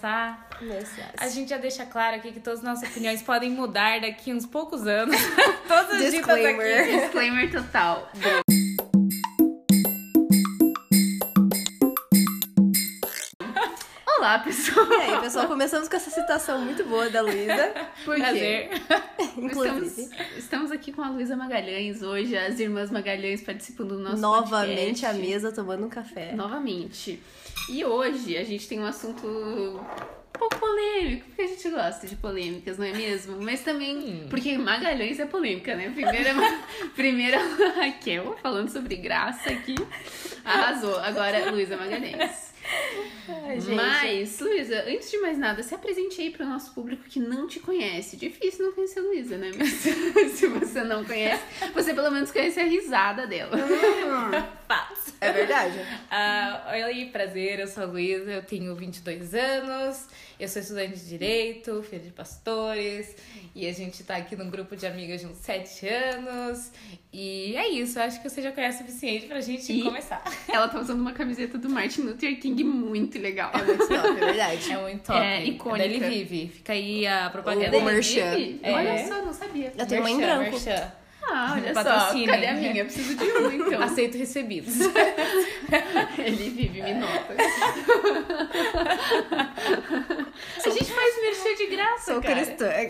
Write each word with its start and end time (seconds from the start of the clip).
Tá? 0.00 0.46
Começar. 0.58 1.12
A 1.18 1.28
gente 1.28 1.50
já 1.50 1.58
deixa 1.58 1.84
claro 1.84 2.16
aqui 2.16 2.32
que 2.32 2.40
todas 2.40 2.60
as 2.60 2.64
nossas 2.64 2.88
opiniões 2.88 3.22
podem 3.22 3.50
mudar 3.50 4.00
daqui 4.00 4.32
uns 4.32 4.46
poucos 4.46 4.86
anos. 4.86 5.14
Todas 5.68 5.90
as 6.02 6.10
Disclaimer. 6.10 6.80
aqui. 6.82 7.00
Disclaimer 7.00 7.50
total. 7.52 8.10
Olá, 8.24 8.42
pessoal. 14.44 14.86
E 14.90 14.94
aí, 14.94 15.20
pessoal, 15.20 15.46
começamos 15.46 15.88
com 15.88 15.96
essa 15.96 16.10
citação 16.10 16.60
muito 16.64 16.84
boa 16.84 17.08
da 17.10 17.20
Luísa. 17.22 17.72
Por 18.04 18.16
quê? 18.16 18.20
Prazer. 18.22 18.70
Inclusive, 19.36 19.86
Estamos, 19.86 20.36
estamos 20.36 20.72
aqui 20.72 20.92
com 20.92 21.02
a 21.02 21.08
Luísa 21.10 21.36
Magalhães 21.36 22.02
hoje, 22.02 22.36
as 22.36 22.58
irmãs 22.58 22.90
Magalhães 22.90 23.42
participando 23.42 23.96
do 23.96 24.00
nosso 24.00 24.16
novamente 24.20 25.02
podcast. 25.02 25.06
à 25.06 25.12
mesa 25.14 25.52
tomando 25.52 25.86
um 25.86 25.88
café. 25.88 26.32
Novamente. 26.32 27.20
E 27.68 27.84
hoje 27.84 28.36
a 28.36 28.44
gente 28.44 28.66
tem 28.68 28.80
um 28.80 28.86
assunto 28.86 29.26
um 29.26 30.32
pouco 30.32 30.58
polêmico, 30.58 31.26
porque 31.26 31.42
a 31.42 31.46
gente 31.46 31.68
gosta 31.68 32.06
de 32.06 32.16
polêmicas, 32.16 32.78
não 32.78 32.86
é 32.86 32.92
mesmo? 32.92 33.40
Mas 33.42 33.60
também 33.62 34.26
porque 34.30 34.56
Magalhães 34.56 35.20
é 35.20 35.26
polêmica, 35.26 35.74
né? 35.76 35.90
Primeira, 35.90 36.30
primeira 36.96 37.38
a 37.38 37.80
Raquel 37.84 38.36
falando 38.42 38.70
sobre 38.70 38.96
graça 38.96 39.50
aqui. 39.50 39.74
Arrasou. 40.44 40.98
Agora, 40.98 41.50
Luísa 41.50 41.76
Magalhães. 41.76 42.49
Ai. 43.28 43.60
Mas, 43.74 44.40
Luísa, 44.40 44.84
antes 44.86 45.10
de 45.10 45.18
mais 45.18 45.38
nada, 45.38 45.62
se 45.62 45.74
apresente 45.74 46.20
aí 46.20 46.30
para 46.30 46.44
o 46.44 46.48
nosso 46.48 46.72
público 46.72 47.04
que 47.04 47.20
não 47.20 47.46
te 47.46 47.60
conhece. 47.60 48.16
Difícil 48.16 48.66
não 48.66 48.72
conhecer 48.72 49.00
a 49.00 49.02
Luísa, 49.02 49.36
né? 49.36 49.50
Mas 49.56 49.68
se 50.32 50.46
você 50.46 50.82
não 50.82 51.04
conhece, 51.04 51.42
você 51.72 51.94
pelo 51.94 52.10
menos 52.10 52.30
conhece 52.30 52.60
a 52.60 52.64
risada 52.64 53.26
dela. 53.26 53.56
Fatos. 54.74 55.14
É 55.20 55.32
verdade. 55.32 55.74
Ah, 56.12 56.72
oi, 56.86 57.06
prazer, 57.12 57.60
eu 57.60 57.66
sou 57.68 57.84
a 57.84 57.86
Luísa, 57.86 58.30
eu 58.30 58.42
tenho 58.42 58.74
22 58.74 59.32
anos, 59.34 60.08
eu 60.40 60.48
sou 60.48 60.60
estudante 60.60 60.98
de 60.98 61.08
Direito, 61.08 61.82
filha 61.84 62.02
de 62.02 62.10
pastores, 62.10 63.14
e 63.54 63.66
a 63.68 63.72
gente 63.72 64.02
tá 64.02 64.16
aqui 64.16 64.34
num 64.34 64.50
grupo 64.50 64.74
de 64.76 64.86
amigas 64.86 65.20
de 65.20 65.28
uns 65.28 65.38
7 65.38 65.86
anos, 65.88 66.72
e 67.12 67.54
é 67.56 67.68
isso, 67.68 67.98
eu 67.98 68.02
acho 68.02 68.20
que 68.20 68.28
você 68.28 68.42
já 68.42 68.50
conhece 68.50 68.82
o 68.82 68.86
suficiente 68.86 69.26
pra 69.26 69.40
gente 69.40 69.72
E- 69.72 69.82
começar. 69.82 70.22
Ela 70.52 70.66
tá 70.68 70.80
usando 70.80 70.98
uma 71.00 71.12
camiseta 71.12 71.56
do 71.58 71.70
Martin 71.70 72.02
Luther 72.02 72.40
King 72.40 72.64
muito 72.64 73.16
legal. 73.18 73.52
É 73.54 73.62
muito 73.62 73.86
top, 73.88 74.08
é 74.08 74.12
verdade. 74.12 74.72
É 74.72 74.78
muito 74.78 75.02
top. 75.04 75.18
É, 75.18 75.44
icônica. 75.44 75.84
Ele 75.84 75.98
vive, 76.24 76.48
fica 76.48 76.72
aí 76.72 77.06
a 77.06 77.30
propaganda. 77.30 77.76
O 77.78 77.82
merchan. 77.84 78.34
Vive? 78.34 78.60
É. 78.64 78.72
Olha 78.72 79.06
só, 79.08 79.22
não 79.24 79.32
sabia. 79.32 79.72
Eu 79.78 79.86
tenho 79.86 80.00
uma 80.02 80.10
em 80.10 80.16
Merchan, 80.16 80.38
branco. 80.38 80.50
merchan. 80.64 80.92
Ah, 81.28 81.52
olha 81.54 81.72
Patrocinem. 81.72 82.26
só. 82.26 82.32
Cadê 82.32 82.46
a 82.46 82.52
minha? 82.54 82.84
Preciso 82.84 83.14
de 83.16 83.24
uma, 83.24 83.54
então. 83.54 83.82
Aceito 83.82 84.18
recebidos. 84.18 84.74
Ele 86.18 86.50
vive, 86.50 86.82
me 86.82 86.94
nota. 86.94 87.34
A 90.64 90.70
gente 90.70 90.92
faz 90.92 91.22
merchan 91.22 91.54
de 91.56 91.66
graça, 91.66 92.12
Sou 92.12 92.22
cara. 92.22 92.34
cristã. 92.34 92.66
é. 92.66 92.88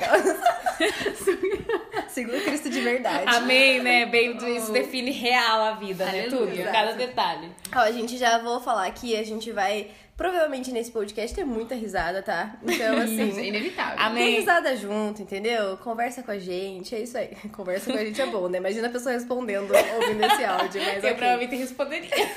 Sigo 2.08 2.36
o 2.36 2.40
Cristo 2.40 2.70
de 2.70 2.80
verdade. 2.80 3.24
Amém, 3.36 3.80
né? 3.82 4.06
Bem, 4.06 4.36
isso 4.56 4.72
define 4.72 5.10
real 5.10 5.60
a 5.62 5.72
vida, 5.72 6.04
né? 6.06 6.22
Aleluia. 6.26 6.62
Tudo, 6.64 6.72
cada 6.72 6.92
detalhe. 6.92 7.50
Ó, 7.74 7.78
a 7.78 7.92
gente 7.92 8.16
já 8.16 8.38
vou 8.38 8.60
falar 8.60 8.86
aqui, 8.86 9.16
a 9.16 9.22
gente 9.24 9.52
vai 9.52 9.88
provavelmente 10.20 10.70
nesse 10.70 10.90
podcast 10.90 11.34
ter 11.34 11.46
muita 11.46 11.74
risada, 11.74 12.22
tá? 12.22 12.58
Então, 12.62 12.74
Isso 12.74 12.90
é 13.22 13.24
assim. 13.24 13.46
inevitável. 13.46 13.96
Amém. 13.98 14.24
Tem 14.26 14.34
risada 14.40 14.76
junto, 14.76 15.22
entendeu? 15.22 15.78
Conversa 15.78 16.22
com 16.22 16.30
a 16.30 16.38
gente, 16.38 16.94
é 16.94 17.00
isso 17.00 17.16
aí. 17.16 17.34
Conversa 17.56 17.90
com 17.90 17.96
a 17.98 18.04
gente 18.04 18.20
é 18.20 18.26
bom, 18.26 18.46
né? 18.46 18.58
Imagina 18.58 18.88
a 18.88 18.90
pessoa 18.90 19.14
respondendo, 19.14 19.72
ouvindo 19.72 20.22
esse 20.22 20.44
áudio, 20.44 20.82
mas 20.84 20.96
Eu 21.02 21.12
ok. 21.12 21.14
provavelmente 21.14 21.56
responderia. 21.56 22.30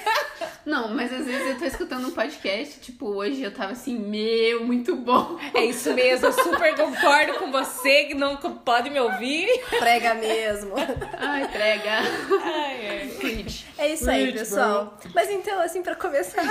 Não, 0.66 0.95
mas 0.95 1.12
às 1.12 1.25
vezes 1.25 1.45
eu 1.45 1.59
tô 1.59 1.66
escutando 1.66 2.08
um 2.08 2.12
podcast, 2.12 2.80
tipo, 2.80 3.06
hoje 3.08 3.42
eu 3.42 3.53
tava 3.53 3.73
assim, 3.73 4.00
meu, 4.00 4.64
muito 4.64 4.95
bom. 4.95 5.38
É 5.53 5.66
isso 5.66 5.94
mesmo, 5.94 6.28
eu 6.28 6.31
super 6.31 6.73
concordo 6.78 7.34
com 7.34 7.52
você 7.52 8.06
que 8.06 8.14
não 8.14 8.38
pode 8.38 8.90
me 8.92 9.00
ouvir. 9.02 9.45
Prega 9.78 10.14
mesmo. 10.14 10.73
Ai, 11.18 11.50
prega. 11.50 12.00
Ai. 12.45 13.13
Preach. 13.19 13.66
É 13.78 13.90
isso 13.91 14.09
aí, 14.09 14.31
pessoal. 14.31 14.97
Mas 15.13 15.30
então, 15.30 15.59
assim, 15.59 15.84
pra 15.84 15.96
começar, 15.96 16.44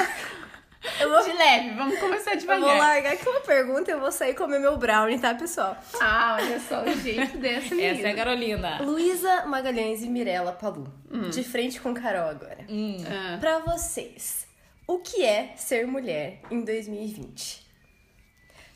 vou, 1.08 1.22
De 1.24 1.32
leve, 1.32 1.70
vamos 1.74 1.98
começar 1.98 2.32
eu 2.32 2.38
devagar. 2.38 2.60
vou 2.60 2.76
largar 2.76 3.12
aqui 3.12 3.28
uma 3.28 3.40
pergunta 3.40 3.90
e 3.90 3.94
eu 3.94 4.00
vou 4.00 4.10
sair 4.12 4.34
comer 4.34 4.58
meu 4.58 4.76
brownie, 4.76 5.18
tá, 5.18 5.34
pessoal? 5.34 5.76
Ah, 6.00 6.38
olha 6.40 6.58
só 6.60 6.82
o 6.82 6.92
jeito 7.00 7.38
dessa 7.38 7.74
menina. 7.74 7.98
Essa 7.98 8.08
é 8.08 8.10
a 8.10 8.14
Carolina. 8.16 8.78
Luísa 8.82 9.46
Magalhães 9.46 10.02
e 10.02 10.08
Mirella 10.08 10.52
Palu. 10.52 10.92
De 11.30 11.44
frente 11.44 11.80
com 11.80 11.92
Carol 11.94 12.28
agora. 12.28 12.64
Hum. 12.68 12.96
Ah, 13.06 13.36
Pra 13.38 13.58
vocês, 13.60 14.46
o 14.86 14.98
que 14.98 15.24
é 15.24 15.52
ser 15.56 15.86
mulher 15.86 16.40
em 16.50 16.64
2020? 16.64 17.61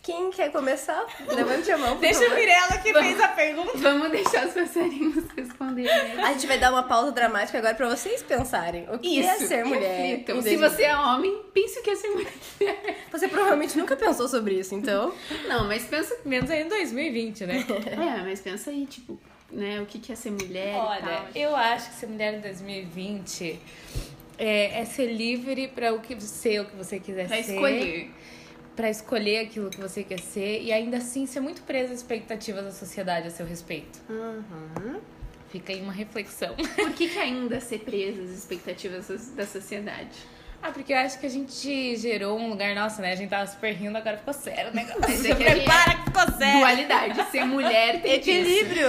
Quem 0.06 0.30
quer 0.30 0.52
começar? 0.52 1.04
Levante 1.34 1.68
a 1.72 1.76
mão, 1.76 1.94
por 1.96 2.00
Deixa 2.00 2.20
favor. 2.20 2.32
o 2.32 2.36
Mirella 2.36 2.78
que 2.78 2.92
fez 2.92 3.20
a 3.20 3.26
pergunta. 3.28 3.76
vamos 3.78 4.08
deixar 4.12 4.46
os 4.46 4.54
passarinhos 4.54 5.24
responderem. 5.36 5.90
A 6.22 6.32
gente 6.32 6.46
vai 6.46 6.58
dar 6.60 6.70
uma 6.70 6.84
pausa 6.84 7.10
dramática 7.10 7.58
agora 7.58 7.74
pra 7.74 7.88
vocês 7.88 8.22
pensarem. 8.22 8.86
O 8.88 9.00
que 9.00 9.20
é 9.20 9.34
ser 9.34 9.64
mulher? 9.64 10.20
Então, 10.20 10.36
se 10.40 10.56
2020? 10.56 10.70
você 10.70 10.82
é 10.84 10.96
homem, 10.96 11.42
pense 11.52 11.80
o 11.80 11.82
que 11.82 11.90
é 11.90 11.96
ser 11.96 12.08
mulher. 12.10 12.32
Você 13.10 13.26
provavelmente 13.26 13.76
nunca 13.76 13.96
pensou 13.96 14.28
sobre 14.28 14.54
isso, 14.54 14.76
então. 14.76 15.12
Não, 15.48 15.66
mas 15.66 15.82
pensa. 15.86 16.16
Menos 16.24 16.48
aí 16.52 16.62
em 16.62 16.68
2020, 16.68 17.44
né? 17.46 17.66
É, 17.90 18.22
mas 18.22 18.40
pensa 18.40 18.70
aí, 18.70 18.86
tipo, 18.86 19.18
né, 19.50 19.80
o 19.80 19.86
que 19.86 19.98
que 19.98 20.12
é 20.12 20.14
ser 20.14 20.30
mulher 20.30 20.74
e 20.74 20.78
Olha, 20.78 21.00
tal. 21.02 21.26
eu 21.34 21.56
acho 21.56 21.90
que 21.90 21.96
ser 21.96 22.06
mulher 22.06 22.34
em 22.34 22.40
2020 22.42 23.60
é, 24.38 24.80
é 24.80 24.84
ser 24.84 25.06
livre 25.06 25.66
pra 25.66 25.92
o 25.92 25.98
que 26.00 26.20
ser 26.20 26.60
o 26.60 26.66
que 26.66 26.76
você 26.76 27.00
quiser 27.00 27.26
Pra 27.26 27.42
ser. 27.42 27.54
escolher. 27.54 28.10
Pra 28.76 28.90
escolher 28.90 29.38
aquilo 29.38 29.70
que 29.70 29.80
você 29.80 30.04
quer 30.04 30.20
ser 30.20 30.62
e 30.62 30.70
ainda 30.70 30.98
assim 30.98 31.26
ser 31.26 31.40
muito 31.40 31.62
presa 31.62 31.94
às 31.94 32.00
expectativas 32.00 32.64
da 32.64 32.70
sociedade 32.70 33.26
a 33.26 33.30
seu 33.30 33.46
respeito. 33.46 33.98
Uhum. 34.08 35.00
Fica 35.50 35.72
aí 35.72 35.80
uma 35.80 35.92
reflexão. 35.92 36.54
Por 36.54 36.92
que, 36.92 37.08
que 37.08 37.18
ainda 37.18 37.58
ser 37.60 37.78
presa 37.78 38.22
às 38.22 38.30
expectativas 38.30 39.08
da 39.34 39.46
sociedade? 39.46 40.10
Ah, 40.62 40.70
porque 40.72 40.92
eu 40.92 40.98
acho 40.98 41.18
que 41.18 41.26
a 41.26 41.30
gente 41.30 41.96
gerou 41.96 42.38
um 42.38 42.50
lugar, 42.50 42.74
nossa, 42.74 43.00
né? 43.00 43.12
A 43.12 43.14
gente 43.14 43.30
tava 43.30 43.46
super 43.46 43.72
rindo, 43.72 43.96
agora 43.96 44.18
ficou 44.18 44.34
sério 44.34 44.72
o 44.72 44.74
negócio. 44.74 45.00
Mas 45.00 45.24
é 45.24 45.34
que 45.34 45.44
prepara 45.44 45.94
que 45.94 46.04
ficou 46.04 46.38
sério. 46.38 46.58
Dualidade, 46.58 47.30
ser 47.30 47.44
mulher 47.44 48.02
tem. 48.02 48.14
Equilíbrio! 48.14 48.88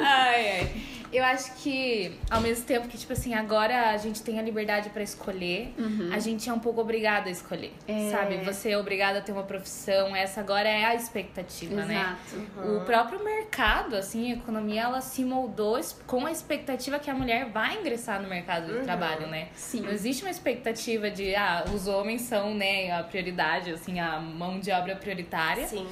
Ai, 0.00 0.60
ai. 0.60 0.91
Eu 1.12 1.22
acho 1.24 1.54
que, 1.56 2.18
ao 2.30 2.40
mesmo 2.40 2.64
tempo 2.64 2.88
que, 2.88 2.96
tipo 2.96 3.12
assim, 3.12 3.34
agora 3.34 3.90
a 3.90 3.96
gente 3.98 4.22
tem 4.22 4.38
a 4.38 4.42
liberdade 4.42 4.88
pra 4.90 5.02
escolher, 5.02 5.74
a 6.12 6.18
gente 6.18 6.48
é 6.48 6.52
um 6.52 6.58
pouco 6.58 6.80
obrigada 6.80 7.28
a 7.28 7.32
escolher, 7.32 7.72
É. 7.86 8.10
sabe? 8.10 8.38
Você 8.38 8.70
é 8.70 8.78
obrigada 8.78 9.18
a 9.18 9.20
ter 9.20 9.32
uma 9.32 9.42
profissão, 9.42 10.16
essa 10.16 10.40
agora 10.40 10.68
é 10.68 10.84
a 10.86 10.94
expectativa, 10.94 11.84
né? 11.84 12.16
Exato. 12.32 12.72
O 12.76 12.80
próprio 12.86 13.22
mercado, 13.22 13.94
assim, 13.94 14.32
a 14.32 14.34
economia, 14.36 14.82
ela 14.82 15.00
se 15.02 15.22
moldou 15.24 15.78
com 16.06 16.24
a 16.26 16.30
expectativa 16.32 16.98
que 16.98 17.10
a 17.10 17.14
mulher 17.14 17.46
vai 17.50 17.78
ingressar 17.78 18.22
no 18.22 18.28
mercado 18.28 18.72
de 18.72 18.80
trabalho, 18.84 19.26
né? 19.26 19.48
Sim. 19.54 19.82
Não 19.82 19.90
existe 19.90 20.22
uma 20.24 20.30
expectativa 20.30 21.10
de, 21.10 21.34
ah, 21.34 21.64
os 21.74 21.86
homens 21.88 22.22
são, 22.22 22.54
né, 22.54 22.90
a 22.90 23.02
prioridade, 23.02 23.70
assim, 23.70 24.00
a 24.00 24.18
mão 24.18 24.58
de 24.58 24.70
obra 24.70 24.96
prioritária. 24.96 25.66
Sim. 25.66 25.86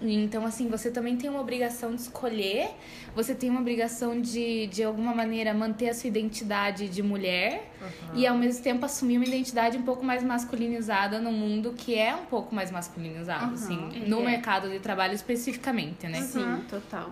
Então, 0.00 0.44
assim, 0.46 0.68
você 0.68 0.90
também 0.92 1.16
tem 1.16 1.28
uma 1.28 1.40
obrigação 1.40 1.92
de 1.94 2.02
escolher, 2.02 2.70
você 3.16 3.34
tem 3.34 3.50
uma 3.50 3.60
obrigação 3.60 4.20
de, 4.20 4.68
de 4.68 4.84
alguma 4.84 5.12
maneira, 5.12 5.52
manter 5.52 5.88
a 5.88 5.94
sua 5.94 6.06
identidade 6.06 6.88
de 6.88 7.02
mulher 7.02 7.68
e, 8.14 8.24
ao 8.24 8.36
mesmo 8.36 8.62
tempo, 8.62 8.84
assumir 8.84 9.16
uma 9.18 9.26
identidade 9.26 9.76
um 9.76 9.82
pouco 9.82 10.04
mais 10.04 10.22
masculinizada 10.22 11.18
no 11.18 11.32
mundo 11.32 11.74
que 11.76 11.96
é 11.98 12.14
um 12.14 12.26
pouco 12.26 12.54
mais 12.54 12.70
masculinizado, 12.70 13.46
Uhum, 13.46 13.54
assim, 13.54 13.88
ele 13.92 14.08
no 14.08 14.20
é. 14.20 14.24
mercado 14.24 14.68
de 14.70 14.78
trabalho 14.78 15.14
especificamente, 15.14 16.06
né? 16.06 16.20
Sim, 16.22 16.62
total. 16.70 17.10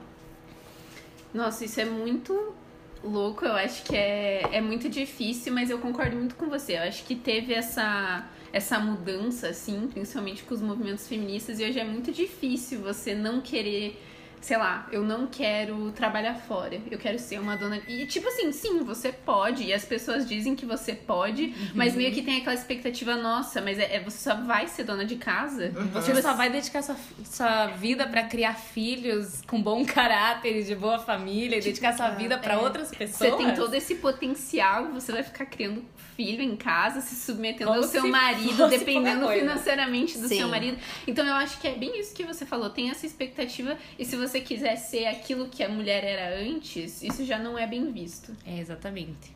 Nossa, 1.34 1.64
isso 1.64 1.80
é 1.80 1.84
muito 1.84 2.54
louco. 3.02 3.44
Eu 3.44 3.54
acho 3.54 3.82
que 3.82 3.96
é, 3.96 4.42
é 4.52 4.60
muito 4.60 4.88
difícil, 4.88 5.52
mas 5.52 5.70
eu 5.70 5.78
concordo 5.78 6.16
muito 6.16 6.34
com 6.36 6.48
você. 6.48 6.76
Eu 6.78 6.82
acho 6.82 7.04
que 7.04 7.14
teve 7.16 7.52
essa, 7.52 8.24
essa 8.56 8.78
mudança, 8.78 9.48
assim, 9.48 9.86
principalmente 9.92 10.42
com 10.44 10.54
os 10.54 10.62
movimentos 10.62 11.06
feministas, 11.06 11.60
e 11.60 11.64
hoje 11.64 11.78
é 11.78 11.84
muito 11.84 12.10
difícil 12.10 12.80
você 12.80 13.14
não 13.14 13.40
querer. 13.42 14.02
Sei 14.40 14.56
lá, 14.56 14.86
eu 14.92 15.02
não 15.02 15.26
quero 15.26 15.90
trabalhar 15.92 16.34
fora, 16.34 16.78
eu 16.90 16.98
quero 16.98 17.18
ser 17.18 17.40
uma 17.40 17.56
dona. 17.56 17.80
E, 17.88 18.06
tipo 18.06 18.28
assim, 18.28 18.52
sim, 18.52 18.84
você 18.84 19.10
pode, 19.10 19.64
e 19.64 19.72
as 19.72 19.84
pessoas 19.84 20.28
dizem 20.28 20.54
que 20.54 20.64
você 20.64 20.94
pode, 20.94 21.52
mas 21.74 21.94
meio 21.96 22.12
que 22.12 22.22
tem 22.22 22.36
aquela 22.38 22.54
expectativa, 22.54 23.16
nossa, 23.16 23.60
mas 23.60 23.78
é, 23.78 23.96
é- 23.96 24.00
você 24.00 24.18
só 24.18 24.36
vai 24.36 24.68
ser 24.68 24.84
dona 24.84 25.04
de 25.04 25.16
casa? 25.16 25.70
Você 25.94 26.22
só 26.22 26.32
vai 26.34 26.48
dedicar 26.48 26.82
sua, 26.82 26.96
sua 27.24 27.66
vida 27.68 28.06
pra 28.06 28.22
criar 28.24 28.54
filhos 28.54 29.42
com 29.48 29.60
bom 29.60 29.84
caráter 29.84 30.60
e 30.60 30.62
de 30.64 30.74
boa 30.76 30.98
família 30.98 31.56
e 31.56 31.60
dedicar 31.60 31.96
sua 31.96 32.10
vida 32.10 32.38
pra 32.38 32.60
outras 32.60 32.90
pessoas. 32.94 33.30
Você 33.32 33.36
tem 33.36 33.54
todo 33.54 33.74
esse 33.74 33.96
potencial, 33.96 34.86
você 34.92 35.10
vai 35.12 35.22
ficar 35.24 35.46
criando 35.46 35.82
filho 36.16 36.42
em 36.42 36.56
casa, 36.56 37.00
se 37.00 37.14
submetendo 37.14 37.70
Como 37.70 37.82
ao 37.82 37.88
seu 37.88 38.02
se 38.02 38.08
marido, 38.08 38.68
dependendo 38.68 39.28
financeiramente 39.28 40.18
do 40.18 40.28
Sim. 40.28 40.38
seu 40.38 40.48
marido. 40.48 40.78
Então 41.06 41.26
eu 41.26 41.34
acho 41.34 41.60
que 41.60 41.68
é 41.68 41.74
bem 41.74 42.00
isso 42.00 42.14
que 42.14 42.24
você 42.24 42.46
falou, 42.46 42.70
tem 42.70 42.90
essa 42.90 43.04
expectativa, 43.04 43.76
e 43.98 44.04
se 44.04 44.16
você 44.16 44.40
quiser 44.40 44.76
ser 44.76 45.06
aquilo 45.06 45.48
que 45.48 45.62
a 45.62 45.68
mulher 45.68 46.02
era 46.02 46.40
antes, 46.40 47.02
isso 47.02 47.24
já 47.24 47.38
não 47.38 47.58
é 47.58 47.66
bem 47.66 47.92
visto. 47.92 48.34
É, 48.46 48.58
exatamente. 48.58 49.35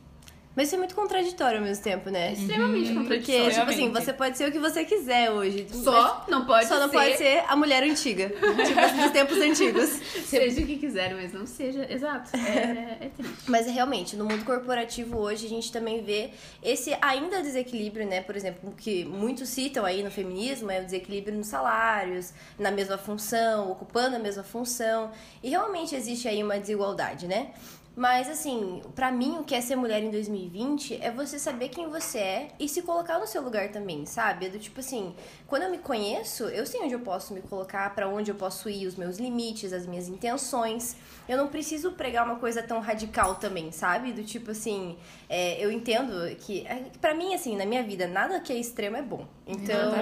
Mas 0.56 0.67
isso 0.67 0.75
é 0.75 0.79
muito 0.79 0.97
contraditório 0.97 1.58
ao 1.58 1.64
mesmo 1.64 1.82
tempo, 1.82 2.11
né? 2.11 2.32
Extremamente 2.32 2.93
Porque, 2.93 2.99
contraditório. 2.99 3.50
tipo 3.50 3.70
assim, 3.70 3.91
você 3.93 4.12
pode 4.12 4.37
ser 4.37 4.49
o 4.49 4.52
que 4.52 4.58
você 4.58 4.85
quiser 4.85 5.31
hoje. 5.31 5.67
Só 5.73 6.25
não 6.29 6.44
pode 6.44 6.67
Só 6.67 6.81
não 6.81 6.88
ser. 6.88 6.97
pode 6.97 7.17
ser 7.19 7.44
a 7.47 7.55
mulher 7.55 7.85
antiga. 7.85 8.29
tipo 8.35 9.02
dos 9.02 9.11
tempos 9.12 9.38
antigos. 9.38 9.88
Seja 10.25 10.61
o 10.61 10.67
que 10.67 10.76
quiser, 10.76 11.14
mas 11.14 11.32
não 11.32 11.47
seja. 11.47 11.87
Exato. 11.88 12.37
É, 12.37 13.06
é 13.06 13.11
triste. 13.17 13.35
Mas 13.47 13.67
realmente, 13.67 14.17
no 14.17 14.25
mundo 14.25 14.44
corporativo 14.44 15.19
hoje, 15.19 15.47
a 15.47 15.49
gente 15.49 15.70
também 15.70 16.02
vê 16.02 16.31
esse 16.62 16.97
ainda 17.00 17.41
desequilíbrio, 17.43 18.06
né? 18.06 18.20
Por 18.20 18.35
exemplo, 18.37 18.75
que 18.76 19.05
muitos 19.05 19.49
citam 19.49 19.85
aí 19.85 20.02
no 20.02 20.11
feminismo 20.11 20.70
é 20.70 20.81
o 20.81 20.85
desequilíbrio 20.85 21.37
nos 21.37 21.47
salários, 21.47 22.32
na 22.58 22.73
mesma 22.73 22.99
função, 22.99 23.70
ocupando 23.70 24.17
a 24.17 24.19
mesma 24.19 24.43
função. 24.43 25.12
E 25.43 25.50
realmente 25.50 25.94
existe 25.94 26.26
aí 26.26 26.43
uma 26.43 26.58
desigualdade, 26.58 27.29
né? 27.29 27.52
Mas 28.00 28.31
assim, 28.31 28.81
pra 28.94 29.12
mim 29.12 29.37
o 29.41 29.44
que 29.44 29.55
é 29.55 29.61
ser 29.61 29.76
mulher 29.76 30.02
em 30.02 30.11
2020 30.11 31.00
é 31.02 31.11
você 31.11 31.38
saber 31.38 31.69
quem 31.69 31.87
você 31.91 32.17
é 32.17 32.49
e 32.58 32.67
se 32.67 32.81
colocar 32.81 33.19
no 33.19 33.26
seu 33.26 33.43
lugar 33.43 33.69
também, 33.69 34.06
sabe? 34.06 34.47
É 34.47 34.49
do 34.49 34.58
tipo 34.58 34.81
assim, 34.81 35.14
quando 35.47 35.64
eu 35.64 35.70
me 35.70 35.76
conheço, 35.76 36.44
eu 36.44 36.64
sei 36.64 36.81
onde 36.81 36.94
eu 36.94 37.00
posso 37.00 37.35
me 37.35 37.43
colocar, 37.43 37.94
pra 37.94 38.08
onde 38.08 38.31
eu 38.31 38.35
posso 38.35 38.70
ir, 38.70 38.87
os 38.87 38.97
meus 38.97 39.19
limites, 39.19 39.70
as 39.75 39.85
minhas 39.87 40.08
intenções. 40.08 40.97
Eu 41.29 41.37
não 41.37 41.49
preciso 41.49 41.93
pregar 41.93 42.25
uma 42.25 42.37
coisa 42.37 42.62
tão 42.62 42.81
radical 42.81 43.35
também, 43.35 43.70
sabe? 43.70 44.12
Do 44.12 44.25
tipo 44.25 44.52
assim, 44.52 44.97
é, 45.29 45.62
eu 45.62 45.70
entendo 45.70 46.35
que, 46.37 46.67
é, 46.67 46.85
para 47.02 47.12
mim 47.12 47.35
assim, 47.35 47.55
na 47.55 47.67
minha 47.67 47.82
vida, 47.82 48.06
nada 48.06 48.41
que 48.41 48.50
é 48.50 48.56
extremo 48.56 48.97
é 48.97 49.02
bom. 49.02 49.26
Então, 49.47 49.93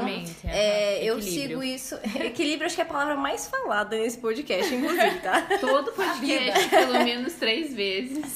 é, 0.44 1.02
eu 1.02 1.20
sigo 1.20 1.64
isso. 1.64 1.96
Equilíbrio 2.14 2.66
acho 2.66 2.76
que 2.76 2.82
é 2.82 2.84
a 2.84 2.86
palavra 2.86 3.16
mais 3.16 3.48
falada 3.48 3.96
nesse 3.96 4.18
podcast, 4.18 4.72
inclusive, 4.72 5.18
tá? 5.20 5.48
Todo 5.58 5.90
podcast, 5.96 6.68
pelo 6.68 7.02
menos 7.02 7.34
três 7.34 7.74
vezes. 7.74 7.87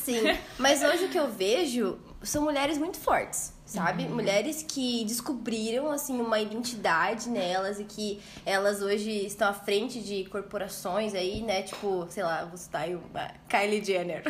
Sim, 0.05 0.23
mas 0.59 0.83
hoje 0.83 1.05
o 1.05 1.09
que 1.09 1.19
eu 1.19 1.29
vejo 1.31 1.99
são 2.23 2.43
mulheres 2.43 2.79
muito 2.79 2.99
fortes, 2.99 3.53
sabe? 3.65 4.05
Mulheres 4.07 4.65
que 4.67 5.05
descobriram, 5.05 5.91
assim, 5.91 6.21
uma 6.21 6.39
identidade 6.39 7.29
nelas 7.29 7.81
e 7.81 7.85
que 7.85 8.21
elas 8.45 8.83
hoje 8.83 9.11
estão 9.27 9.49
à 9.49 9.55
frente 9.55 10.01
de 10.01 10.25
corporações 10.25 11.15
aí, 11.15 11.43
né? 11.43 11.63
Tipo, 11.63 12.07
sei 12.11 12.23
lá, 12.23 12.45
vou 12.45 12.57
citar 12.57 12.83
aí 12.83 12.95
uma 12.95 13.31
Kylie 13.49 13.85
Jenner. 13.85 14.23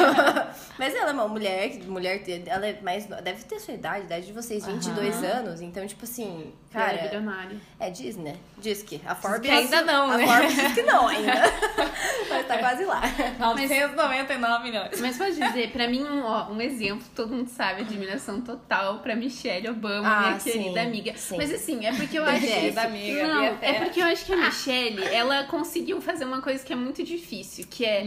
mas 0.78 0.94
ela 0.94 1.10
é 1.10 1.12
uma 1.12 1.28
mulher, 1.28 1.78
mulher, 1.86 2.22
ela 2.46 2.66
é 2.66 2.80
mais, 2.80 3.06
deve 3.06 3.44
ter 3.44 3.60
sua 3.60 3.74
idade, 3.74 4.06
idade 4.06 4.26
de 4.26 4.32
vocês, 4.32 4.66
22 4.66 5.16
Aham. 5.16 5.26
anos. 5.26 5.60
Então, 5.60 5.86
tipo 5.86 6.04
assim, 6.04 6.52
Cara, 6.72 6.92
é 6.92 6.96
cara... 6.96 7.08
bilionário. 7.08 7.60
É, 7.78 7.90
diz, 7.90 8.16
né? 8.16 8.36
Diz 8.58 8.82
que. 8.82 9.00
A 9.06 9.14
Forbes. 9.14 9.42
que 9.42 9.50
ainda 9.50 9.82
não, 9.82 10.10
a 10.10 10.16
né? 10.16 10.26
Forbes 10.26 10.54
diz 10.54 10.72
que 10.72 10.82
não 10.82 11.06
ainda. 11.06 11.32
Mas 12.30 12.46
tá 12.46 12.58
quase 12.58 12.84
lá. 12.84 13.02
999 13.38 14.64
milhões. 14.64 15.00
Mas 15.00 15.18
pode 15.18 15.34
dizer, 15.34 15.70
pra 15.70 15.86
mim, 15.86 16.02
um, 16.02 16.24
ó, 16.24 16.50
um 16.50 16.60
exemplo, 16.60 17.04
todo 17.14 17.34
mundo 17.34 17.48
sabe, 17.48 17.82
admiração 17.82 18.40
total 18.40 18.71
pra 19.02 19.14
Michelle 19.14 19.68
Obama, 19.68 20.08
Ah, 20.08 20.20
minha 20.28 20.40
sim, 20.40 20.52
querida 20.52 20.82
amiga. 20.82 21.12
sim. 21.16 21.36
Mas 21.36 21.52
assim, 21.52 21.84
é 21.84 21.92
porque 21.92 22.18
eu 22.18 22.24
acho 22.26 22.40
que. 22.40 22.46
Querida 22.46 22.82
amiga, 22.82 23.26
Não, 23.26 23.44
é 23.60 23.72
porque 23.74 24.00
eu 24.00 24.06
acho 24.06 24.24
que 24.24 24.32
a 24.32 24.36
Michelle, 24.36 25.04
ela 25.04 25.44
conseguiu 25.44 26.00
fazer 26.00 26.24
uma 26.24 26.40
coisa 26.40 26.64
que 26.64 26.72
é 26.72 26.76
muito 26.76 27.02
difícil, 27.02 27.66
que 27.68 27.84
é 27.84 28.04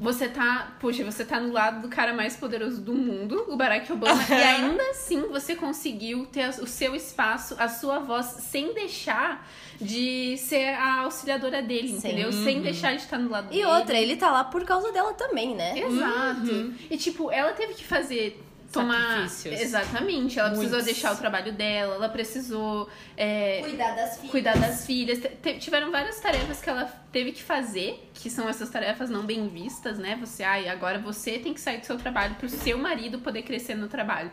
você 0.00 0.28
tá, 0.28 0.76
puxa, 0.80 1.04
você 1.04 1.24
tá 1.24 1.40
no 1.40 1.52
lado 1.52 1.82
do 1.82 1.88
cara 1.88 2.12
mais 2.12 2.36
poderoso 2.36 2.80
do 2.80 2.92
mundo, 2.94 3.44
o 3.48 3.56
Barack 3.56 3.92
Obama, 3.92 4.22
e 4.28 4.32
ainda 4.34 4.82
assim 4.90 5.20
você 5.28 5.54
conseguiu 5.54 6.26
ter 6.26 6.48
o 6.60 6.66
seu 6.66 6.94
espaço, 6.94 7.54
a 7.58 7.68
sua 7.68 7.98
voz, 7.98 8.26
sem 8.26 8.72
deixar 8.74 9.46
de 9.80 10.36
ser 10.38 10.70
a 10.74 11.00
auxiliadora 11.02 11.62
dele, 11.62 11.88
Sim. 11.88 11.96
entendeu? 11.98 12.32
Sem 12.32 12.60
deixar 12.60 12.96
de 12.96 13.02
estar 13.02 13.16
no 13.18 13.30
lado 13.30 13.46
E 13.52 13.58
dele. 13.58 13.64
outra, 13.66 13.96
ele 13.96 14.16
tá 14.16 14.30
lá 14.30 14.42
por 14.44 14.64
causa 14.64 14.90
dela 14.90 15.14
também, 15.14 15.54
né? 15.54 15.78
Exato. 15.78 16.74
E 16.90 16.96
tipo, 16.96 17.30
ela 17.30 17.52
teve 17.52 17.74
que 17.74 17.84
fazer. 17.84 18.42
Tomar. 18.72 19.28
Sacrifícios. 19.28 19.60
Exatamente. 19.60 20.38
Ela 20.38 20.50
precisou 20.50 20.78
Muitos. 20.78 20.84
deixar 20.92 21.14
o 21.14 21.16
trabalho 21.16 21.52
dela, 21.52 21.94
ela 21.94 22.08
precisou 22.08 22.88
é, 23.16 23.60
Cuidar 23.62 23.94
das 23.96 24.16
filhas. 24.16 24.30
cuidar 24.30 24.58
das 24.58 24.86
filhas. 24.86 25.18
Tiveram 25.58 25.90
várias 25.90 26.20
tarefas 26.20 26.60
que 26.60 26.68
ela 26.68 26.86
teve 27.18 27.32
que 27.32 27.42
fazer, 27.42 28.08
que 28.14 28.30
são 28.30 28.48
essas 28.48 28.70
tarefas 28.70 29.10
não 29.10 29.26
bem 29.26 29.48
vistas, 29.48 29.98
né? 29.98 30.16
Você, 30.20 30.44
ai, 30.44 30.68
agora 30.68 31.00
você 31.00 31.36
tem 31.36 31.52
que 31.52 31.60
sair 31.60 31.78
do 31.78 31.86
seu 31.86 31.98
trabalho 31.98 32.36
pro 32.36 32.48
seu 32.48 32.78
marido 32.78 33.18
poder 33.18 33.42
crescer 33.42 33.74
no 33.74 33.88
trabalho. 33.88 34.30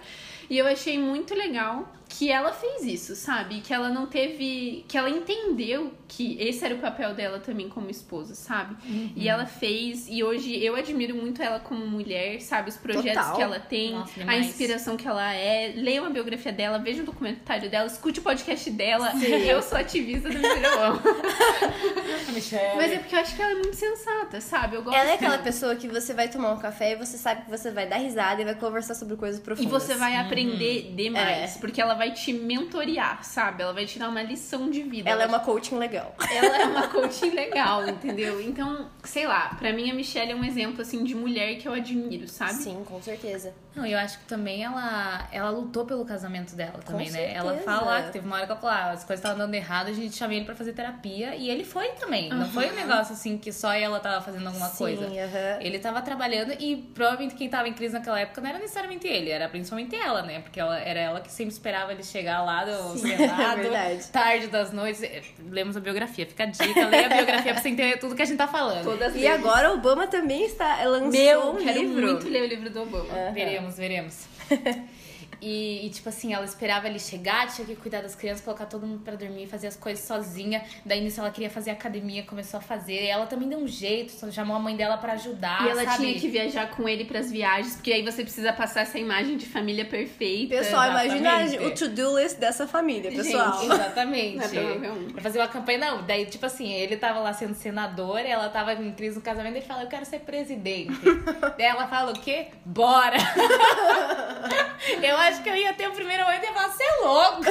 E 0.47 0.55
eu 0.55 0.67
achei 0.67 0.99
muito 0.99 1.33
legal 1.33 1.91
que 2.07 2.31
ela 2.31 2.53
fez 2.53 2.83
isso, 2.83 3.15
sabe? 3.15 3.61
Que 3.61 3.73
ela 3.73 3.89
não 3.89 4.05
teve. 4.05 4.85
Que 4.87 4.95
ela 4.95 5.09
entendeu 5.09 5.91
que 6.07 6.37
esse 6.39 6.63
era 6.63 6.75
o 6.75 6.77
papel 6.77 7.15
dela 7.15 7.39
também 7.39 7.67
como 7.67 7.89
esposa, 7.89 8.35
sabe? 8.35 8.75
E 9.15 9.27
ela 9.27 9.47
fez. 9.47 10.07
E 10.07 10.23
hoje 10.23 10.63
eu 10.63 10.75
admiro 10.75 11.15
muito 11.15 11.41
ela 11.41 11.59
como 11.59 11.85
mulher, 11.87 12.39
sabe? 12.41 12.69
Os 12.69 12.77
projetos 12.77 13.23
Total. 13.23 13.35
que 13.35 13.41
ela 13.41 13.59
tem, 13.59 13.93
Nossa, 13.93 14.21
a 14.27 14.37
inspiração 14.37 14.95
que 14.95 15.07
ela 15.07 15.33
é. 15.33 15.73
Leiam 15.75 16.05
a 16.05 16.09
biografia 16.11 16.51
dela, 16.51 16.77
vejam 16.77 17.01
o 17.01 17.05
documentário 17.07 17.71
dela, 17.71 17.87
escute 17.87 18.19
o 18.19 18.23
podcast 18.23 18.69
dela. 18.69 19.11
Eu 19.25 19.63
sou 19.63 19.79
ativista 19.79 20.29
do 20.29 20.37
Michelle 22.31 22.74
Michelle. 22.75 22.87
Mas 22.87 22.91
é 22.91 22.99
porque 22.99 23.15
eu 23.15 23.19
acho 23.19 23.35
que 23.35 23.41
ela 23.41 23.51
é 23.51 23.55
muito 23.55 23.75
sensata, 23.75 24.41
sabe? 24.41 24.75
Eu 24.75 24.83
gosto 24.83 24.97
Ela 24.97 25.11
é 25.11 25.13
aquela 25.15 25.37
pessoa 25.37 25.75
que 25.75 25.87
você 25.87 26.13
vai 26.13 26.27
tomar 26.29 26.51
um 26.51 26.57
café 26.59 26.91
e 26.91 26.95
você 26.95 27.17
sabe 27.17 27.43
que 27.43 27.49
você 27.51 27.71
vai 27.71 27.87
dar 27.87 27.97
risada 27.97 28.41
e 28.41 28.45
vai 28.45 28.55
conversar 28.55 28.93
sobre 28.95 29.15
coisas 29.15 29.39
E 29.39 29.43
profundas. 29.43 29.71
você 29.71 29.95
vai 29.95 30.15
aprender 30.17 30.93
demais, 30.95 31.55
É. 31.55 31.59
porque 31.59 31.81
ela 31.81 31.93
vai 31.93 32.11
te 32.11 32.33
mentorear, 32.33 33.23
sabe? 33.23 33.63
Ela 33.63 33.73
vai 33.73 33.85
te 33.85 33.97
dar 33.99 34.09
uma 34.09 34.21
lição 34.21 34.69
de 34.69 34.81
vida. 34.83 35.09
Ela 35.09 35.23
é 35.23 35.27
vai 35.27 35.35
uma 35.37 35.43
coaching 35.43 35.77
legal. 35.77 36.15
ela 36.31 36.57
é 36.57 36.65
uma 36.65 36.87
coaching 36.89 37.31
legal, 37.31 37.87
entendeu? 37.87 38.41
Então, 38.41 38.89
sei 39.03 39.27
lá, 39.27 39.55
pra 39.57 39.71
mim 39.73 39.89
a 39.89 39.93
Michelle 39.93 40.31
é 40.31 40.35
um 40.35 40.43
exemplo 40.43 40.81
assim 40.81 41.03
de 41.03 41.15
mulher 41.15 41.55
que 41.57 41.67
eu 41.67 41.73
admiro, 41.73 42.27
sabe? 42.27 42.53
Sim, 42.53 42.83
com 42.85 43.01
certeza. 43.01 43.53
Não, 43.75 43.85
eu 43.85 43.97
acho 43.99 44.19
que 44.19 44.25
também 44.25 44.63
ela, 44.63 45.27
ela 45.33 45.49
lutou 45.49 45.85
pelo 45.85 46.05
casamento 46.05 46.55
dela 46.55 46.79
também, 46.85 47.11
né? 47.11 47.33
Ela 47.33 47.55
certeza. 47.55 47.65
fala 47.71 47.85
lá 47.91 48.01
que 48.03 48.11
teve 48.13 48.25
uma 48.25 48.37
hora 48.37 48.45
que 48.45 48.51
ela 48.53 48.61
falou, 48.61 48.75
ah, 48.75 48.91
as 48.91 49.03
coisas 49.03 49.19
estavam 49.19 49.37
dando 49.37 49.53
errado, 49.53 49.87
a 49.89 49.93
gente 49.93 50.15
chamou 50.15 50.33
ele 50.35 50.45
pra 50.45 50.55
fazer 50.55 50.71
terapia 50.71 51.35
e 51.35 51.49
ele 51.49 51.65
foi 51.65 51.89
também. 51.89 52.29
Não 52.29 52.49
foi 52.55 52.71
um 52.71 52.75
negócio 52.75 53.13
assim 53.13 53.37
que 53.37 53.51
só 53.51 53.71
ela 53.73 53.99
tava 53.99 54.21
fazendo 54.23 54.47
alguma 54.47 54.67
Sim, 54.69 54.77
coisa. 54.77 55.05
aham. 55.05 55.59
Ele 55.61 55.77
tava 55.77 56.01
trabalhando 56.01 56.53
e 56.59 56.77
provavelmente 56.95 57.35
quem 57.35 57.47
tava 57.49 57.67
em 57.67 57.73
crise 57.73 57.93
naquela 57.93 58.19
época 58.19 58.41
não 58.41 58.49
era 58.49 58.57
necessariamente 58.59 59.07
ele, 59.07 59.29
era 59.29 59.47
principalmente 59.47 59.95
ela, 59.95 60.21
né? 60.23 60.39
Porque 60.39 60.59
ela, 60.59 60.79
era 60.79 60.99
ela 60.99 61.21
que 61.21 61.31
sempre 61.31 61.53
esperava 61.53 61.91
ele 61.91 62.03
chegar 62.03 62.41
lá 62.43 62.65
do 62.65 62.97
Sim, 62.97 63.07
Senado, 63.15 63.59
é 63.59 63.63
verdade. 63.63 64.07
tarde 64.07 64.47
das 64.47 64.71
noites. 64.71 65.01
Lemos 65.49 65.77
a 65.77 65.79
biografia, 65.79 66.25
fica 66.25 66.43
a 66.43 66.47
dica, 66.47 66.87
leia 66.87 67.05
a 67.05 67.09
biografia 67.09 67.53
pra 67.53 67.61
você 67.61 67.69
entender 67.69 67.97
tudo 67.97 68.15
que 68.15 68.21
a 68.21 68.25
gente 68.25 68.37
tá 68.37 68.47
falando. 68.47 68.83
Todas 68.85 69.15
E 69.15 69.27
agora 69.27 69.71
o 69.71 69.75
Obama 69.75 70.07
também 70.07 70.45
está 70.45 70.83
lançou 70.85 71.11
Meu, 71.11 71.51
um 71.51 71.57
quero 71.57 71.79
livro. 71.79 72.07
muito 72.13 72.27
ler 72.29 72.43
o 72.43 72.47
livro 72.47 72.69
do 72.69 72.81
Obama. 72.81 73.13
Aham. 73.13 73.33
Veremos, 73.33 73.77
veremos. 73.77 74.25
E, 75.41 75.85
e, 75.85 75.89
tipo 75.89 76.09
assim, 76.09 76.33
ela 76.33 76.45
esperava 76.45 76.87
ele 76.87 76.99
chegar, 76.99 77.47
tinha 77.47 77.65
que 77.65 77.75
cuidar 77.75 78.01
das 78.01 78.15
crianças, 78.15 78.43
colocar 78.43 78.65
todo 78.65 78.85
mundo 78.85 79.03
pra 79.03 79.15
dormir, 79.15 79.47
fazer 79.47 79.67
as 79.67 79.75
coisas 79.75 80.03
sozinha. 80.05 80.63
Daí 80.85 81.01
nisso 81.01 81.19
ela 81.19 81.31
queria 81.31 81.49
fazer 81.49 81.71
academia, 81.71 82.23
começou 82.23 82.59
a 82.59 82.61
fazer. 82.61 83.03
E 83.03 83.07
ela 83.07 83.25
também 83.25 83.49
deu 83.49 83.59
um 83.59 83.67
jeito, 83.67 84.11
só 84.11 84.31
chamou 84.31 84.55
a 84.55 84.59
mãe 84.59 84.75
dela 84.75 84.97
pra 84.97 85.13
ajudar. 85.13 85.65
E 85.65 85.69
ela 85.69 85.83
sabe? 85.83 85.97
tinha 85.97 86.19
que 86.19 86.27
viajar 86.27 86.69
com 86.71 86.87
ele 86.87 87.05
pras 87.05 87.31
viagens, 87.31 87.75
porque 87.75 87.91
aí 87.91 88.03
você 88.03 88.23
precisa 88.23 88.53
passar 88.53 88.81
essa 88.81 88.97
imagem 88.97 89.37
de 89.37 89.45
família 89.45 89.85
perfeita. 89.85 90.55
Pessoal, 90.55 90.89
imagina 90.89 91.65
o 91.65 91.71
to-do 91.71 92.19
list 92.19 92.37
dessa 92.37 92.67
família, 92.67 93.11
pessoal. 93.11 93.61
Gente, 93.61 93.71
Exatamente. 93.73 94.57
É. 94.57 95.11
Pra 95.13 95.21
fazer 95.21 95.39
uma 95.39 95.47
campanha, 95.47 95.77
não. 95.77 96.03
Daí, 96.03 96.25
tipo 96.25 96.45
assim, 96.45 96.71
ele 96.71 96.97
tava 96.97 97.19
lá 97.19 97.33
sendo 97.33 97.55
senador, 97.55 98.19
ela 98.19 98.49
tava 98.49 98.73
em 98.73 98.91
crise 98.91 99.15
no 99.15 99.21
casamento, 99.21 99.55
ele 99.57 99.65
fala, 99.65 99.83
eu 99.83 99.87
quero 99.87 100.05
ser 100.05 100.19
presidente. 100.19 100.93
Daí 101.57 101.67
ela 101.67 101.87
fala 101.87 102.11
o 102.11 102.19
quê? 102.19 102.47
Bora! 102.65 103.17
eu 105.01 105.17
acho 105.17 105.43
que 105.43 105.49
eu 105.49 105.55
ia 105.55 105.73
ter 105.73 105.87
o 105.87 105.91
primeiro 105.91 106.23
momento 106.23 106.43
e 106.43 106.45
ia 106.47 106.53
falar, 106.53 106.69
você 106.69 106.83
é 106.83 106.95
louco! 107.01 107.43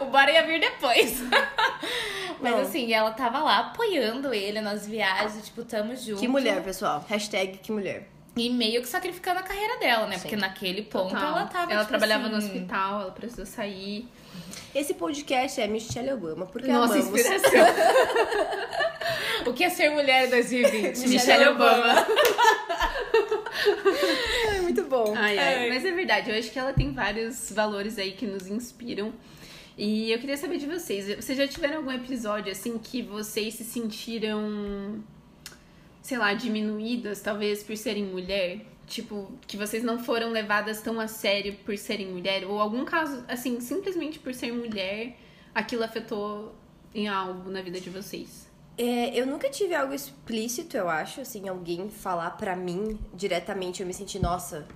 o 0.00 0.04
bora 0.06 0.30
ia 0.30 0.42
vir 0.46 0.60
depois. 0.60 1.22
Mas 2.40 2.52
Não. 2.52 2.60
assim, 2.60 2.92
ela 2.92 3.10
tava 3.12 3.38
lá 3.38 3.58
apoiando 3.60 4.34
ele 4.34 4.60
nas 4.60 4.86
viagens, 4.86 5.46
tipo, 5.46 5.64
tamo 5.64 5.96
junto. 5.96 6.20
Que 6.20 6.28
mulher, 6.28 6.62
pessoal. 6.62 7.04
Hashtag 7.08 7.58
que 7.58 7.72
mulher. 7.72 8.08
E 8.36 8.50
meio 8.50 8.82
que 8.82 8.88
sacrificando 8.88 9.38
a 9.38 9.42
carreira 9.42 9.78
dela, 9.78 10.06
né? 10.06 10.16
Sim. 10.16 10.22
Porque 10.22 10.36
naquele 10.36 10.82
ponto 10.82 11.14
Total. 11.14 11.28
ela 11.28 11.46
tava. 11.46 11.72
Ela 11.72 11.80
tipo 11.82 11.90
trabalhava 11.90 12.28
no 12.28 12.36
assim, 12.36 12.48
hospital, 12.48 13.00
ela 13.02 13.10
precisou 13.12 13.46
sair. 13.46 14.08
Esse 14.74 14.94
podcast 14.94 15.60
é 15.60 15.68
Michelle 15.68 16.12
Obama, 16.12 16.44
porque 16.46 16.70
Nossa, 16.70 16.94
amamos. 16.94 17.16
inspiração. 17.16 17.50
O 19.46 19.52
que 19.52 19.62
é 19.62 19.70
ser 19.70 19.90
mulher 19.90 20.26
em 20.26 20.30
2020? 20.30 21.08
Michelle 21.08 21.48
Obama. 21.48 22.06
É 24.56 24.60
muito 24.60 24.84
bom. 24.84 25.14
Ai, 25.16 25.38
ai. 25.38 25.68
Mas 25.68 25.84
é 25.84 25.92
verdade, 25.92 26.30
eu 26.30 26.38
acho 26.38 26.50
que 26.50 26.58
ela 26.58 26.72
tem 26.72 26.92
vários 26.92 27.52
valores 27.52 27.98
aí 27.98 28.12
que 28.12 28.26
nos 28.26 28.46
inspiram. 28.46 29.12
E 29.76 30.10
eu 30.12 30.18
queria 30.18 30.36
saber 30.36 30.58
de 30.58 30.66
vocês. 30.66 31.16
Vocês 31.16 31.36
já 31.36 31.48
tiveram 31.48 31.78
algum 31.78 31.90
episódio 31.90 32.52
assim 32.52 32.78
que 32.78 33.02
vocês 33.02 33.54
se 33.54 33.64
sentiram, 33.64 35.02
sei 36.00 36.16
lá, 36.18 36.32
diminuídas, 36.32 37.20
talvez 37.20 37.62
por 37.62 37.76
serem 37.76 38.04
mulher? 38.04 38.60
Tipo, 38.86 39.32
que 39.46 39.56
vocês 39.56 39.82
não 39.82 39.98
foram 39.98 40.30
levadas 40.30 40.80
tão 40.80 41.00
a 41.00 41.08
sério 41.08 41.56
por 41.64 41.76
serem 41.76 42.06
mulher? 42.08 42.44
Ou 42.44 42.60
algum 42.60 42.84
caso, 42.84 43.24
assim, 43.26 43.60
simplesmente 43.60 44.18
por 44.18 44.32
ser 44.34 44.52
mulher, 44.52 45.16
aquilo 45.54 45.82
afetou 45.82 46.54
em 46.94 47.08
algo 47.08 47.50
na 47.50 47.62
vida 47.62 47.80
de 47.80 47.90
vocês? 47.90 48.43
É, 48.76 49.16
eu 49.18 49.26
nunca 49.26 49.48
tive 49.48 49.74
algo 49.74 49.94
explícito, 49.94 50.76
eu 50.76 50.88
acho, 50.88 51.20
assim, 51.20 51.48
alguém 51.48 51.88
falar 51.88 52.30
pra 52.32 52.56
mim 52.56 52.98
diretamente, 53.14 53.80
eu 53.80 53.86
me 53.86 53.94
senti, 53.94 54.18
nossa, 54.18 54.66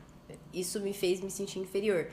isso 0.52 0.80
me 0.80 0.92
fez 0.92 1.20
me 1.20 1.30
sentir 1.30 1.58
inferior. 1.58 2.08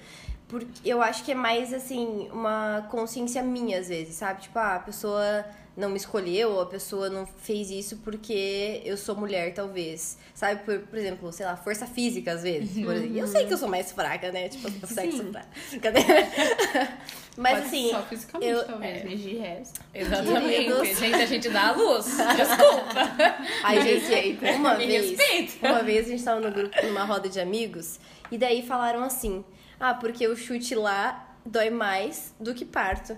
Porque 0.47 0.67
eu 0.83 1.01
acho 1.01 1.23
que 1.23 1.31
é 1.31 1.35
mais, 1.35 1.73
assim, 1.73 2.29
uma 2.31 2.87
consciência 2.89 3.41
minha, 3.43 3.79
às 3.79 3.87
vezes, 3.87 4.15
sabe? 4.15 4.41
Tipo, 4.43 4.59
ah, 4.59 4.75
a 4.75 4.79
pessoa 4.79 5.45
não 5.77 5.89
me 5.89 5.97
escolheu, 5.97 6.51
ou 6.51 6.61
a 6.61 6.65
pessoa 6.65 7.09
não 7.09 7.25
fez 7.25 7.69
isso 7.69 7.97
porque 7.97 8.81
eu 8.85 8.95
sou 8.95 9.15
mulher, 9.15 9.53
talvez. 9.53 10.17
Sabe, 10.33 10.63
por, 10.63 10.79
por 10.79 10.97
exemplo, 10.97 11.31
sei 11.33 11.45
lá, 11.45 11.55
força 11.57 11.85
física, 11.85 12.31
às 12.31 12.43
vezes. 12.43 12.83
Por 12.83 12.93
exemplo. 12.95 13.17
Eu 13.17 13.27
sei 13.27 13.45
que 13.45 13.53
eu 13.53 13.57
sou 13.57 13.67
mais 13.67 13.91
fraca, 13.91 14.31
né? 14.31 14.47
Tipo, 14.49 14.69
eu 14.81 14.87
sexo 14.87 15.23
fraca. 15.31 15.47
Cadê? 15.81 15.99
Mas 17.37 17.55
Pode 17.55 17.65
assim. 17.67 17.89
Só 17.91 18.01
fisicamente, 18.03 18.51
eu- 18.51 18.63
talvez, 18.65 18.97
é. 18.97 19.03
mas 19.03 19.19
de 19.19 19.35
resto. 19.35 19.81
Exatamente. 19.93 20.47
Queridos. 20.55 20.87
Gente, 20.97 21.15
a 21.15 21.25
gente 21.25 21.49
dá 21.49 21.67
a 21.67 21.71
luz. 21.73 22.05
Desculpa. 22.05 23.35
Aí, 23.63 23.99
gente, 23.99 24.45
uma 24.55 24.75
Me 24.75 24.87
vez, 24.87 25.09
respeita. 25.19 25.67
uma 25.67 25.83
vez 25.83 26.05
a 26.07 26.09
gente 26.11 26.23
tava 26.23 26.39
no 26.39 26.49
grupo, 26.51 26.85
numa 26.85 27.03
roda 27.03 27.27
de 27.27 27.39
amigos, 27.41 27.99
e 28.31 28.37
daí 28.37 28.65
falaram 28.65 29.03
assim: 29.03 29.43
Ah, 29.77 29.93
porque 29.93 30.25
o 30.29 30.35
chute 30.37 30.75
lá 30.75 31.35
dói 31.45 31.69
mais 31.69 32.33
do 32.39 32.53
que 32.53 32.63
parto. 32.63 33.17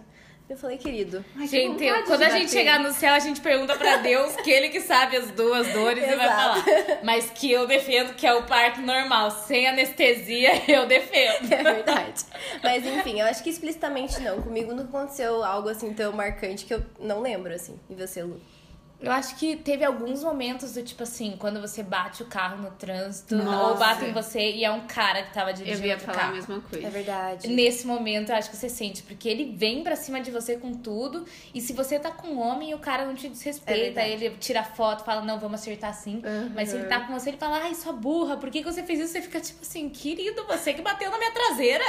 Eu 0.50 0.56
falei, 0.56 0.78
querido. 0.78 1.26
Gente, 1.46 1.84
vontade 1.84 2.04
quando 2.06 2.24
a 2.24 2.30
gente 2.30 2.52
chegar 2.52 2.80
no 2.80 2.94
céu, 2.94 3.14
a 3.14 3.20
gente 3.20 3.42
pergunta 3.42 3.76
pra 3.76 3.98
Deus 3.98 4.34
que 4.38 4.50
ele 4.50 4.70
que 4.70 4.80
sabe 4.80 5.18
as 5.18 5.30
duas 5.32 5.68
dores 5.74 6.02
e 6.02 6.16
vai 6.16 6.26
Exato. 6.26 6.62
falar. 6.62 7.00
Mas 7.04 7.30
que 7.30 7.52
eu 7.52 7.68
defendo 7.68 8.16
que 8.16 8.26
é 8.26 8.34
o 8.34 8.44
parto 8.44 8.80
normal, 8.82 9.30
sem 9.32 9.68
anestesia, 9.68 10.64
eu 10.72 10.86
defendo. 10.86 11.52
É 11.52 11.64
verdade. 11.64 12.24
Mas 12.64 12.86
enfim, 12.86 13.20
eu 13.20 13.28
acho 13.28 13.44
que 13.44 13.50
explicitamente 13.50 14.22
não. 14.22 14.42
Comigo 14.42 14.74
não 14.74 14.86
aconteceu 14.86 15.44
algo 15.44 15.68
assim 15.68 15.94
tão 15.94 16.14
marcante 16.14 16.66
que 16.66 16.74
eu 16.74 16.82
não 16.98 17.20
lembro, 17.22 17.54
assim. 17.54 17.78
E 17.90 17.96
você, 17.96 18.24
Lu? 18.24 18.40
Eu 19.00 19.12
acho 19.12 19.36
que 19.36 19.56
teve 19.56 19.86
alguns 19.86 20.24
momentos 20.24 20.74
do 20.74 20.82
tipo 20.82 21.04
assim, 21.04 21.36
quando 21.38 21.62
você 21.62 21.84
bate 21.84 22.24
o 22.24 22.26
carro 22.26 22.58
no 22.62 22.72
trânsito, 22.72 23.36
Nossa. 23.36 23.68
ou 23.68 23.78
bate 23.78 24.06
em 24.06 24.12
você 24.12 24.52
e 24.54 24.66
é 24.66 24.72
um 24.72 24.88
cara 24.88 25.22
que 25.24 25.34
tava 25.34 25.52
Eu 25.52 25.56
dirigindo 25.56 25.86
ia 25.88 25.94
outro 25.94 26.06
falar 26.08 26.18
a 26.18 26.22
carro. 26.22 26.36
mesma 26.36 26.62
coisa. 26.62 26.88
É 26.88 26.90
verdade. 26.90 27.48
Nesse 27.48 27.86
momento, 27.86 28.30
eu 28.32 28.36
acho 28.36 28.50
que 28.50 28.58
você 28.58 28.68
sente, 28.70 29.04
porque 29.04 29.30
ele 29.30 29.54
vem 29.56 29.84
pra 29.84 29.96
cima 29.96 30.20
de 30.20 30.32
você 30.32 30.58
com 30.58 30.74
tudo, 30.74 31.26
e 31.54 31.62
se 31.62 31.74
você 31.74 32.00
tá 32.00 32.10
com 32.10 32.28
um 32.30 32.40
homem, 32.40 32.74
o 32.74 32.80
cara 32.80 33.06
não 33.06 33.14
te 33.14 33.28
É 33.28 33.30
desrespeita, 33.30 34.02
verdade. 34.02 34.26
ele 34.26 34.36
tira 34.40 34.64
foto, 34.64 35.04
fala, 35.04 35.22
não, 35.22 35.40
vamos 35.40 35.62
acertar 35.62 35.92
assim. 35.92 36.22
Mas 36.56 36.70
se 36.70 36.76
ele 36.78 36.86
tá 36.86 37.02
com 37.02 37.14
você, 37.14 37.30
ele 37.30 37.38
fala, 37.38 37.60
ai, 37.62 37.76
sua 37.76 37.94
burra, 37.94 38.38
por 38.38 38.50
que, 38.50 38.64
que 38.64 38.72
você 38.72 38.82
fez 38.82 39.00
isso? 39.00 39.14
Você 39.14 39.22
fica 39.22 39.40
tipo 39.40 39.62
assim, 39.62 39.90
querido, 39.90 40.44
você 40.46 40.74
que 40.74 40.82
bateu 40.82 41.12
na 41.12 41.20
minha 41.20 41.32
traseira. 41.32 41.84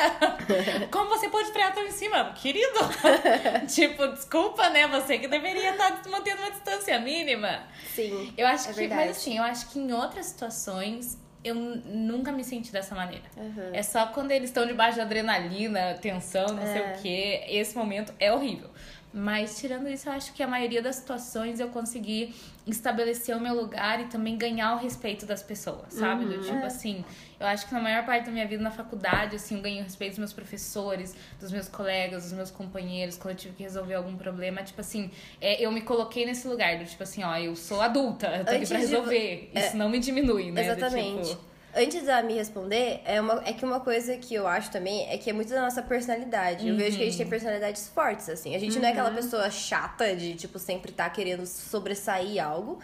Como 0.92 1.08
você 1.08 1.28
pode 1.30 1.50
frear 1.52 1.72
tão 1.72 1.84
em 1.86 1.90
cima? 1.90 2.32
Querido. 2.34 2.78
tipo, 3.66 4.06
desculpa, 4.08 4.68
né? 4.70 4.86
Você 4.88 5.18
que 5.18 5.26
deveria 5.26 5.70
estar 5.70 6.02
mantendo 6.10 6.42
uma 6.42 6.50
distância 6.50 6.97
mínima. 7.00 7.62
Sim. 7.94 8.32
Eu 8.36 8.46
acho 8.46 8.68
É 8.68 8.72
que, 8.72 8.78
verdade. 8.80 9.00
mas 9.08 9.16
assim, 9.16 9.36
eu 9.38 9.42
acho 9.42 9.68
que 9.70 9.78
em 9.78 9.92
outras 9.92 10.26
situações 10.26 11.18
eu 11.44 11.54
nunca 11.54 12.32
me 12.32 12.42
senti 12.44 12.72
dessa 12.72 12.94
maneira. 12.94 13.24
Uhum. 13.36 13.70
É 13.72 13.82
só 13.82 14.06
quando 14.08 14.32
eles 14.32 14.50
estão 14.50 14.66
debaixo 14.66 14.96
de 14.96 15.00
adrenalina, 15.00 15.94
tensão, 16.00 16.46
não 16.48 16.62
sei 16.62 16.82
É. 16.82 16.94
o 16.96 17.02
quê. 17.02 17.44
Esse 17.48 17.76
momento 17.76 18.12
é 18.18 18.32
horrível. 18.32 18.68
Mas 19.12 19.58
tirando 19.58 19.88
isso, 19.88 20.08
eu 20.08 20.12
acho 20.12 20.32
que 20.34 20.42
a 20.42 20.46
maioria 20.46 20.82
das 20.82 20.96
situações 20.96 21.58
eu 21.60 21.68
consegui 21.68 22.34
estabelecer 22.66 23.34
o 23.34 23.40
meu 23.40 23.54
lugar 23.54 24.00
e 24.00 24.04
também 24.04 24.36
ganhar 24.36 24.74
o 24.74 24.78
respeito 24.78 25.24
das 25.24 25.42
pessoas, 25.42 25.94
sabe? 25.94 26.26
Do 26.26 26.38
tipo 26.42 26.64
assim, 26.66 27.02
eu 27.40 27.46
acho 27.46 27.66
que 27.66 27.72
na 27.72 27.80
maior 27.80 28.04
parte 28.04 28.26
da 28.26 28.30
minha 28.30 28.46
vida 28.46 28.62
na 28.62 28.70
faculdade, 28.70 29.36
assim, 29.36 29.56
eu 29.56 29.62
ganhei 29.62 29.80
o 29.80 29.84
respeito 29.84 30.10
dos 30.12 30.18
meus 30.18 30.32
professores, 30.34 31.16
dos 31.40 31.50
meus 31.50 31.68
colegas, 31.68 32.24
dos 32.24 32.32
meus 32.34 32.50
companheiros, 32.50 33.16
quando 33.16 33.30
eu 33.32 33.36
tive 33.38 33.54
que 33.54 33.62
resolver 33.62 33.94
algum 33.94 34.14
problema, 34.16 34.62
tipo 34.62 34.80
assim, 34.82 35.10
é, 35.40 35.64
eu 35.64 35.72
me 35.72 35.80
coloquei 35.80 36.26
nesse 36.26 36.46
lugar 36.46 36.78
do 36.78 36.84
tipo 36.84 37.02
assim, 37.02 37.24
ó, 37.24 37.34
eu 37.38 37.56
sou 37.56 37.80
adulta, 37.80 38.26
eu 38.26 38.44
tô 38.44 38.50
aqui 38.50 38.56
Antes 38.56 38.68
pra 38.68 38.78
de 38.78 38.84
vo- 38.86 38.90
resolver. 38.96 39.50
Isso 39.54 39.76
não 39.76 39.88
me 39.88 39.98
diminui, 39.98 40.50
né? 40.50 40.62
Do 40.62 40.78
Exatamente. 40.78 41.30
tipo, 41.30 41.40
Antes 41.74 42.04
da 42.04 42.22
me 42.22 42.34
responder, 42.34 43.00
é, 43.04 43.20
uma, 43.20 43.42
é 43.44 43.52
que 43.52 43.64
uma 43.64 43.78
coisa 43.78 44.16
que 44.16 44.34
eu 44.34 44.46
acho 44.46 44.70
também 44.70 45.08
é 45.08 45.18
que 45.18 45.28
é 45.28 45.32
muito 45.32 45.50
da 45.50 45.60
nossa 45.60 45.82
personalidade. 45.82 46.66
Eu 46.66 46.76
vejo 46.76 46.96
que 46.96 47.02
a 47.02 47.06
gente 47.06 47.18
tem 47.18 47.26
personalidades 47.28 47.88
fortes, 47.88 48.28
assim. 48.28 48.54
A 48.56 48.58
gente 48.58 48.78
não 48.78 48.88
é 48.88 48.92
aquela 48.92 49.10
pessoa 49.10 49.50
chata 49.50 50.16
de, 50.16 50.34
tipo, 50.34 50.58
sempre 50.58 50.90
estar 50.90 51.08
querendo 51.10 51.46
sobressair 51.46 52.44
algo, 52.44 52.78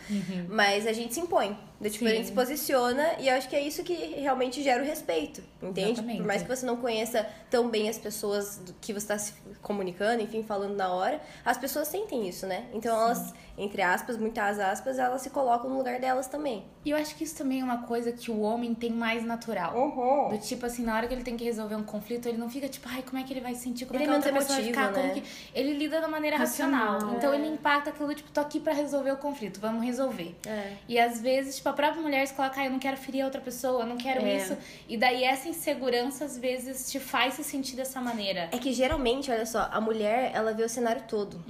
mas 0.48 0.86
a 0.86 0.92
gente 0.92 1.14
se 1.14 1.20
impõe. 1.20 1.58
Do, 1.84 1.90
tipo, 1.90 2.06
a 2.06 2.08
Sim. 2.08 2.16
gente 2.16 2.26
se 2.28 2.32
posiciona 2.32 3.16
e 3.20 3.28
eu 3.28 3.34
acho 3.36 3.46
que 3.46 3.54
é 3.54 3.60
isso 3.60 3.84
que 3.84 3.92
realmente 3.94 4.62
gera 4.62 4.82
o 4.82 4.86
respeito, 4.86 5.42
entende? 5.62 5.90
Exatamente. 5.92 6.16
Por 6.18 6.26
mais 6.26 6.42
que 6.42 6.48
você 6.48 6.64
não 6.64 6.76
conheça 6.78 7.26
tão 7.50 7.68
bem 7.68 7.90
as 7.90 7.98
pessoas 7.98 8.58
que 8.80 8.90
você 8.92 9.04
está 9.04 9.18
se 9.18 9.34
comunicando, 9.60 10.22
enfim, 10.22 10.42
falando 10.42 10.74
na 10.74 10.88
hora, 10.88 11.20
as 11.44 11.58
pessoas 11.58 11.88
sentem 11.88 12.26
isso, 12.26 12.46
né? 12.46 12.64
Então 12.72 12.94
elas, 12.98 13.34
entre 13.58 13.82
aspas, 13.82 14.16
muitas 14.16 14.58
aspas, 14.58 14.98
elas 14.98 15.20
se 15.20 15.28
colocam 15.28 15.68
no 15.68 15.76
lugar 15.76 16.00
delas 16.00 16.26
também. 16.26 16.64
E 16.86 16.90
eu 16.90 16.96
acho 16.96 17.14
que 17.16 17.24
isso 17.24 17.36
também 17.36 17.60
é 17.60 17.64
uma 17.64 17.82
coisa 17.82 18.12
que 18.12 18.30
o 18.30 18.40
homem 18.40 18.74
tem 18.74 18.90
mais 18.90 19.22
natural. 19.24 19.74
Uhum. 19.76 20.28
Do 20.30 20.38
tipo 20.38 20.64
assim, 20.66 20.82
na 20.84 20.96
hora 20.96 21.06
que 21.06 21.12
ele 21.14 21.22
tem 21.22 21.36
que 21.36 21.44
resolver 21.44 21.74
um 21.76 21.82
conflito, 21.84 22.28
ele 22.28 22.38
não 22.38 22.48
fica 22.48 22.68
tipo, 22.68 22.88
ai, 22.90 23.02
como 23.02 23.18
é 23.18 23.24
que 23.24 23.32
ele 23.32 23.40
vai 23.40 23.54
se 23.54 23.62
sentir? 23.62 23.84
Como 23.86 23.98
Ele 23.98 24.04
é 24.04 24.06
que 24.06 24.12
a 24.12 24.16
outra 24.16 24.32
pessoa 24.32 24.56
vai 24.58 24.66
ficar? 24.66 24.82
emotivo, 24.84 25.02
Como 25.02 25.14
né? 25.16 25.20
que... 25.20 25.58
Ele 25.58 25.74
lida 25.74 26.00
da 26.00 26.08
maneira 26.08 26.36
racional. 26.38 26.94
Racional, 26.94 27.16
Então 27.16 27.32
é. 27.32 27.36
ele 27.36 27.46
impacta 27.48 27.90
aquilo, 27.90 28.14
tipo, 28.14 28.30
tô 28.30 28.40
aqui 28.40 28.58
pra 28.60 28.72
resolver 28.72 29.12
o 29.12 29.16
conflito, 29.16 29.60
vamos 29.60 29.84
resolver. 29.84 30.34
É. 30.46 30.72
E 30.88 30.98
às 30.98 31.20
vezes, 31.20 31.56
tipo, 31.56 31.68
a 31.68 31.72
própria 31.74 32.00
mulher 32.02 32.26
se 32.26 32.34
coloca, 32.34 32.60
ai, 32.60 32.66
eu 32.68 32.70
não 32.70 32.78
quero 32.78 32.96
ferir 32.96 33.22
a 33.22 33.24
outra 33.26 33.40
pessoa, 33.40 33.82
eu 33.82 33.86
não 33.86 33.96
quero 33.96 34.24
É. 34.24 34.36
isso. 34.36 34.56
E 34.88 34.96
daí 34.96 35.24
essa 35.24 35.48
insegurança, 35.48 36.24
às 36.24 36.38
vezes, 36.38 36.90
te 36.90 36.98
faz 37.00 37.34
se 37.34 37.44
sentir 37.44 37.76
dessa 37.76 38.00
maneira. 38.00 38.48
É 38.52 38.58
que 38.58 38.72
geralmente, 38.72 39.30
olha 39.30 39.46
só, 39.46 39.68
a 39.72 39.80
mulher, 39.80 40.30
ela 40.34 40.52
vê 40.52 40.62
o 40.62 40.68
cenário 40.68 41.02
todo. 41.08 41.42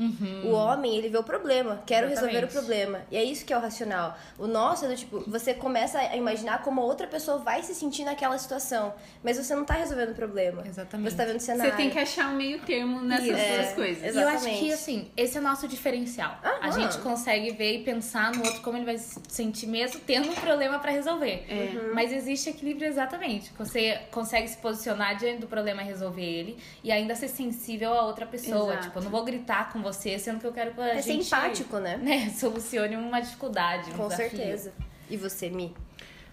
O 0.44 0.50
homem, 0.52 0.96
ele 0.96 1.08
vê 1.08 1.18
o 1.18 1.22
problema. 1.22 1.82
Quero 1.86 2.08
resolver 2.08 2.32
o 2.34 2.36
Exatamente. 2.38 2.52
problema. 2.52 3.02
E 3.10 3.16
é 3.16 3.22
isso 3.24 3.44
que 3.44 3.52
é 3.52 3.56
o 3.56 3.60
racional. 3.60 4.16
O 4.38 4.46
nosso 4.46 4.84
é 4.84 4.88
do 4.88 4.96
tipo, 4.96 5.22
você 5.28 5.54
começa 5.54 5.98
a 5.98 6.16
imaginar 6.16 6.62
como 6.62 6.80
a 6.80 6.84
outra 6.84 7.06
pessoa 7.06 7.38
vai 7.38 7.62
se 7.62 7.74
sentir 7.74 8.04
naquela 8.04 8.36
situação. 8.38 8.94
Mas 9.22 9.36
você 9.36 9.54
não 9.54 9.64
tá 9.64 9.74
resolvendo 9.74 10.10
o 10.10 10.14
problema. 10.14 10.62
Exatamente. 10.66 11.10
Você 11.10 11.16
tá 11.16 11.24
vendo 11.24 11.36
o 11.36 11.40
cenário. 11.40 11.70
Você 11.72 11.76
tem 11.76 11.90
que 11.90 11.98
achar 11.98 12.30
um 12.30 12.36
meio 12.36 12.60
termo 12.60 13.00
nessas 13.00 13.26
Isso, 13.26 13.34
duas 13.36 13.66
é. 13.68 13.72
coisas. 13.74 14.02
E 14.14 14.18
eu 14.18 14.28
acho 14.28 14.36
Exatamente. 14.36 14.58
que, 14.60 14.72
assim, 14.72 15.10
esse 15.16 15.36
é 15.36 15.40
o 15.40 15.42
nosso 15.44 15.66
diferencial. 15.68 16.38
A 16.42 16.68
Aham. 16.68 16.72
gente 16.72 16.98
consegue 16.98 17.50
ver 17.52 17.80
e 17.80 17.84
pensar 17.84 18.32
no 18.32 18.44
outro 18.44 18.60
como 18.62 18.76
ele 18.76 18.84
vai 18.84 18.98
se 18.98 19.20
sentir 19.28 19.66
mesmo 19.66 20.00
tendo 20.14 20.30
um 20.30 20.34
problema 20.34 20.78
pra 20.78 20.90
resolver. 20.92 21.44
Uhum. 21.50 21.94
Mas 21.94 22.12
existe 22.12 22.50
equilíbrio 22.50 22.86
exatamente. 22.88 23.52
Você 23.58 23.98
consegue 24.10 24.48
se 24.48 24.56
posicionar 24.58 25.16
diante 25.16 25.40
do 25.40 25.46
problema 25.46 25.82
e 25.82 25.86
resolver 25.86 26.22
ele 26.24 26.56
e 26.82 26.92
ainda 26.92 27.14
ser 27.14 27.28
sensível 27.28 27.92
a 27.92 28.02
outra 28.06 28.26
pessoa. 28.26 28.72
Exato. 28.72 28.86
Tipo, 28.88 28.98
eu 28.98 29.02
não 29.04 29.10
vou 29.10 29.24
gritar 29.24 29.72
com 29.72 29.82
você, 29.82 30.18
sendo 30.18 30.40
que 30.40 30.46
eu 30.46 30.52
quero 30.52 30.72
que 30.72 30.80
a 30.80 30.88
É 30.96 31.02
ser 31.02 31.12
gente... 31.12 31.26
empático, 31.26 31.78
né? 31.78 31.96
Né, 31.96 32.30
solucione 32.36 32.96
uma 32.96 33.20
dificuldade, 33.20 33.90
um 33.90 33.94
Com 33.94 34.08
desafio. 34.08 34.30
certeza. 34.30 34.72
E 35.10 35.16
você, 35.16 35.50
Mi? 35.50 35.74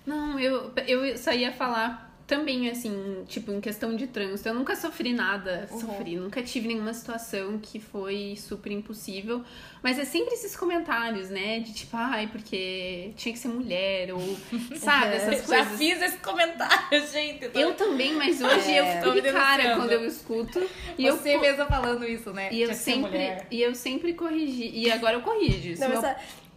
Não, 0.06 0.40
eu, 0.40 0.72
eu 0.88 1.18
só 1.18 1.32
ia 1.32 1.52
falar 1.52 2.11
também, 2.36 2.70
assim, 2.70 3.26
tipo, 3.28 3.52
em 3.52 3.60
questão 3.60 3.94
de 3.94 4.08
trânsito. 4.08 4.48
Eu 4.48 4.54
nunca 4.56 4.74
sofri 4.74 5.12
nada, 5.12 5.68
sofri. 5.70 6.16
Nunca 6.16 6.42
tive 6.42 6.70
nenhuma 6.70 6.94
situação 6.94 7.60
que 7.62 7.78
foi 7.78 8.36
super 8.38 8.72
impossível. 8.72 9.44
Mas 9.84 10.00
é 10.00 10.06
sempre 10.06 10.34
esses 10.36 10.56
comentários, 10.56 11.30
né? 11.30 11.60
De 11.60 11.74
tipo, 11.74 11.98
ai, 11.98 12.28
porque 12.32 13.12
tinha 13.18 13.34
que 13.34 13.40
ser 13.40 13.50
mulher, 13.50 14.14
ou 14.14 14.22
sabe, 14.80 15.16
essas 15.16 15.34
Eu 15.42 15.48
Já 15.48 15.66
coisas. 15.66 15.78
fiz 15.78 16.02
esse 16.02 16.18
comentário, 16.20 17.06
gente. 17.12 17.50
tô- 17.50 17.60
Eu 17.60 17.74
também, 17.74 18.14
mas 18.14 18.40
hoje 18.42 18.72
É. 18.72 18.80
eu 18.80 19.04
fico 19.04 19.22
de 19.22 19.32
cara 19.34 19.76
quando 19.76 19.92
eu 19.92 20.06
escuto. 20.06 20.62
E 20.98 21.06
eu 21.06 21.18
Você 21.18 21.34
co- 21.36 21.42
mesma 21.42 21.66
falando 21.66 22.08
isso, 22.08 22.32
né? 22.32 22.48
E 22.54 22.62
eu 22.62 22.74
sempre, 22.74 23.02
mulher. 23.12 23.48
e 23.52 23.62
eu 23.62 23.76
sempre 23.76 24.14
corrigi. 24.14 24.72
E 24.74 24.90
agora 24.90 25.16
eu 25.18 25.22
corrijo. 25.22 25.76
Se 25.76 25.82
Não, 25.82 25.90
meu- 25.90 26.02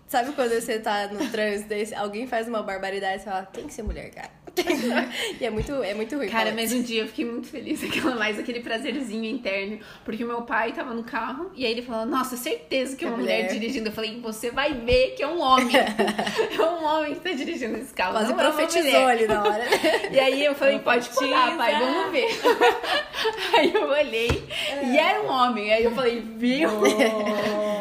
sabe, 0.06 0.32
quando 0.34 0.50
você 0.52 0.78
tá 0.78 1.08
no 1.08 1.28
trânsito 1.30 1.74
alguém 1.96 2.28
faz 2.28 2.46
uma 2.46 2.62
barbaridade 2.62 3.16
e 3.16 3.18
você 3.18 3.24
fala, 3.24 3.42
tem 3.46 3.66
que 3.66 3.74
ser 3.74 3.82
mulher, 3.82 4.10
cara. 4.10 4.43
e 5.40 5.44
é 5.44 5.50
muito, 5.50 5.72
é 5.82 5.94
muito 5.94 6.16
ruim. 6.16 6.28
Cara, 6.28 6.52
mas 6.54 6.72
um 6.72 6.82
dia 6.82 7.02
eu 7.02 7.08
fiquei 7.08 7.24
muito 7.24 7.48
feliz, 7.48 7.82
aquela, 7.82 8.14
mais 8.14 8.38
aquele 8.38 8.60
prazerzinho 8.60 9.24
interno, 9.24 9.78
porque 10.04 10.22
o 10.24 10.26
meu 10.26 10.42
pai 10.42 10.72
tava 10.72 10.94
no 10.94 11.02
carro 11.02 11.50
e 11.54 11.64
aí 11.66 11.72
ele 11.72 11.82
falou: 11.82 12.06
Nossa, 12.06 12.36
certeza 12.36 12.96
que 12.96 13.04
é 13.04 13.08
uma 13.08 13.16
É 13.16 13.20
mulher. 13.20 13.42
mulher." 13.44 13.52
dirigindo. 13.52 13.88
Eu 13.88 13.92
falei: 13.92 14.20
Você 14.20 14.50
vai 14.50 14.72
ver 14.72 15.14
que 15.16 15.22
é 15.22 15.26
um 15.26 15.40
homem. 15.40 15.74
é 15.76 16.62
um 16.62 16.84
homem 16.84 17.14
que 17.14 17.20
tá 17.20 17.30
dirigindo 17.30 17.76
esse 17.78 17.92
carro. 17.92 18.12
Quase 18.12 18.32
é 18.32 18.34
profetizou 18.36 18.82
mulher." 18.84 19.10
ali 19.10 19.26
na 19.26 19.42
hora. 19.42 19.64
E 20.12 20.18
aí 20.20 20.44
eu 20.44 20.54
falei: 20.54 20.78
Pode 20.78 21.08
parar, 21.08 21.56
pai, 21.56 21.78
vamos 21.78 22.12
ver. 22.12 22.28
aí 23.56 23.74
eu 23.74 23.88
olhei 23.88 24.44
e 24.84 24.96
era 24.96 25.22
um 25.22 25.28
homem. 25.28 25.72
Aí 25.72 25.84
eu 25.84 25.90
falei: 25.92 26.20
Viu? 26.36 26.70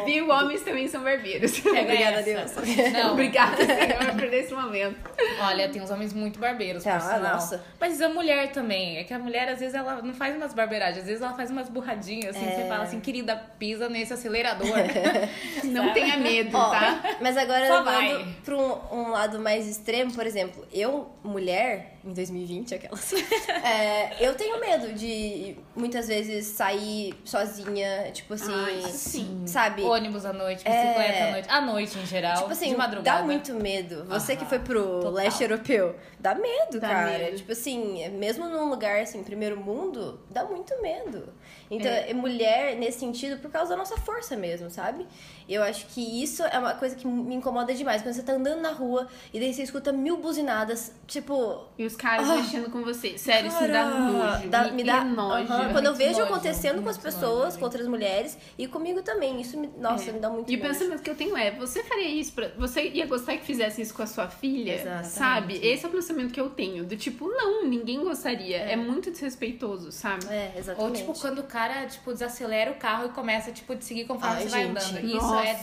Viu? 0.04 0.28
Homens 0.30 0.62
também 0.62 0.88
são 0.88 1.02
barbeiros. 1.02 1.58
Pega 1.60 1.80
Obrigada 1.82 2.16
a 2.18 2.20
essa. 2.30 2.60
Deus. 2.60 2.92
Não, 2.92 3.12
Obrigada, 3.12 3.56
Senhor, 3.56 4.12
por 4.14 4.32
esse 4.34 4.54
momento. 4.54 4.96
Olha, 5.40 5.68
tem 5.68 5.82
uns 5.82 5.90
homens 5.90 6.12
muito 6.12 6.38
barbeiros, 6.38 6.86
Ah, 6.86 6.98
por 6.98 7.02
sinal. 7.02 7.34
nossa. 7.34 7.64
Mas 7.80 8.00
a 8.00 8.08
mulher 8.08 8.52
também. 8.52 8.98
É 8.98 9.04
que 9.04 9.12
a 9.14 9.18
mulher, 9.18 9.48
às 9.48 9.58
vezes, 9.60 9.74
ela 9.74 10.00
não 10.02 10.14
faz 10.14 10.36
umas 10.36 10.52
barberagens. 10.54 10.98
Às 11.00 11.06
vezes, 11.06 11.22
ela 11.22 11.34
faz 11.34 11.50
umas 11.50 11.68
burradinhas, 11.68 12.36
assim. 12.36 12.46
É. 12.46 12.54
Você 12.56 12.68
fala 12.68 12.84
assim, 12.84 13.00
querida, 13.00 13.36
pisa 13.58 13.88
nesse 13.88 14.12
acelerador. 14.12 14.68
Não 15.64 15.92
tenha 15.92 16.16
medo, 16.16 16.56
Ó, 16.56 16.70
tá? 16.70 17.16
Mas 17.20 17.36
agora 17.36 17.66
Só 17.66 17.78
levando 17.78 17.94
vai. 18.24 18.34
pra 18.44 18.56
um, 18.56 18.78
um 18.92 19.10
lado 19.10 19.38
mais 19.40 19.66
extremo, 19.66 20.12
por 20.12 20.26
exemplo, 20.26 20.64
eu, 20.72 21.10
mulher, 21.22 21.96
em 22.04 22.12
2020, 22.12 22.74
aquelas. 22.74 23.12
é, 23.64 24.14
eu 24.24 24.34
tenho 24.34 24.60
medo 24.60 24.92
de 24.92 25.56
muitas 25.74 26.08
vezes 26.08 26.46
sair 26.46 27.14
sozinha, 27.24 28.10
tipo 28.12 28.34
assim. 28.34 28.52
Ai, 28.52 28.82
sim. 28.90 29.42
Sabe? 29.46 29.82
Ônibus 29.94 30.24
à 30.26 30.32
noite, 30.32 30.64
bicicleta 30.64 30.72
É. 31.12 31.28
à 31.28 31.30
noite. 31.32 31.48
À 31.50 31.60
noite, 31.60 31.98
em 31.98 32.06
geral. 32.06 32.36
Tipo 32.38 32.52
assim, 32.52 32.68
de 32.70 32.76
madrugada. 32.76 33.18
dá 33.20 33.24
muito 33.24 33.54
medo. 33.54 34.04
Você 34.06 34.32
Aham, 34.32 34.40
que 34.42 34.48
foi 34.48 34.58
pro 34.58 34.82
total. 35.00 35.12
leste 35.12 35.42
europeu, 35.42 35.94
dá 36.18 36.34
medo, 36.34 36.80
Dá 36.80 36.88
cara. 36.88 37.18
medo. 37.18 37.36
Tipo 37.36 37.52
assim, 37.52 38.08
mesmo 38.10 38.48
num 38.48 38.68
lugar 38.68 39.00
assim, 39.00 39.22
primeiro 39.22 39.56
mundo, 39.56 40.20
dá 40.30 40.44
muito 40.44 40.80
medo. 40.82 41.28
Então, 41.74 41.90
É. 41.90 42.10
é 42.10 42.14
mulher 42.14 42.76
nesse 42.76 42.98
sentido 43.00 43.40
por 43.40 43.50
causa 43.50 43.70
da 43.70 43.76
nossa 43.76 43.96
força 43.96 44.36
mesmo, 44.36 44.70
sabe? 44.70 45.06
Eu 45.48 45.62
acho 45.62 45.86
que 45.88 46.22
isso 46.22 46.42
é 46.42 46.58
uma 46.58 46.72
coisa 46.74 46.96
que 46.96 47.06
me 47.06 47.34
incomoda 47.34 47.74
demais. 47.74 48.00
Quando 48.02 48.14
você 48.14 48.22
tá 48.22 48.32
andando 48.32 48.60
na 48.62 48.70
rua 48.72 49.06
e 49.32 49.38
daí 49.38 49.52
você 49.52 49.62
escuta 49.62 49.92
mil 49.92 50.16
buzinadas, 50.16 50.92
tipo, 51.06 51.64
E 51.76 51.84
os 51.84 51.96
caras 51.96 52.28
Ah. 52.30 52.36
mexendo 52.36 52.70
com 52.70 52.82
você. 52.82 53.18
Sério, 53.18 53.48
isso 53.48 53.60
dá 53.60 53.66
Cara, 53.66 53.98
nojo. 53.98 54.48
dá- 54.48 54.64
me, 54.64 54.70
me 54.72 54.84
dá 54.84 55.04
nojo. 55.04 55.52
Aham, 55.52 55.72
Quando 55.72 55.86
eu 55.86 55.94
vejo 55.94 56.20
nojo, 56.20 56.22
acontecendo 56.32 56.82
com 56.82 56.88
as 56.88 56.96
pessoas, 56.96 57.44
nojo. 57.46 57.58
com 57.58 57.64
outras 57.64 57.86
mulheres 57.86 58.38
e 58.56 58.66
comigo 58.68 59.02
também. 59.02 59.40
Isso 59.40 59.58
me, 59.58 59.66
nossa, 59.78 60.10
É. 60.10 60.12
me 60.12 60.20
dá 60.20 60.30
muito 60.30 60.50
E 60.50 60.54
o 60.54 60.58
nojo. 60.58 60.70
pensamento 60.70 61.02
que 61.02 61.10
eu 61.10 61.14
tenho 61.16 61.36
é, 61.36 61.50
você 61.50 61.82
faria 61.82 62.08
isso 62.08 62.32
pra. 62.32 62.48
Você 62.56 62.88
ia 62.90 63.06
gostar 63.06 63.36
que 63.36 63.44
fizesse 63.44 63.82
isso 63.82 63.92
com 63.92 64.02
a 64.02 64.06
sua 64.06 64.28
filha? 64.28 64.74
Exatamente. 64.74 65.08
Sabe? 65.08 65.54
Esse 65.66 65.84
é 65.84 65.88
o 65.88 65.92
pensamento 65.92 66.32
que 66.32 66.40
eu 66.40 66.48
tenho. 66.50 66.84
Do 66.84 66.96
tipo, 66.96 67.26
não, 67.28 67.64
ninguém 67.66 68.02
gostaria. 68.04 68.58
É, 68.58 68.76
muito 68.76 69.10
desrespeitoso, 69.10 69.90
sabe? 69.90 70.24
É, 70.30 70.52
Ou, 70.54 70.58
exatamente. 70.60 70.98
tipo, 70.98 71.18
quando 71.18 71.38
o 71.40 71.44
cara, 71.44 71.63
tipo, 71.86 72.12
desacelera 72.12 72.70
o 72.70 72.74
carro 72.76 73.06
e 73.06 73.08
começa, 73.10 73.50
tipo, 73.52 73.74
de 73.74 73.84
seguir 73.84 74.04
conforme 74.04 74.36
Ai, 74.36 74.42
você 74.42 74.48
vai 74.48 74.64
gente, 74.66 74.78
andando. 74.78 75.04
Isso 75.06 75.16
nossa. 75.16 75.48
é 75.48 75.54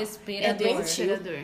desesperador. 0.00 0.66
É 0.66 0.74
desesperador. 0.74 1.38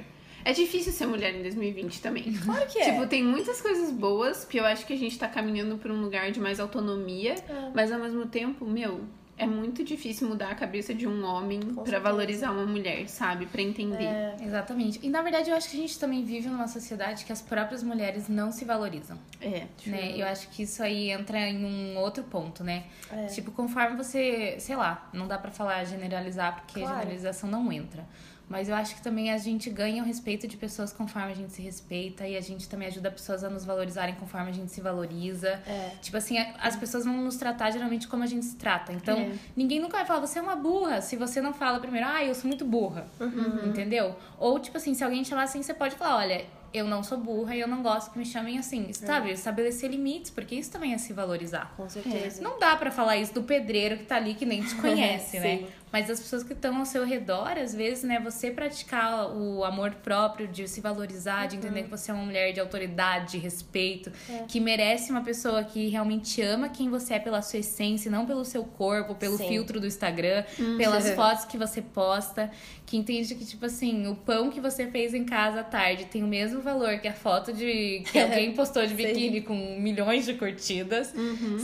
É 0.45 0.53
difícil 0.53 0.93
ser 0.93 1.07
mulher 1.07 1.35
em 1.35 1.43
2020 1.43 2.01
também. 2.01 2.33
Claro 2.45 2.67
que 2.67 2.79
é. 2.79 2.93
Tipo, 2.93 3.07
tem 3.07 3.23
muitas 3.23 3.61
coisas 3.61 3.91
boas, 3.91 4.45
porque 4.45 4.59
eu 4.61 4.65
acho 4.65 4.87
que 4.87 4.93
a 4.93 4.97
gente 4.97 5.19
tá 5.19 5.29
caminhando 5.29 5.77
pra 5.79 5.93
um 5.93 6.01
lugar 6.01 6.31
de 6.31 6.41
mais 6.41 6.59
autonomia, 6.61 7.35
É. 7.35 7.71
mas 7.75 7.93
ao 7.93 7.99
mesmo 7.99 8.25
tempo, 8.27 8.65
meu, 8.65 9.03
é 9.39 9.47
muito 9.47 9.85
difícil 9.85 10.29
mudar 10.29 10.51
a 10.51 10.55
cabeça 10.55 10.93
de 10.93 11.07
um 11.07 11.25
homem 11.25 11.61
pra 11.61 11.75
certeza. 11.85 12.01
valorizar 12.01 12.51
uma 12.51 12.67
mulher, 12.67 13.09
sabe? 13.09 13.47
Pra 13.47 13.63
entender. 13.63 14.05
É. 14.05 14.37
Exatamente. 14.43 14.99
E 15.03 15.09
na 15.09 15.23
verdade 15.23 15.51
eu 15.51 15.57
acho 15.57 15.71
que 15.71 15.77
a 15.77 15.81
gente 15.81 15.99
também 15.99 16.25
vive 16.25 16.49
numa 16.49 16.67
sociedade 16.69 17.25
que 17.25 17.33
as 17.33 17.41
próprias 17.41 17.83
mulheres 17.83 18.29
não 18.29 18.51
se 18.51 18.65
valorizam. 18.65 19.19
É. 19.41 19.67
Né? 19.87 20.17
Eu 20.17 20.27
acho 20.27 20.49
que 20.51 20.65
isso 20.65 20.83
aí 20.83 21.11
entra 21.11 21.39
em 21.39 21.65
um 21.65 21.97
outro 21.99 22.25
ponto, 22.25 22.65
né? 22.65 22.85
É. 23.11 23.27
Tipo, 23.27 23.51
conforme 23.53 23.97
você, 23.97 24.57
sei 24.59 24.77
lá, 24.77 25.09
não 25.13 25.27
dá 25.27 25.39
pra 25.39 25.51
falar 25.51 25.85
generalizar 25.85 26.57
porque 26.57 26.81
Claro. 26.81 26.97
generalização 26.99 27.49
não 27.49 27.73
entra. 27.73 28.05
Mas 28.49 28.69
eu 28.69 28.75
acho 28.75 28.95
que 28.95 29.03
também 29.03 29.31
a 29.31 29.39
gente 29.39 29.69
ganha 29.69 30.03
o 30.03 30.07
respeito 30.07 30.49
de 30.49 30.57
pessoas 30.57 30.93
conforme 30.93 31.33
a 31.33 31.35
gente 31.35 31.53
se 31.53 31.61
respeita 31.61 32.27
e 32.27 32.37
a 32.37 32.41
gente 32.41 32.69
também 32.69 32.89
ajuda 32.89 33.11
pessoas 33.11 33.45
a 33.45 33.51
nos 33.51 33.65
valorizarem 33.65 34.15
conforme 34.15 34.49
a 34.51 34.53
gente 34.53 34.73
se 34.73 34.81
valoriza. 34.81 35.49
É. 35.67 35.93
Tipo 36.01 36.17
assim, 36.17 36.39
as 36.61 36.75
pessoas 36.77 37.05
vão 37.05 37.17
nos 37.19 37.37
tratar 37.37 37.71
geralmente 37.71 38.09
como 38.09 38.23
a 38.23 38.27
gente 38.27 38.47
se 38.47 38.57
trata. 38.57 38.93
Então, 38.93 39.19
É. 39.19 39.33
ninguém 39.57 39.79
nunca 39.81 39.99
vai 39.99 40.07
falar, 40.07 40.21
você 40.21 40.39
é 40.39 40.43
uma 40.43 40.57
burra, 40.57 41.01
se 41.03 41.17
você 41.17 41.41
não 41.41 41.53
fala 41.53 41.79
primeiro, 41.79 42.07
ah, 42.09 42.25
eu 42.25 42.35
sou 42.35 42.49
muito 42.49 42.65
burra. 42.65 43.07
Uhum. 43.21 43.69
Entendeu? 43.69 44.17
Ou, 44.39 44.59
tipo 44.59 44.77
assim, 44.77 44.95
se 44.95 45.05
alguém 45.05 45.23
te 45.23 45.29
chamar 45.29 45.43
assim, 45.43 45.63
você 45.63 45.75
pode 45.75 45.95
falar, 45.97 46.17
olha, 46.17 46.47
eu 46.73 46.87
não 46.87 47.03
sou 47.03 47.17
burra 47.19 47.57
e 47.57 47.61
eu 47.61 47.69
não 47.69 47.83
gosto 47.83 48.11
que 48.13 48.19
me 48.19 48.27
chamem 48.27 48.59
assim. 48.59 48.93
Sabe? 48.93 49.31
Estabelecer 49.31 49.91
limites, 49.91 50.31
porque 50.31 50.55
isso 50.55 50.71
também 50.71 50.93
é 50.93 50.99
se 50.99 51.13
valorizar. 51.13 51.73
Com 51.77 51.89
certeza. 51.89 52.43
Não 52.43 52.59
dá 52.59 52.77
pra 52.77 52.91
falar 52.91 53.17
isso 53.17 53.33
do 53.33 53.43
pedreiro 53.43 53.97
que 53.99 54.05
tá 54.05 54.17
ali 54.17 54.35
que 54.35 54.45
nem 54.45 54.63
te 54.63 54.75
conhece, 54.81 55.41
né? 55.41 55.67
Mas 55.93 56.11
as 56.11 56.21
pessoas 56.21 56.43
que 56.43 56.53
estão 56.53 56.77
ao 56.79 56.85
seu 56.85 57.05
redor, 57.05 57.57
às 57.59 57.75
vezes, 57.75 58.05
né, 58.05 58.21
você 58.21 58.51
praticar 58.51 59.31
o 59.31 59.65
amor 59.65 59.95
próprio, 59.97 60.47
de 60.47 60.69
se 60.69 60.81
valorizar, 60.81 61.47
de 61.47 61.57
entender 61.57 61.85
que 61.85 61.91
você 61.91 62.11
é 62.11 62.15
uma 62.15 62.25
mulher 62.25 62.53
de 62.53 62.61
autoridade, 62.61 63.33
de 63.33 63.39
respeito, 63.39 64.11
que 64.47 64.61
merece 64.61 65.11
uma 65.11 65.23
pessoa 65.23 65.65
que 65.65 65.89
realmente 65.89 66.43
ama 66.43 66.69
quem 66.69 66.89
você 66.91 67.15
é 67.15 67.19
pela 67.19 67.43
sua 67.43 67.61
essência, 67.61 68.11
não 68.11 68.27
pelo 68.27 68.45
seu 68.45 68.65
corpo, 68.65 69.15
pelo 69.15 69.37
Sim. 69.37 69.49
filtro 69.49 69.81
do 69.81 69.87
Instagram, 69.87 70.45
pelas 70.77 71.11
fotos 71.15 71.45
que 71.45 71.57
você 71.57 71.81
posta, 71.81 72.51
que 72.87 72.97
entende 72.97 73.35
que, 73.35 73.45
tipo 73.45 73.67
assim, 73.67 74.07
o 74.07 74.15
pão 74.15 74.51
que 74.51 74.61
você 74.61 74.87
fez 74.87 75.13
em 75.15 75.25
casa 75.25 75.61
à 75.61 75.65
tarde 75.65 76.07
tem 76.07 76.23
o 76.23 76.27
mesmo 76.27 76.61
valor 76.61 76.99
que 76.99 77.09
a 77.09 77.13
foto 77.13 77.53
de 77.53 78.03
que 78.11 78.19
alguém 78.19 78.53
postou 78.53 78.87
de 78.87 78.95
biquíni 78.95 79.43
com 79.43 79.55
milhões 79.79 80.25
de 80.25 80.35
curtidas, 80.35 81.13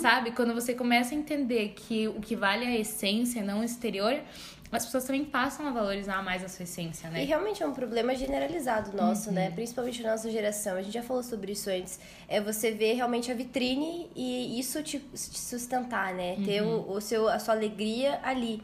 sabe? 0.01 0.33
Quando 0.33 0.55
você 0.55 0.75
começa 0.75 1.15
a 1.15 1.19
entender 1.19 1.75
que 1.75 2.09
o 2.09 2.21
que 2.21 2.37
vale 2.37 2.65
é 2.65 2.69
a 2.69 2.79
essência, 2.79 3.43
não 3.43 3.61
o 3.61 3.65
exterior, 3.65 4.14
as 4.73 4.85
pessoas 4.85 5.05
também 5.05 5.25
passam 5.25 5.67
a 5.69 5.71
valorizar 5.71 6.21
mais 6.23 6.43
a 6.45 6.49
sua 6.49 6.65
essência, 6.65 7.07
E 7.09 7.11
né? 7.11 7.25
realmente 7.25 7.63
é 7.63 7.67
um 7.67 7.73
problema 7.73 8.13
generalizado 8.17 8.97
nosso, 8.97 9.31
né? 9.31 9.49
Uhum. 9.49 9.55
Principalmente 9.55 10.03
na 10.03 10.11
nossa 10.13 10.29
geração. 10.31 10.77
A 10.77 10.83
gente 10.83 10.95
já 10.95 11.03
falou 11.03 11.23
sobre 11.23 11.53
isso 11.53 11.71
antes. 11.71 12.01
É 12.29 12.41
você 12.41 12.73
ver 12.73 12.95
realmente 12.95 13.31
a 13.31 13.35
vitrine 13.35 14.11
e 14.17 14.59
isso 14.59 14.83
te, 14.83 14.99
te 14.99 15.39
sustentar, 15.39 16.13
né? 16.15 16.37
Ter 16.45 16.63
Uhum. 16.63 16.81
o, 16.89 16.93
o 16.95 17.01
seu, 17.01 17.29
a 17.29 17.39
sua 17.39 17.55
alegria 17.55 18.19
ali. 18.25 18.61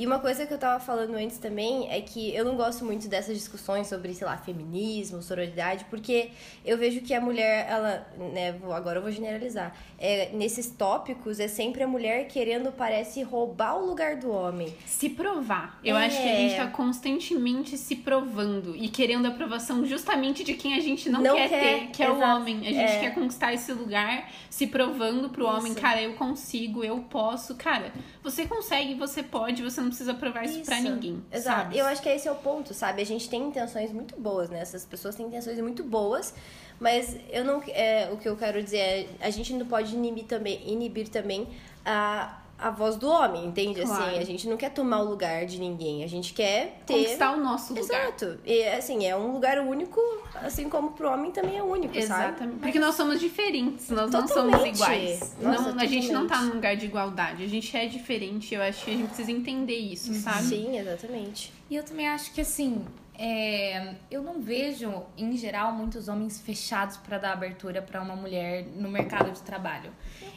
E 0.00 0.06
uma 0.06 0.20
coisa 0.20 0.46
que 0.46 0.54
eu 0.54 0.58
tava 0.58 0.78
falando 0.78 1.16
antes 1.16 1.38
também 1.38 1.90
é 1.90 2.00
que 2.00 2.32
eu 2.32 2.44
não 2.44 2.54
gosto 2.54 2.84
muito 2.84 3.08
dessas 3.08 3.36
discussões 3.36 3.88
sobre, 3.88 4.14
sei 4.14 4.24
lá, 4.28 4.36
feminismo, 4.36 5.20
sororidade, 5.20 5.86
porque 5.90 6.30
eu 6.64 6.78
vejo 6.78 7.00
que 7.00 7.12
a 7.12 7.20
mulher, 7.20 7.66
ela, 7.68 8.06
né, 8.32 8.50
agora 8.72 8.98
eu 8.98 9.02
vou 9.02 9.10
generalizar, 9.10 9.74
é, 9.98 10.30
nesses 10.32 10.70
tópicos 10.70 11.40
é 11.40 11.48
sempre 11.48 11.82
a 11.82 11.88
mulher 11.88 12.28
querendo, 12.28 12.70
parece, 12.70 13.24
roubar 13.24 13.74
o 13.76 13.86
lugar 13.86 14.14
do 14.18 14.30
homem. 14.30 14.72
Se 14.86 15.08
provar. 15.08 15.80
Eu 15.82 15.96
É. 15.96 16.06
acho 16.06 16.22
que 16.22 16.28
a 16.28 16.36
gente 16.36 16.54
tá 16.54 16.68
constantemente 16.68 17.76
se 17.76 17.96
provando 17.96 18.76
e 18.76 18.88
querendo 18.88 19.26
a 19.26 19.30
aprovação 19.30 19.84
justamente 19.84 20.44
de 20.44 20.54
quem 20.54 20.74
a 20.74 20.80
gente 20.80 21.08
não, 21.10 21.20
Não 21.20 21.34
quer, 21.34 21.48
quer, 21.48 21.60
ter, 21.80 21.86
que 21.88 22.02
é 22.04 22.08
o 22.08 22.16
exato. 22.18 22.36
homem. 22.40 22.58
A 22.60 22.64
gente 22.72 22.78
É. 22.78 23.00
quer 23.00 23.14
conquistar 23.14 23.52
esse 23.52 23.72
lugar 23.72 24.30
se 24.48 24.68
provando 24.68 25.28
pro 25.30 25.44
homem, 25.44 25.72
Isso. 25.72 25.80
cara, 25.80 26.00
eu 26.00 26.12
consigo, 26.14 26.84
eu 26.84 26.98
posso. 27.00 27.56
Cara, 27.56 27.92
você 28.22 28.46
consegue, 28.46 28.94
você 28.94 29.24
pode, 29.24 29.60
você 29.60 29.80
não 29.80 29.87
precisa 29.88 30.14
provar 30.14 30.44
isso, 30.44 30.60
pra 30.62 30.80
ninguém. 30.80 31.22
Exato. 31.32 31.62
Sabe? 31.62 31.78
Eu 31.78 31.86
acho 31.86 32.02
que 32.02 32.08
esse 32.08 32.28
é 32.28 32.32
o 32.32 32.36
ponto, 32.36 32.72
sabe? 32.74 33.02
A 33.02 33.06
gente 33.06 33.28
tem 33.28 33.48
intenções 33.48 33.92
muito 33.92 34.18
boas, 34.18 34.48
né? 34.48 34.60
Essas 34.60 34.84
pessoas 34.84 35.14
têm 35.14 35.26
intenções 35.26 35.58
muito 35.60 35.82
boas, 35.82 36.34
mas 36.80 37.16
eu 37.30 37.44
não. 37.44 37.62
É, 37.68 38.08
o 38.12 38.16
que 38.16 38.28
eu 38.28 38.36
quero 38.36 38.62
dizer 38.62 38.78
é. 38.78 39.08
A 39.20 39.30
gente 39.30 39.52
não 39.52 39.66
pode 39.66 39.94
inibir 39.94 40.24
também, 40.24 40.60
inibir 40.66 41.08
também 41.08 41.48
a, 41.84 42.38
a 42.58 42.70
voz 42.70 42.96
do 42.96 43.08
homem, 43.08 43.46
entende? 43.46 43.82
Claro. 43.82 44.04
Assim, 44.04 44.18
a 44.18 44.24
gente 44.24 44.48
não 44.48 44.56
quer 44.56 44.70
tomar 44.70 45.00
o 45.00 45.08
lugar 45.08 45.46
de 45.46 45.60
ninguém. 45.60 46.02
A 46.02 46.08
gente 46.08 46.32
quer 46.34 46.82
ter. 46.84 46.94
Conquistar 46.94 47.32
o 47.32 47.36
nosso 47.36 47.72
lugar. 47.72 48.08
Exato. 48.08 48.38
E 48.44 48.64
assim, 48.64 49.06
é 49.06 49.16
um 49.16 49.32
lugar 49.32 49.58
único, 49.60 50.00
assim 50.34 50.68
como 50.68 50.90
pro 50.90 51.08
homem 51.10 51.30
também 51.30 51.56
é 51.56 51.62
único, 51.62 51.94
sabe? 51.94 52.04
Exatamente. 52.04 52.58
Porque 52.58 52.78
nós 52.80 52.96
somos 52.96 53.20
diferentes, 53.20 53.88
nós 53.90 54.10
não 54.10 54.26
somos 54.26 54.50
Totalmente. 54.50 54.74
iguais. 54.74 55.36
Nossa, 55.40 55.72
não, 55.72 55.80
a 55.80 55.86
gente 55.86 56.10
não 56.10 56.22
tá 56.22 56.34
totalmente. 56.34 56.48
num 56.48 56.54
lugar 56.56 56.76
de 56.76 56.86
igualdade. 56.86 57.44
A 57.44 57.48
gente 57.48 57.76
é 57.76 57.86
diferente. 57.86 58.54
Eu 58.54 58.62
acho 58.62 58.84
que 58.84 58.90
a 58.90 58.94
gente 58.94 59.06
precisa 59.06 59.30
entender 59.30 59.78
isso, 59.78 60.12
sabe? 60.14 60.42
Sim, 60.42 60.76
exatamente. 60.76 61.52
E 61.70 61.76
eu 61.76 61.84
também 61.84 62.08
acho 62.08 62.32
que 62.32 62.40
assim, 62.40 62.84
é, 63.16 63.94
eu 64.10 64.22
não 64.22 64.40
vejo, 64.40 65.02
em 65.16 65.36
geral, 65.36 65.72
muitos 65.72 66.08
homens 66.08 66.40
fechados 66.40 66.96
pra 66.96 67.18
dar 67.18 67.32
abertura 67.32 67.82
pra 67.82 68.00
uma 68.00 68.16
mulher 68.16 68.64
no 68.76 68.88
mercado 68.88 69.30
de 69.30 69.42
trabalho. 69.42 69.92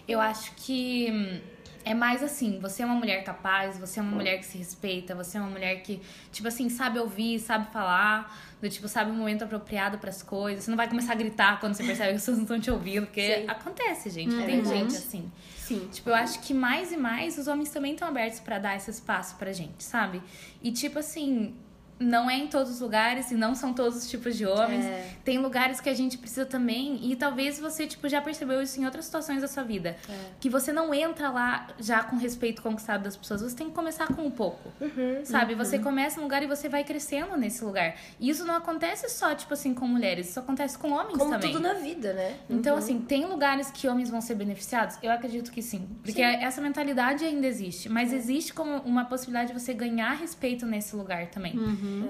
Eu 0.08 0.20
acho 0.20 0.54
que 0.56 1.10
hum, 1.12 1.40
é 1.84 1.94
mais 1.94 2.22
assim, 2.24 2.60
você 2.60 2.84
é 2.84 2.86
uma 2.86 2.96
mulher 2.96 3.24
capaz, 3.24 3.78
você 3.78 4.00
é 4.00 4.04
uma 4.04 4.12
mulher 4.12 4.38
que 4.38 4.46
se 4.46 4.58
respeita, 4.58 5.16
você 5.16 5.38
é 5.38 5.42
uma 5.42 5.50
mulher 5.50 5.82
que, 5.82 6.02
tipo 6.32 6.48
assim, 6.48 6.70
sabe 6.70 7.00
ouvir, 7.00 7.40
sabe 7.40 7.72
falar, 7.72 8.36
do 8.62 8.70
tipo, 8.70 8.88
sabe 8.88 9.12
o 9.12 9.14
momento 9.14 9.44
apropriado 9.44 9.98
pras 9.98 10.22
coisas. 10.22 10.64
Você 10.64 10.72
não 10.72 10.78
vai 10.78 10.88
começar 10.88 11.14
a 11.14 11.16
gritar 11.16 11.60
quando 11.60 11.74
você 11.74 11.84
percebe 11.84 12.10
que 12.10 12.16
as 12.16 12.22
pessoas 12.22 12.38
não 12.38 12.44
estão 12.44 12.60
te 12.60 12.70
ouvindo, 12.70 13.06
porque 13.08 13.42
Sim. 13.42 13.48
acontece, 13.48 14.10
gente. 14.10 14.36
Tem 14.36 14.46
verdade. 14.46 14.70
gente 14.70 14.96
assim. 14.96 15.32
Sim. 15.58 15.88
Tipo, 15.92 16.10
eu 16.10 16.16
acho 16.16 16.40
que 16.42 16.54
mais 16.54 16.92
e 16.92 16.98
mais 16.98 17.38
os 17.38 17.48
homens 17.48 17.70
também 17.70 17.94
estão 17.94 18.08
abertos 18.08 18.40
pra 18.40 18.60
dar 18.60 18.76
esse 18.76 18.92
espaço 18.92 19.36
pra 19.38 19.52
gente, 19.52 19.84
sabe? 19.84 20.22
E 20.62 20.72
tipo 20.72 21.00
assim, 21.00 21.56
não 22.02 22.30
é 22.30 22.38
em 22.38 22.48
todos 22.48 22.72
os 22.74 22.80
lugares 22.82 23.32
e 23.32 23.36
não 23.36 23.54
são 23.56 23.74
todos 23.74 23.98
os 23.98 24.10
tipos 24.10 24.36
de 24.36 24.46
homens. 24.46 24.86
É. 24.86 25.10
Tem 25.24 25.38
lugares 25.38 25.80
que 25.80 25.90
a 25.90 25.94
gente 25.94 26.18
precisa 26.18 26.46
também 26.46 27.00
e 27.12 27.16
talvez 27.16 27.60
você 27.60 27.86
tipo 27.88 28.10
já 28.10 28.22
percebeu 28.22 28.62
isso 28.62 28.80
em 28.82 28.86
outras 28.86 29.06
situações 29.06 29.42
da 29.42 29.48
sua 29.48 29.64
vida, 29.64 29.96
É. 30.10 30.14
que 30.40 30.50
você 30.50 30.74
não 30.74 30.94
entra 30.94 31.30
lá 31.30 31.68
já 31.80 32.04
com 32.04 32.16
respeito 32.18 32.62
conquistado 32.62 33.04
das 33.04 33.16
pessoas, 33.16 33.42
você 33.42 33.56
tem 33.56 33.68
que 33.70 33.76
começar 33.76 34.08
com 34.08 34.24
um 34.24 34.32
pouco. 34.32 34.72
Uhum. 34.82 35.24
Sabe? 35.24 35.56
Você 35.56 35.78
começa 35.80 36.18
num 36.18 36.24
lugar 36.24 36.44
e 36.44 36.48
você 36.48 36.68
vai 36.68 36.84
crescendo 36.84 37.38
nesse 37.38 37.64
lugar. 37.64 37.96
E 38.20 38.30
isso 38.30 38.44
não 38.46 38.56
acontece 38.56 39.08
só 39.10 39.34
tipo 39.36 39.54
assim 39.54 39.74
com 39.74 39.88
mulheres, 39.88 40.30
isso 40.30 40.40
acontece 40.40 40.78
com 40.78 40.92
homens 40.92 41.18
Como 41.18 41.32
também. 41.32 41.52
tudo 41.52 41.62
na 41.62 41.74
vida, 41.74 42.14
né? 42.14 42.36
Então, 42.50 42.76
assim, 42.78 43.00
tem 43.00 43.26
lugares 43.26 43.70
que 43.72 43.88
homens 43.88 44.10
vão 44.10 44.22
ser 44.22 44.36
beneficiados? 44.36 44.98
Eu 45.04 45.12
acredito 45.12 45.52
que 45.52 45.62
sim. 45.62 45.88
Porque 46.04 46.22
essa 46.22 46.60
mentalidade 46.62 47.24
ainda 47.24 47.46
existe. 47.48 47.88
Mas 47.90 48.12
existe 48.14 48.54
como 48.54 48.78
uma 48.80 49.06
possibilidade 49.06 49.54
de 49.54 49.60
você 49.60 49.74
ganhar 49.74 50.14
respeito 50.14 50.66
nesse 50.66 50.96
lugar 50.96 51.28
também. 51.28 51.54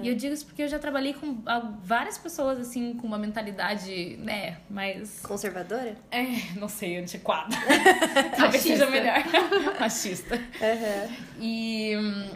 E 0.02 0.08
eu 0.08 0.14
digo 0.14 0.34
isso 0.34 0.46
porque 0.46 0.62
eu 0.62 0.68
já 0.68 0.78
trabalhei 0.78 1.14
com 1.14 1.42
várias 1.82 2.18
pessoas, 2.18 2.58
assim, 2.60 2.94
com 2.94 3.06
uma 3.06 3.18
mentalidade, 3.18 4.16
né, 4.18 4.58
mais. 4.68 5.20
Conservadora? 5.20 5.96
É, 6.10 6.26
não 6.58 6.68
sei, 6.68 6.96
antiquada. 6.96 7.54
Talvez 8.36 8.62
seja 8.62 8.86
melhor. 8.86 9.22
Machista. 9.78 10.36
Uhum. 10.36 11.16
E, 11.44 11.92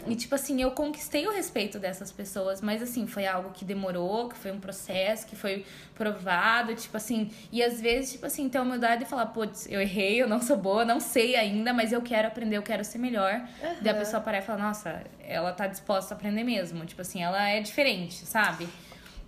e, 0.09 0.17
tipo 0.17 0.35
assim, 0.35 0.61
eu 0.61 0.73
conquistei 0.73 1.29
o 1.29 1.31
respeito 1.31 1.79
dessas 1.79 2.11
pessoas, 2.11 2.61
mas 2.61 2.83
assim, 2.83 3.07
foi 3.07 3.25
algo 3.25 3.51
que 3.51 3.65
demorou, 3.65 4.29
que 4.29 4.37
foi 4.37 4.51
um 4.51 4.59
processo, 4.59 5.29
que 5.29 5.37
foi 5.37 5.65
provado, 5.95 6.75
tipo 6.75 6.97
assim, 6.97 7.31
e 7.53 7.63
às 7.63 7.81
vezes, 7.81 8.11
tipo 8.11 8.27
assim, 8.27 8.49
ter 8.49 8.59
a 8.59 8.63
humildade 8.63 9.05
de 9.05 9.09
falar, 9.09 9.27
putz, 9.27 9.69
eu 9.71 9.81
errei, 9.81 10.21
eu 10.21 10.29
não 10.29 10.43
sou 10.43 10.57
boa, 10.57 10.85
não 10.85 10.99
sei 10.99 11.37
ainda, 11.37 11.73
mas 11.73 11.93
eu 11.93 12.03
quero 12.03 12.27
aprender, 12.27 12.57
eu 12.57 12.65
quero 12.65 12.85
ser 12.85 12.99
melhor. 12.99 13.35
Uhum. 13.63 13.77
Daí 13.81 13.95
a 13.95 13.97
pessoa 13.97 14.21
parar 14.21 14.39
e 14.39 14.43
falar, 14.43 14.59
nossa, 14.59 15.05
ela 15.21 15.53
tá 15.53 15.69
disposta 15.69 16.13
a 16.13 16.17
aprender 16.17 16.43
mesmo. 16.43 16.85
Tipo 16.85 17.03
assim, 17.03 17.23
ela 17.23 17.49
é 17.49 17.61
diferente, 17.61 18.27
sabe? 18.27 18.67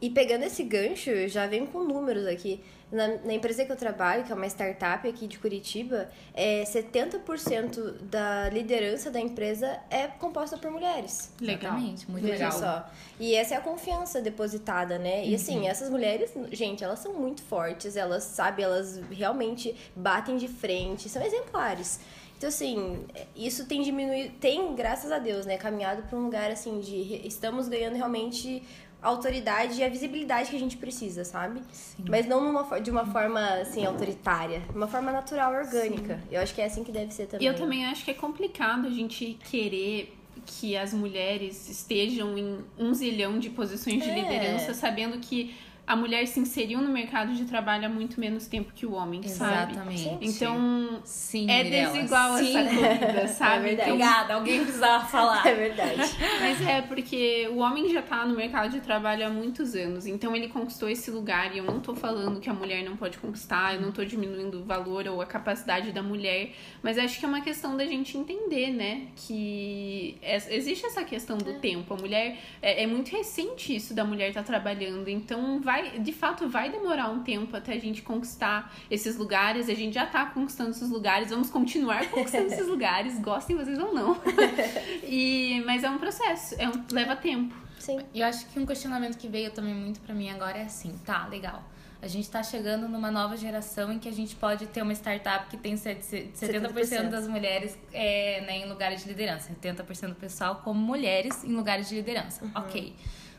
E 0.00 0.11
pegando 0.11 0.44
esse 0.44 0.62
gancho, 0.62 1.11
já 1.28 1.46
vem 1.46 1.66
com 1.66 1.82
números 1.82 2.26
aqui. 2.26 2.61
Na, 2.90 3.06
na, 3.18 3.34
empresa 3.34 3.66
que 3.66 3.72
eu 3.72 3.76
trabalho, 3.76 4.24
que 4.24 4.32
é 4.32 4.34
uma 4.34 4.46
startup 4.46 5.06
aqui 5.06 5.26
de 5.26 5.38
Curitiba, 5.38 6.08
é 6.32 6.62
70% 6.62 7.98
da 8.02 8.48
liderança 8.48 9.11
da 9.11 9.20
empresa 9.20 9.78
é 9.90 10.06
composta 10.06 10.56
por 10.56 10.70
mulheres. 10.70 11.30
Legalmente, 11.38 12.11
muito 12.11 12.24
Veja 12.24 12.48
legal. 12.48 12.58
Só. 12.58 12.90
E 13.20 13.34
essa 13.34 13.54
é 13.54 13.58
a 13.58 13.61
confiança 13.61 14.22
depositada, 14.22 14.98
né? 14.98 15.26
E 15.26 15.34
assim, 15.34 15.58
uhum. 15.58 15.68
essas 15.68 15.90
mulheres, 15.90 16.32
gente, 16.50 16.82
elas 16.82 17.00
são 17.00 17.12
muito 17.12 17.42
fortes, 17.42 17.94
elas, 17.94 18.24
sabe, 18.24 18.62
elas 18.62 18.98
realmente 19.11 19.74
batem 19.94 20.38
de 20.38 20.48
frente, 20.48 21.11
são 21.11 21.22
exemplares. 21.22 22.00
Então, 22.38 22.48
assim, 22.48 23.04
isso 23.34 23.66
tem 23.66 23.82
diminuído, 23.82 24.32
tem, 24.40 24.72
graças 24.76 25.11
a 25.11 25.18
Deus, 25.18 25.44
né, 25.44 25.58
caminhado 25.58 26.04
para 26.04 26.16
um 26.16 26.22
lugar, 26.22 26.52
assim, 26.52 26.78
de 26.78 27.20
estamos 27.26 27.68
ganhando 27.68 27.96
realmente 27.96 28.62
a 29.00 29.08
autoridade 29.08 29.80
e 29.80 29.84
a 29.84 29.88
visibilidade 29.88 30.50
que 30.50 30.56
a 30.56 30.58
gente 30.58 30.76
precisa, 30.76 31.24
sabe? 31.24 31.62
Sim. 31.70 32.04
Mas 32.08 32.26
não 32.26 32.42
numa, 32.42 32.80
de 32.80 32.90
uma 32.90 33.06
forma, 33.06 33.40
assim, 33.61 33.84
autoritária. 33.87 34.61
De 34.61 34.76
uma 34.76 34.88
forma 34.88 35.12
natural, 35.12 35.52
orgânica. 35.52 36.16
Sim. 36.16 36.34
Eu 36.34 36.40
acho 36.40 36.54
que 36.54 36.61
é 36.61 36.64
assim 36.64 36.82
que 36.82 36.90
deve 36.90 37.12
ser 37.12 37.26
também. 37.26 37.46
E 37.46 37.48
eu 37.48 37.54
também 37.54 37.87
acho 37.87 38.04
que 38.04 38.11
é 38.11 38.14
complicado 38.14 38.87
a 38.87 38.90
gente 38.90 39.38
querer 39.48 40.14
que 40.44 40.76
as 40.76 40.92
mulheres 40.94 41.68
estejam 41.68 42.37
em 42.37 42.58
um 42.78 42.94
zilhão 42.94 43.38
de 43.38 43.50
posições 43.50 44.02
de 44.02 44.11
é. 44.11 44.14
liderança, 44.14 44.74
sabendo 44.74 45.18
que 45.18 45.54
a 45.88 45.96
mulher 45.96 46.27
se 46.27 46.38
inseriu 46.38 46.83
no 46.83 46.90
mercado 46.90 47.33
de 47.33 47.46
trabalho 47.46 47.87
há 47.87 47.88
muito 47.88 48.20
menos 48.20 48.46
tempo 48.46 48.70
que 48.74 48.85
o 48.85 48.92
homem, 48.92 49.22
Exatamente. 49.24 49.94
sabe? 49.94 50.22
Exatamente. 50.22 50.37
Então, 50.37 51.01
Sim, 51.03 51.51
é 51.51 51.64
desigual 51.64 52.37
Sim. 52.37 52.59
essa 52.59 52.68
corrida, 52.68 53.20
é 53.20 53.27
sabe? 53.27 53.57
É 53.57 53.61
verdade. 53.61 53.90
Obrigada, 53.92 54.35
alguém 54.35 54.62
precisava 54.64 55.07
falar. 55.07 55.38
É 55.48 55.55
verdade. 55.55 56.03
Mas 56.40 56.61
é, 56.66 56.83
porque 56.83 57.48
o 57.51 57.59
homem 57.59 57.88
já 57.88 58.03
tá 58.03 58.27
no 58.27 58.37
mercado 58.37 58.70
de 58.70 58.81
trabalho 58.81 59.27
há 59.27 59.31
muitos 59.31 59.74
anos, 59.74 60.05
então 60.05 60.37
ele 60.37 60.48
conquistou 60.48 60.90
esse 60.90 61.11
lugar 61.11 61.55
e 61.55 61.59
eu 61.59 61.64
não 61.64 61.81
tô 61.81 61.94
falando 61.94 62.38
que 62.38 62.51
a 62.51 62.55
mulher 62.55 62.85
não 62.85 62.94
pode 62.94 63.16
conquistar, 63.16 63.74
eu 63.74 63.81
não 63.81 63.90
tô 63.90 64.05
diminuindo 64.05 64.61
o 64.61 64.64
valor 64.64 65.09
ou 65.09 65.22
a 65.22 65.27
capacidade 65.27 65.90
da 65.90 66.03
mulher, 66.03 66.53
mas 66.83 66.98
acho 66.98 67.18
que 67.18 67.24
é 67.24 67.29
uma 67.29 67.40
questão 67.40 67.79
da 67.79 67.87
gente 67.87 68.18
entender, 68.18 68.72
né, 68.74 69.07
que 69.16 70.18
é, 70.20 70.37
existe 70.55 70.85
essa 70.85 71.03
questão 71.03 71.38
do 71.38 71.53
é. 71.53 71.55
tempo. 71.55 71.94
A 71.94 71.96
mulher, 71.96 72.37
é, 72.61 72.83
é 72.83 72.87
muito 72.87 73.11
recente 73.11 73.74
isso 73.74 73.94
da 73.94 74.05
mulher 74.05 74.29
estar 74.29 74.42
tá 74.42 74.46
trabalhando, 74.46 75.09
então 75.09 75.61
vai 75.61 75.77
vai, 75.78 75.98
de 75.98 76.12
fato, 76.12 76.48
vai 76.48 76.70
demorar 76.70 77.08
um 77.10 77.22
tempo 77.22 77.56
até 77.56 77.74
a 77.74 77.78
gente 77.78 78.02
conquistar 78.02 78.74
esses 78.90 79.16
lugares. 79.16 79.68
A 79.68 79.74
gente 79.74 79.94
já 79.94 80.06
tá 80.06 80.26
conquistando 80.26 80.70
esses 80.70 80.88
lugares, 80.90 81.30
vamos 81.30 81.50
continuar 81.50 82.08
conquistando 82.10 82.46
esses 82.46 82.66
lugares, 82.68 83.18
gostem 83.20 83.56
vocês 83.56 83.78
ou 83.78 83.94
não. 83.94 84.20
e, 85.04 85.62
mas 85.64 85.84
é 85.84 85.90
um 85.90 85.98
processo, 85.98 86.54
é 86.58 86.68
um, 86.68 86.84
leva 86.90 87.16
tempo. 87.16 87.54
Sim. 87.78 88.00
Eu 88.14 88.26
acho 88.26 88.46
que 88.46 88.58
um 88.58 88.66
questionamento 88.66 89.16
que 89.16 89.28
veio 89.28 89.50
também 89.50 89.74
muito 89.74 90.00
para 90.00 90.14
mim 90.14 90.28
agora 90.30 90.58
é 90.58 90.64
assim, 90.64 90.98
tá, 91.04 91.26
legal. 91.26 91.62
A 92.00 92.06
gente 92.06 92.24
está 92.24 92.44
chegando 92.44 92.88
numa 92.88 93.10
nova 93.10 93.36
geração 93.36 93.92
em 93.92 93.98
que 93.98 94.08
a 94.08 94.12
gente 94.12 94.36
pode 94.36 94.66
ter 94.66 94.82
uma 94.82 94.92
startup 94.92 95.48
que 95.48 95.56
tem 95.56 95.74
70%, 95.74 96.32
70%. 96.32 97.08
das 97.08 97.26
mulheres 97.26 97.76
é, 97.92 98.40
né, 98.42 98.58
em 98.58 98.68
lugares 98.68 99.02
de 99.02 99.08
liderança, 99.08 99.52
70% 99.52 100.10
do 100.10 100.14
pessoal 100.14 100.56
como 100.62 100.80
mulheres 100.80 101.42
em 101.42 101.52
lugares 101.52 101.88
de 101.88 101.96
liderança. 101.96 102.44
Uhum. 102.44 102.52
Ok, 102.54 102.94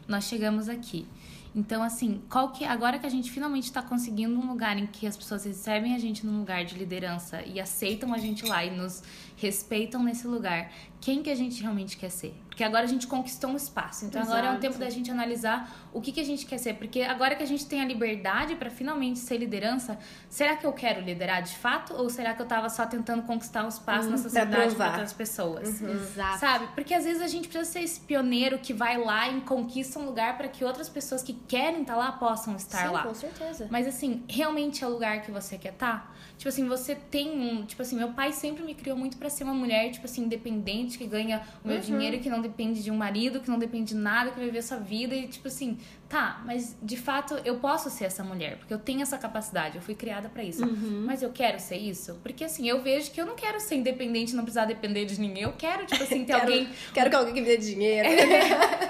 nós 0.10 0.26
chegamos 0.26 0.68
aqui. 0.68 1.08
Então, 1.56 1.82
assim, 1.82 2.22
qual 2.30 2.52
que 2.52 2.64
agora 2.64 3.00
que 3.00 3.06
a 3.06 3.10
gente 3.10 3.32
finalmente 3.32 3.66
está 3.66 3.82
conseguindo 3.82 4.40
um 4.40 4.48
lugar 4.48 4.78
em 4.78 4.86
que 4.86 5.08
as 5.08 5.18
pessoas 5.18 5.46
recebem 5.46 5.96
a 5.96 6.00
gente 6.00 6.26
num 6.26 6.40
lugar 6.40 6.64
de 6.64 6.78
liderança 6.78 7.42
e 7.42 7.60
aceitam 7.60 8.14
a 8.14 8.18
gente 8.18 8.46
lá 8.46 8.64
e 8.64 8.70
nos 8.70 9.02
respeitam 9.36 10.04
nesse 10.04 10.28
lugar, 10.28 10.72
quem 11.02 11.24
que 11.24 11.30
a 11.30 11.36
gente 11.36 11.62
realmente 11.62 11.98
quer 11.98 12.12
ser? 12.12 12.36
Porque 12.60 12.68
agora 12.68 12.84
a 12.84 12.90
gente 12.90 13.08
conquistou 13.08 13.52
um 13.52 13.56
espaço. 13.56 14.04
Então 14.04 14.22
Exato. 14.22 14.38
agora 14.38 14.54
é 14.54 14.58
o 14.58 14.60
tempo 14.60 14.78
da 14.78 14.90
gente 14.90 15.10
analisar 15.10 15.74
o 15.94 16.02
que, 16.02 16.12
que 16.12 16.20
a 16.20 16.26
gente 16.26 16.46
quer 16.46 16.58
ser. 16.58 16.74
Porque 16.74 17.04
agora 17.04 17.34
que 17.34 17.42
a 17.42 17.46
gente 17.46 17.66
tem 17.66 17.80
a 17.80 17.86
liberdade 17.86 18.54
para 18.58 18.70
finalmente 18.70 19.18
ser 19.18 19.38
liderança, 19.38 19.98
será 20.30 20.58
que 20.58 20.66
eu 20.66 20.74
quero 20.74 21.00
liderar 21.00 21.42
de 21.42 21.56
fato? 21.56 21.94
Ou 21.94 22.10
será 22.10 22.34
que 22.34 22.42
eu 22.42 22.46
tava 22.46 22.68
só 22.68 22.86
tentando 22.86 23.24
conquistar 23.24 23.64
um 23.64 23.70
espaço 23.70 24.08
uhum, 24.08 24.12
na 24.12 24.18
sociedade 24.18 24.76
para 24.76 24.88
outras 24.88 25.14
pessoas? 25.14 25.80
Uhum. 25.80 25.90
Exato. 25.90 26.40
Sabe? 26.40 26.68
Porque 26.76 26.94
às 26.94 27.06
vezes 27.06 27.22
a 27.22 27.28
gente 27.28 27.48
precisa 27.48 27.72
ser 27.72 27.80
esse 27.80 28.02
pioneiro 28.02 28.60
que 28.60 28.74
vai 28.74 28.98
lá 28.98 29.30
e 29.30 29.40
conquista 29.40 29.98
um 29.98 30.04
lugar 30.04 30.38
para 30.38 30.50
que 30.50 30.66
outras 30.66 30.90
pessoas 30.90 31.24
que 31.24 31.32
querem 31.32 31.84
estar 31.84 31.94
tá 31.94 31.98
lá 31.98 32.12
possam 32.12 32.58
estar 32.58 32.88
Sim, 32.88 32.94
lá. 32.94 33.04
Com 33.04 33.14
certeza. 33.14 33.70
Mas 33.72 33.88
assim, 33.88 34.22
realmente 34.28 34.84
é 34.84 34.88
o 34.88 34.90
lugar 34.90 35.22
que 35.22 35.32
você 35.32 35.58
quer 35.58 35.72
estar? 35.72 36.10
Tá? 36.10 36.12
Tipo 36.40 36.50
assim, 36.50 36.68
você 36.68 36.96
tem 36.96 37.38
um. 37.38 37.66
Tipo 37.66 37.82
assim, 37.82 37.98
meu 37.98 38.14
pai 38.14 38.32
sempre 38.32 38.64
me 38.64 38.74
criou 38.74 38.98
muito 38.98 39.18
para 39.18 39.30
ser 39.30 39.44
uma 39.44 39.54
mulher, 39.54 39.92
tipo 39.92 40.06
assim, 40.06 40.24
independente, 40.24 40.98
que 40.98 41.06
ganha 41.06 41.42
o 41.64 41.68
meu 41.68 41.78
uhum. 41.78 41.84
dinheiro, 41.84 42.20
que 42.20 42.30
não 42.30 42.42
depende 42.50 42.84
de 42.84 42.92
um 42.92 42.98
marido, 42.98 43.40
que 43.40 43.50
não 43.50 43.58
depende 43.58 43.94
de 43.94 43.96
nada, 43.96 44.32
que 44.32 44.38
vai 44.38 44.46
viver 44.46 44.62
sua 44.62 44.78
vida. 44.78 45.16
E, 45.16 45.28
tipo 45.28 45.48
assim, 45.48 45.78
tá, 46.10 46.42
mas 46.44 46.76
de 46.82 46.98
fato 46.98 47.40
eu 47.46 47.60
posso 47.60 47.90
ser 47.90 48.06
essa 48.06 48.24
mulher, 48.24 48.58
porque 48.58 48.74
eu 48.74 48.80
tenho 48.80 49.02
essa 49.02 49.18
capacidade, 49.18 49.76
eu 49.76 49.82
fui 49.82 49.94
criada 49.94 50.28
para 50.28 50.44
isso. 50.44 50.66
Uhum. 50.66 51.04
Mas 51.06 51.22
eu 51.22 51.32
quero 51.32 51.60
ser 51.60 51.78
isso? 51.78 52.20
Porque 52.24 52.44
assim, 52.44 52.68
eu 52.68 52.82
vejo 52.82 53.12
que 53.12 53.22
eu 53.22 53.26
não 53.26 53.36
quero 53.36 53.60
ser 53.60 53.76
independente, 53.76 54.36
não 54.36 54.44
precisar 54.44 54.66
depender 54.66 55.06
de 55.06 55.22
ninguém. 55.22 55.44
Eu 55.44 55.54
quero, 55.54 55.86
tipo 55.86 56.02
assim, 56.04 56.26
ter 56.26 56.34
quero, 56.34 56.42
alguém. 56.42 56.70
Quero 56.94 57.10
que 57.10 57.16
alguém 57.16 57.34
que 57.36 57.42
me 57.42 57.48
dê 57.48 57.58
dinheiro. 57.58 58.10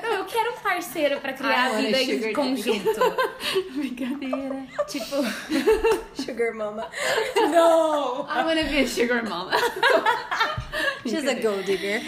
não, 0.01 0.13
eu 0.13 0.25
quero 0.25 0.53
um 0.53 0.59
parceiro 0.59 1.19
para 1.19 1.33
criar 1.33 1.65
a 1.65 1.81
vida 1.81 2.01
em 2.01 2.33
conjunto. 2.33 2.99
Brincadeira. 3.75 4.65
tipo. 4.87 5.15
Sugar 6.13 6.55
mama. 6.55 6.89
Não! 7.35 8.25
I 8.29 8.43
wanna 8.43 8.63
be 8.63 8.79
a 8.79 8.87
sugar 8.87 9.27
mama. 9.27 9.51
She's 11.05 11.27
a 11.27 11.33
gold 11.35 11.65
digger. 11.65 12.01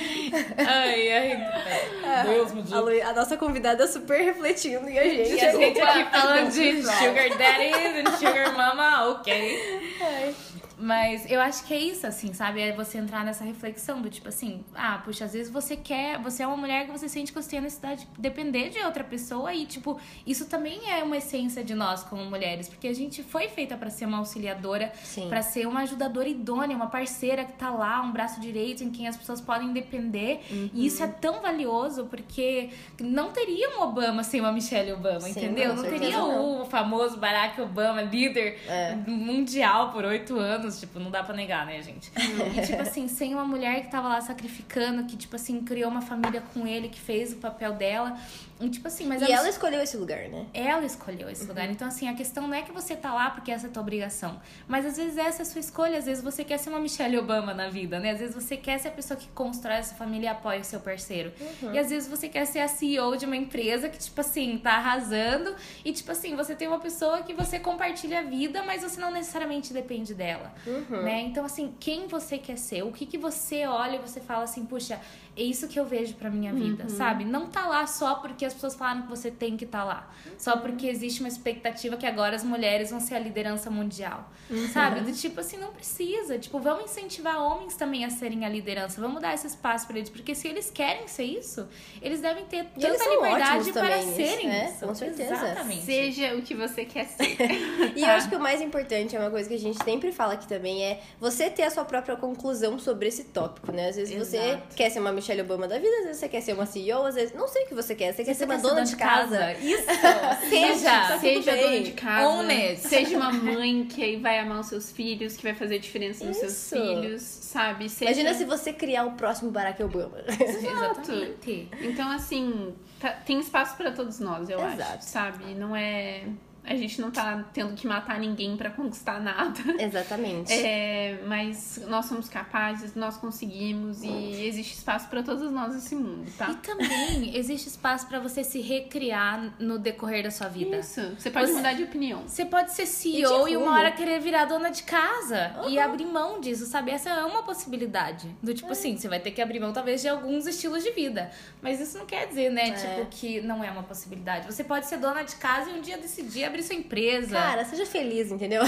Ai, 0.57 1.11
ai. 1.11 2.23
Deus 2.25 2.53
me 2.53 2.61
diga. 2.63 2.77
A, 2.77 3.09
a, 3.09 3.13
nossa 3.13 3.37
convidada 3.37 3.87
super 3.87 4.21
refletindo 4.21 4.89
e 4.89 4.97
a 4.97 5.03
gente. 5.03 5.45
A 5.45 5.51
gente 5.51 5.81
aqui 5.81 6.11
falando 6.11 6.51
de 6.51 6.83
sugar 6.83 7.29
daddies 7.37 8.13
e 8.13 8.17
sugar 8.17 8.55
mama, 8.55 9.09
ok. 9.09 9.93
Ai. 10.01 10.35
Mas 10.81 11.29
eu 11.29 11.39
acho 11.39 11.63
que 11.65 11.73
é 11.73 11.77
isso, 11.77 12.07
assim, 12.07 12.33
sabe? 12.33 12.59
É 12.59 12.75
você 12.75 12.97
entrar 12.97 13.23
nessa 13.23 13.43
reflexão 13.43 14.01
do 14.01 14.09
tipo 14.09 14.27
assim, 14.27 14.65
ah, 14.73 14.99
puxa, 15.05 15.25
às 15.25 15.33
vezes 15.33 15.51
você 15.51 15.77
quer, 15.77 16.17
você 16.19 16.41
é 16.41 16.47
uma 16.47 16.57
mulher 16.57 16.87
que 16.87 16.91
você 16.91 17.07
sente 17.07 17.31
que 17.31 17.39
você 17.39 17.51
tem 17.51 17.59
a 17.59 17.61
necessidade 17.61 18.07
de 18.15 18.21
depender 18.21 18.69
de 18.69 18.79
outra 18.79 19.03
pessoa 19.03 19.53
e, 19.53 19.67
tipo, 19.67 19.99
isso 20.25 20.47
também 20.47 20.89
é 20.89 21.03
uma 21.03 21.17
essência 21.17 21.63
de 21.63 21.75
nós 21.75 22.01
como 22.03 22.25
mulheres, 22.25 22.67
porque 22.67 22.87
a 22.87 22.93
gente 22.93 23.21
foi 23.21 23.47
feita 23.47 23.77
para 23.77 23.91
ser 23.91 24.05
uma 24.05 24.17
auxiliadora, 24.17 24.91
para 25.29 25.43
ser 25.43 25.67
uma 25.67 25.81
ajudadora 25.81 26.27
idônea, 26.27 26.75
uma 26.75 26.87
parceira 26.87 27.45
que 27.45 27.53
tá 27.53 27.69
lá, 27.69 28.01
um 28.01 28.11
braço 28.11 28.41
direito 28.41 28.83
em 28.83 28.89
quem 28.89 29.07
as 29.07 29.15
pessoas 29.15 29.39
podem 29.39 29.71
depender. 29.71 30.39
Uhum. 30.49 30.69
E 30.73 30.87
isso 30.87 31.03
é 31.03 31.07
tão 31.07 31.41
valioso 31.41 32.05
porque 32.05 32.69
não 32.99 33.31
teria 33.31 33.77
um 33.77 33.81
Obama 33.83 34.23
sem 34.23 34.39
uma 34.39 34.51
Michelle 34.51 34.93
Obama, 34.93 35.21
Sim, 35.21 35.31
entendeu? 35.31 35.75
Não 35.75 35.83
teria 35.83 36.17
não. 36.17 36.61
o 36.61 36.65
famoso 36.65 37.17
Barack 37.17 37.61
Obama, 37.61 38.01
líder 38.01 38.59
é. 38.67 38.95
mundial 39.05 39.91
por 39.91 40.05
oito 40.05 40.39
anos 40.39 40.70
anos, 40.71 40.79
tipo, 40.79 40.99
não 40.99 41.11
dá 41.11 41.21
pra 41.21 41.35
negar, 41.35 41.65
né, 41.65 41.81
gente? 41.81 42.11
e, 42.15 42.65
tipo 42.65 42.81
assim, 42.81 43.07
sem 43.07 43.33
uma 43.33 43.45
mulher 43.45 43.81
que 43.81 43.91
tava 43.91 44.07
lá 44.07 44.21
sacrificando, 44.21 45.03
que, 45.05 45.17
tipo 45.17 45.35
assim, 45.35 45.61
criou 45.61 45.91
uma 45.91 46.01
família 46.01 46.41
com 46.53 46.65
ele, 46.65 46.87
que 46.87 46.99
fez 46.99 47.33
o 47.33 47.37
papel 47.37 47.73
dela. 47.73 48.17
E, 48.61 48.69
tipo 48.69 48.87
assim, 48.87 49.05
mas... 49.05 49.21
E 49.21 49.31
ela, 49.31 49.49
escolheu 49.49 49.81
esse 49.81 49.97
lugar, 49.97 50.29
né? 50.29 50.45
Ela 50.53 50.85
escolheu 50.85 51.29
esse 51.29 51.43
uhum. 51.43 51.49
lugar. 51.49 51.69
Então, 51.69 51.87
assim, 51.87 52.07
a 52.07 52.13
questão 52.13 52.47
não 52.47 52.53
é 52.53 52.61
que 52.61 52.71
você 52.71 52.95
tá 52.95 53.13
lá 53.13 53.31
porque 53.31 53.51
essa 53.51 53.67
é 53.67 53.69
a 53.69 53.73
tua 53.73 53.81
obrigação. 53.81 54.39
Mas, 54.67 54.85
às 54.85 54.97
vezes, 54.97 55.17
essa 55.17 55.41
é 55.41 55.43
a 55.43 55.45
sua 55.45 55.59
escolha. 55.59 55.97
Às 55.97 56.05
vezes, 56.05 56.23
você 56.23 56.43
quer 56.43 56.57
ser 56.57 56.69
uma 56.69 56.79
Michelle 56.79 57.17
Obama 57.17 57.53
na 57.53 57.69
vida, 57.69 57.99
né? 57.99 58.11
Às 58.11 58.19
vezes, 58.19 58.35
você 58.35 58.55
quer 58.55 58.77
ser 58.79 58.89
a 58.89 58.91
pessoa 58.91 59.19
que 59.19 59.27
constrói 59.29 59.77
essa 59.77 59.95
família 59.95 60.27
e 60.27 60.29
apoia 60.29 60.59
o 60.59 60.63
seu 60.63 60.79
parceiro. 60.79 61.31
Uhum. 61.61 61.73
E, 61.73 61.79
às 61.79 61.89
vezes, 61.89 62.07
você 62.07 62.29
quer 62.29 62.45
ser 62.45 62.59
a 62.59 62.67
CEO 62.67 63.17
de 63.17 63.25
uma 63.25 63.35
empresa 63.35 63.89
que, 63.89 63.97
tipo 63.97 64.21
assim, 64.21 64.57
tá 64.57 64.73
arrasando. 64.73 65.55
E, 65.83 65.91
tipo 65.91 66.11
assim, 66.11 66.35
você 66.35 66.55
tem 66.55 66.67
uma 66.67 66.79
pessoa 66.79 67.23
que 67.23 67.33
você 67.33 67.59
compartilha 67.59 68.19
a 68.19 68.23
vida, 68.23 68.63
mas 68.63 68.83
você 68.83 69.01
não 69.01 69.11
necessariamente 69.11 69.73
depende 69.73 70.13
dela. 70.13 70.53
Uhum. 70.67 71.01
Né? 71.03 71.21
Então, 71.21 71.45
assim, 71.45 71.73
quem 71.79 72.07
você 72.07 72.37
quer 72.37 72.57
ser? 72.57 72.83
O 72.83 72.91
que, 72.91 73.05
que 73.05 73.17
você 73.17 73.65
olha 73.65 73.95
e 73.95 73.99
você 73.99 74.19
fala 74.21 74.43
assim, 74.43 74.65
puxa, 74.65 74.99
é 75.35 75.43
isso 75.43 75.67
que 75.67 75.79
eu 75.79 75.85
vejo 75.85 76.15
pra 76.15 76.29
minha 76.29 76.53
vida, 76.53 76.83
uhum. 76.83 76.89
sabe? 76.89 77.23
Não 77.23 77.47
tá 77.47 77.65
lá 77.65 77.87
só 77.87 78.15
porque 78.15 78.43
as 78.43 78.53
pessoas 78.53 78.75
falaram 78.75 79.03
que 79.03 79.09
você 79.09 79.31
tem 79.31 79.55
que 79.55 79.63
estar 79.63 79.79
tá 79.79 79.83
lá. 79.85 80.09
Uhum. 80.25 80.31
Só 80.37 80.57
porque 80.57 80.87
existe 80.87 81.21
uma 81.21 81.29
expectativa 81.29 81.95
que 81.95 82.05
agora 82.05 82.35
as 82.35 82.43
mulheres 82.43 82.91
vão 82.91 82.99
ser 82.99 83.15
a 83.15 83.19
liderança 83.19 83.69
mundial. 83.69 84.29
Uhum. 84.49 84.67
Sabe? 84.67 84.99
Do 85.01 85.13
tipo 85.13 85.39
assim, 85.39 85.57
não 85.57 85.71
precisa. 85.71 86.37
Tipo, 86.37 86.59
vamos 86.59 86.85
incentivar 86.85 87.41
homens 87.41 87.77
também 87.77 88.03
a 88.03 88.09
serem 88.09 88.45
a 88.45 88.49
liderança. 88.49 88.99
Vamos 88.99 89.21
dar 89.21 89.33
esse 89.33 89.47
espaço 89.47 89.87
pra 89.87 89.97
eles. 89.97 90.09
Porque 90.09 90.35
se 90.35 90.49
eles 90.49 90.69
querem 90.69 91.07
ser 91.07 91.23
isso, 91.23 91.65
eles 92.01 92.19
devem 92.19 92.43
ter 92.45 92.65
tanta 92.65 93.09
liberdade 93.09 93.71
para 93.71 94.01
serem 94.01 94.47
né? 94.47 94.69
isso. 94.69 94.85
Com 94.85 94.93
certeza. 94.93 95.33
Exatamente. 95.33 95.85
Seja 95.85 96.35
o 96.35 96.41
que 96.41 96.53
você 96.53 96.83
quer 96.83 97.05
ser. 97.05 97.37
e 97.95 98.01
eu 98.01 98.09
acho 98.09 98.27
que 98.27 98.35
o 98.35 98.39
mais 98.39 98.59
importante 98.59 99.15
é 99.15 99.19
uma 99.19 99.31
coisa 99.31 99.47
que 99.47 99.55
a 99.55 99.59
gente 99.59 99.81
sempre 99.81 100.11
fala 100.11 100.33
aqui 100.33 100.47
também 100.47 100.83
é 100.83 101.01
você 101.21 101.49
ter 101.49 101.63
a 101.63 101.69
sua 101.69 101.85
própria 101.85 102.17
conclusão 102.17 102.77
sobre 102.77 103.07
esse 103.07 103.25
tópico, 103.25 103.71
né? 103.71 103.87
Às 103.87 103.95
vezes 103.95 104.17
você 104.17 104.37
Exato. 104.37 104.75
quer 104.75 104.89
ser 104.89 104.99
uma 104.99 105.20
Michelle 105.21 105.41
Obama 105.41 105.67
da 105.67 105.77
vida, 105.77 105.95
às 105.99 106.03
vezes 106.05 106.17
você 106.17 106.27
quer 106.27 106.41
ser 106.41 106.53
uma 106.53 106.65
CEO, 106.65 107.05
às 107.05 107.15
vezes 107.15 107.33
não 107.33 107.47
sei 107.47 107.63
o 107.63 107.67
que 107.67 107.75
você 107.75 107.93
quer, 107.95 108.13
você 108.13 108.23
quer 108.23 108.33
ser 108.33 108.45
uma 108.45 108.55
quer 108.55 108.61
dona 108.61 108.81
de 108.83 108.95
casa. 108.95 109.53
Isso! 109.53 109.83
Seja, 110.49 110.75
Seja! 110.75 111.07
tudo 111.07 111.19
Seja 111.21 111.51
bem. 111.51 111.61
dona 111.61 111.79
de 111.81 111.91
casa, 111.91 112.27
Own 112.27 112.75
seja 112.77 113.15
uma 113.17 113.31
mãe 113.31 113.85
que 113.85 114.17
vai 114.17 114.39
amar 114.39 114.59
os 114.59 114.67
seus 114.67 114.91
filhos, 114.91 115.37
que 115.37 115.43
vai 115.43 115.53
fazer 115.53 115.79
diferença 115.79 116.25
nos 116.25 116.37
seus 116.37 116.51
Isso. 116.53 116.75
filhos, 116.75 117.21
sabe? 117.21 117.87
Seja... 117.89 118.11
Imagina 118.11 118.33
se 118.33 118.45
você 118.45 118.73
criar 118.73 119.05
o 119.05 119.11
próximo 119.13 119.51
Barack 119.51 119.81
Obama. 119.83 120.17
Exatamente. 120.39 121.69
Então, 121.81 122.09
assim, 122.11 122.73
tá- 122.99 123.11
tem 123.11 123.39
espaço 123.39 123.75
pra 123.77 123.91
todos 123.91 124.19
nós, 124.19 124.49
eu 124.49 124.59
Exato. 124.59 124.81
acho, 124.81 125.03
sabe? 125.03 125.53
Não 125.55 125.75
é. 125.75 126.23
A 126.63 126.75
gente 126.75 127.01
não 127.01 127.09
tá 127.09 127.43
tendo 127.53 127.73
que 127.73 127.87
matar 127.87 128.19
ninguém 128.19 128.55
pra 128.55 128.69
conquistar 128.69 129.19
nada. 129.19 129.59
Exatamente. 129.79 130.53
É, 130.53 131.19
mas 131.25 131.81
nós 131.87 132.05
somos 132.05 132.29
capazes, 132.29 132.93
nós 132.95 133.17
conseguimos 133.17 134.03
e 134.03 134.45
existe 134.45 134.75
espaço 134.75 135.07
pra 135.09 135.23
todos 135.23 135.51
nós 135.51 135.73
nesse 135.73 135.95
mundo, 135.95 136.23
E 136.27 136.31
tá? 136.31 136.53
também 136.61 137.35
existe 137.35 137.67
espaço 137.67 138.07
pra 138.07 138.19
você 138.19 138.43
se 138.43 138.61
recriar 138.61 139.53
no 139.59 139.79
decorrer 139.79 140.23
da 140.23 140.29
sua 140.31 140.47
vida. 140.49 140.77
Isso. 140.77 141.01
Você 141.17 141.31
pode 141.31 141.47
Você- 141.47 141.53
mudar 141.53 141.73
de 141.73 141.83
opinião. 141.83 142.27
Você 142.27 142.45
pode 142.45 142.71
ser 142.73 142.85
CEO 142.85 143.47
E 143.47 143.53
e, 143.53 143.57
uma 143.57 143.71
hora 143.73 143.91
querer 143.91 144.19
virar 144.19 144.45
dona 144.45 144.69
de 144.69 144.83
casa 144.83 145.55
e 145.67 145.79
abrir 145.79 146.05
mão 146.05 146.39
disso, 146.39 146.65
sabe? 146.67 146.91
Essa 146.91 147.09
é 147.09 147.25
uma 147.25 147.41
possibilidade. 147.43 148.29
Do 148.41 148.53
tipo 148.53 148.71
assim, 148.71 148.95
você 148.97 149.07
vai 149.07 149.19
ter 149.19 149.31
que 149.31 149.41
abrir 149.41 149.59
mão 149.59 149.73
talvez 149.73 150.01
de 150.01 150.07
alguns 150.07 150.45
estilos 150.45 150.83
de 150.83 150.91
vida. 150.91 151.31
Mas 151.61 151.79
isso 151.79 151.97
não 151.97 152.05
quer 152.05 152.27
dizer, 152.27 152.51
né? 152.51 152.71
Tipo, 152.71 153.05
que 153.09 153.41
não 153.41 153.63
é 153.63 153.71
uma 153.71 153.83
possibilidade. 153.83 154.45
Você 154.45 154.63
pode 154.63 154.85
ser 154.85 154.97
dona 154.97 155.23
de 155.23 155.35
casa 155.37 155.69
e 155.71 155.73
um 155.73 155.81
dia 155.81 155.97
decidir 155.97 156.50
abrir 156.51 156.63
sua 156.63 156.75
empresa. 156.75 157.35
Cara, 157.35 157.65
seja 157.65 157.85
feliz, 157.85 158.31
entendeu? 158.31 158.61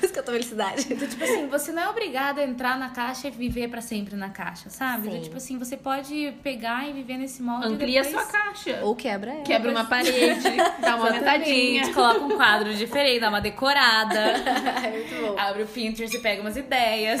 Busca 0.00 0.20
a 0.20 0.22
tua 0.22 0.34
felicidade. 0.34 0.94
Do 0.94 1.06
tipo 1.06 1.22
assim, 1.22 1.46
você 1.46 1.72
não 1.72 1.82
é 1.82 1.88
obrigada 1.88 2.40
a 2.40 2.44
entrar 2.44 2.78
na 2.78 2.90
caixa 2.90 3.28
e 3.28 3.30
viver 3.30 3.68
pra 3.68 3.80
sempre 3.80 4.16
na 4.16 4.30
caixa, 4.30 4.68
sabe? 4.70 5.10
Sim. 5.10 5.20
tipo 5.20 5.36
assim, 5.36 5.58
você 5.58 5.76
pode 5.76 6.34
pegar 6.42 6.88
e 6.88 6.92
viver 6.92 7.18
nesse 7.18 7.42
molde 7.42 7.66
Amplia 7.66 8.00
a 8.00 8.04
depois... 8.04 8.22
sua 8.22 8.32
caixa. 8.32 8.80
Ou 8.82 8.96
quebra 8.96 9.32
ela. 9.32 9.42
Quebra 9.42 9.70
uma 9.70 9.84
parede, 9.84 10.42
dá 10.80 10.96
uma 10.96 11.08
aumentadinha. 11.08 11.92
Coloca 11.92 12.20
um 12.20 12.36
quadro 12.36 12.74
diferente, 12.74 13.20
dá 13.20 13.28
uma 13.28 13.40
decorada. 13.40 14.34
Muito 14.90 15.20
bom. 15.20 15.38
Abre 15.38 15.62
o 15.62 15.66
Pinterest 15.66 16.16
e 16.16 16.20
pega 16.20 16.40
umas 16.40 16.56
ideias. 16.56 17.20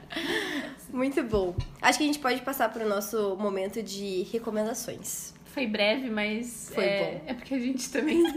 Muito 0.92 1.22
bom. 1.24 1.56
Acho 1.82 1.98
que 1.98 2.04
a 2.04 2.06
gente 2.06 2.20
pode 2.20 2.40
passar 2.42 2.68
pro 2.72 2.88
nosso 2.88 3.36
momento 3.36 3.82
de 3.82 4.22
recomendações. 4.32 5.34
Foi 5.54 5.68
breve, 5.68 6.10
mas 6.10 6.72
Foi 6.74 6.84
é, 6.84 7.04
bom. 7.04 7.20
é 7.28 7.34
porque 7.34 7.54
a 7.54 7.58
gente 7.60 7.88
também. 7.88 8.20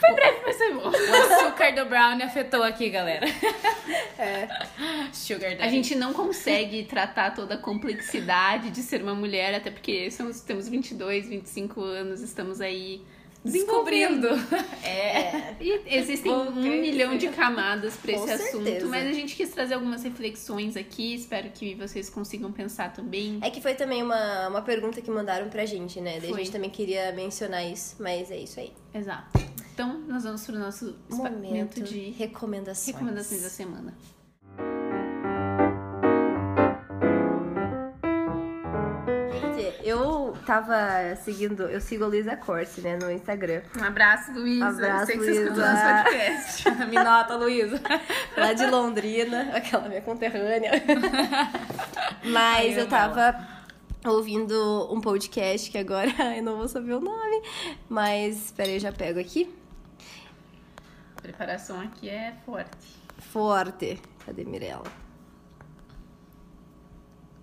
foi 0.00 0.12
breve, 0.12 0.40
mas 0.44 0.56
foi 0.56 0.74
bom. 0.74 0.90
O 0.90 1.34
açúcar 1.36 1.70
do 1.70 1.86
brownie 1.88 2.24
afetou 2.24 2.64
aqui, 2.64 2.90
galera. 2.90 3.24
É. 4.18 4.48
Sugar 5.12 5.50
daddy. 5.50 5.62
A 5.62 5.68
gente 5.68 5.94
não 5.94 6.12
consegue 6.12 6.82
tratar 6.82 7.30
toda 7.32 7.54
a 7.54 7.58
complexidade 7.58 8.70
de 8.70 8.82
ser 8.82 9.02
uma 9.02 9.14
mulher, 9.14 9.54
até 9.54 9.70
porque 9.70 10.10
somos, 10.10 10.40
temos 10.40 10.68
22, 10.68 11.28
25 11.28 11.80
anos, 11.80 12.20
estamos 12.22 12.60
aí 12.60 13.02
descobrindo. 13.44 14.28
desenvolvendo. 14.28 14.70
É. 14.82 15.54
E 15.60 15.82
existem 15.86 16.32
Vou 16.32 16.44
um 16.48 16.52
crescer. 16.52 16.80
milhão 16.80 17.16
de 17.16 17.28
camadas 17.28 17.94
para 17.96 18.12
esse 18.12 18.24
certeza. 18.26 18.48
assunto, 18.58 18.86
mas 18.88 19.06
a 19.06 19.12
gente 19.12 19.36
quis 19.36 19.50
trazer 19.50 19.74
algumas 19.74 20.02
reflexões 20.02 20.76
aqui, 20.76 21.14
espero 21.14 21.50
que 21.50 21.74
vocês 21.74 22.10
consigam 22.10 22.50
pensar 22.50 22.92
também. 22.92 23.38
É 23.42 23.50
que 23.50 23.60
foi 23.60 23.74
também 23.74 24.02
uma, 24.02 24.48
uma 24.48 24.62
pergunta 24.62 25.00
que 25.00 25.10
mandaram 25.10 25.48
pra 25.48 25.64
gente, 25.66 26.00
né? 26.00 26.18
Daí 26.20 26.32
a 26.32 26.36
gente 26.36 26.50
também 26.50 26.70
queria 26.70 27.12
mencionar 27.12 27.64
isso, 27.66 27.96
mas 28.00 28.30
é 28.30 28.38
isso 28.38 28.58
aí. 28.58 28.72
Exato. 28.94 29.38
Então, 29.72 30.00
nós 30.08 30.24
vamos 30.24 30.44
para 30.44 30.56
o 30.56 30.58
nosso 30.58 30.96
momento 31.08 31.80
de 31.82 32.10
recomendações. 32.10 32.94
recomendações 32.94 33.42
da 33.42 33.48
semana. 33.48 33.94
Tava 40.44 41.16
seguindo, 41.16 41.62
eu 41.64 41.80
sigo 41.80 42.04
a 42.04 42.06
Luísa 42.08 42.36
Corse, 42.36 42.80
né, 42.80 42.96
no 42.96 43.10
Instagram. 43.10 43.62
Um 43.78 43.84
abraço, 43.84 44.32
Luísa. 44.32 44.66
Abraço, 44.68 45.06
Sei 45.06 45.18
que 45.18 45.24
você 45.24 45.32
escuta 45.32 45.54
Luísa. 45.54 45.72
nosso 45.72 46.04
podcast. 46.04 46.70
Me 46.90 46.96
nota, 46.96 47.36
Luísa. 47.36 47.80
lá 48.36 48.52
de 48.52 48.66
Londrina, 48.66 49.50
aquela 49.54 49.88
minha 49.88 50.00
conterrânea. 50.02 50.72
Mas 52.24 52.76
Ai, 52.76 52.80
eu 52.80 52.88
tava 52.88 53.48
ouvindo 54.06 54.88
um 54.92 55.00
podcast 55.00 55.70
que 55.70 55.78
agora 55.78 56.10
eu 56.36 56.42
não 56.42 56.56
vou 56.56 56.68
saber 56.68 56.94
o 56.94 57.00
nome, 57.00 57.42
mas 57.88 58.50
peraí, 58.56 58.74
eu 58.74 58.80
já 58.80 58.92
pego 58.92 59.20
aqui. 59.20 59.54
A 61.16 61.20
preparação 61.20 61.80
aqui 61.80 62.08
é 62.08 62.34
forte. 62.46 63.00
Forte. 63.18 64.00
Cadê 64.24 64.44
Mirella? 64.44 64.84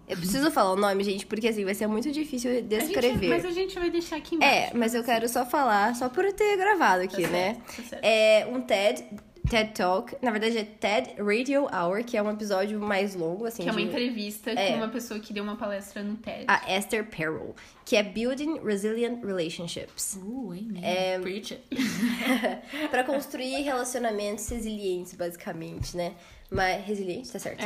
Eu 0.08 0.16
preciso 0.18 0.50
falar 0.52 0.72
o 0.72 0.76
nome, 0.78 1.04
gente, 1.04 1.26
porque 1.26 1.48
assim 1.50 1.66
vai 1.66 1.74
ser 1.76 1.88
muito 1.88 2.10
difícil 2.12 2.50
A 2.52 2.54
gente- 2.56 2.68
descrever. 2.68 3.28
mas 3.28 3.44
a 3.46 3.52
gente 3.52 3.78
vai 3.78 3.90
deixar 3.90 4.16
aqui 4.16 4.36
embaixo. 4.36 4.54
É, 4.54 4.72
mas 4.74 4.94
eu 4.96 5.04
quero 5.04 5.28
só 5.28 5.46
falar, 5.46 5.96
só 5.96 6.08
por 6.08 6.24
eu 6.24 6.34
ter 6.34 6.56
gravado 6.58 7.04
aqui, 7.04 7.24
Tá 7.24 7.28
né? 7.30 7.54
certo, 7.56 7.76
tá 7.76 7.84
certo. 7.90 8.04
É 8.06 8.48
um 8.50 8.62
TED, 8.62 9.04
TED 9.50 9.74
Talk, 9.74 10.16
na 10.22 10.32
verdade 10.32 10.58
é 10.58 10.64
TED 10.64 11.16
Radio 11.22 11.68
Hour, 11.74 12.04
que 12.06 12.16
é 12.18 12.22
um 12.24 12.30
episódio 12.32 12.80
mais 12.80 13.16
longo, 13.16 13.46
assim, 13.46 13.64
Que 13.64 13.70
é 13.70 13.72
uma 13.72 13.82
de- 13.82 13.88
entrevista 13.88 14.52
É. 14.52 14.72
com 14.72 14.78
uma 14.78 14.88
pessoa 14.90 15.20
que 15.20 15.34
deu 15.34 15.44
uma 15.44 15.56
palestra 15.58 16.02
no 16.02 16.16
TED. 16.16 16.46
a 16.48 16.78
Esther 16.78 17.06
Perel, 17.10 17.54
que 17.86 17.96
é 17.98 18.04
Building 18.04 18.60
Resilient 18.64 19.22
Relationships. 19.24 20.18
Uh, 20.22 20.52
amen. 20.52 20.82
É, 20.84 21.20
Preach 21.20 21.54
it. 21.54 21.64
Pra 22.92 23.04
construir 23.04 23.62
relacionamentos 23.62 24.48
resilientes, 24.50 25.14
basicamente, 25.16 25.96
né? 25.98 26.14
Mas 26.50 26.86
resiliente, 26.86 27.32
tá 27.32 27.40
certo. 27.40 27.66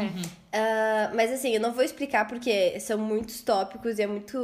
Ah, 0.52 1.12
mas 1.14 1.32
assim, 1.32 1.54
eu 1.54 1.62
não 1.62 1.72
vou 1.72 1.84
explicar 1.84 2.28
porque 2.28 2.80
são 2.80 2.98
muitos 2.98 3.42
tópicos 3.42 4.00
e 4.00 4.02
é 4.02 4.08
muito. 4.08 4.38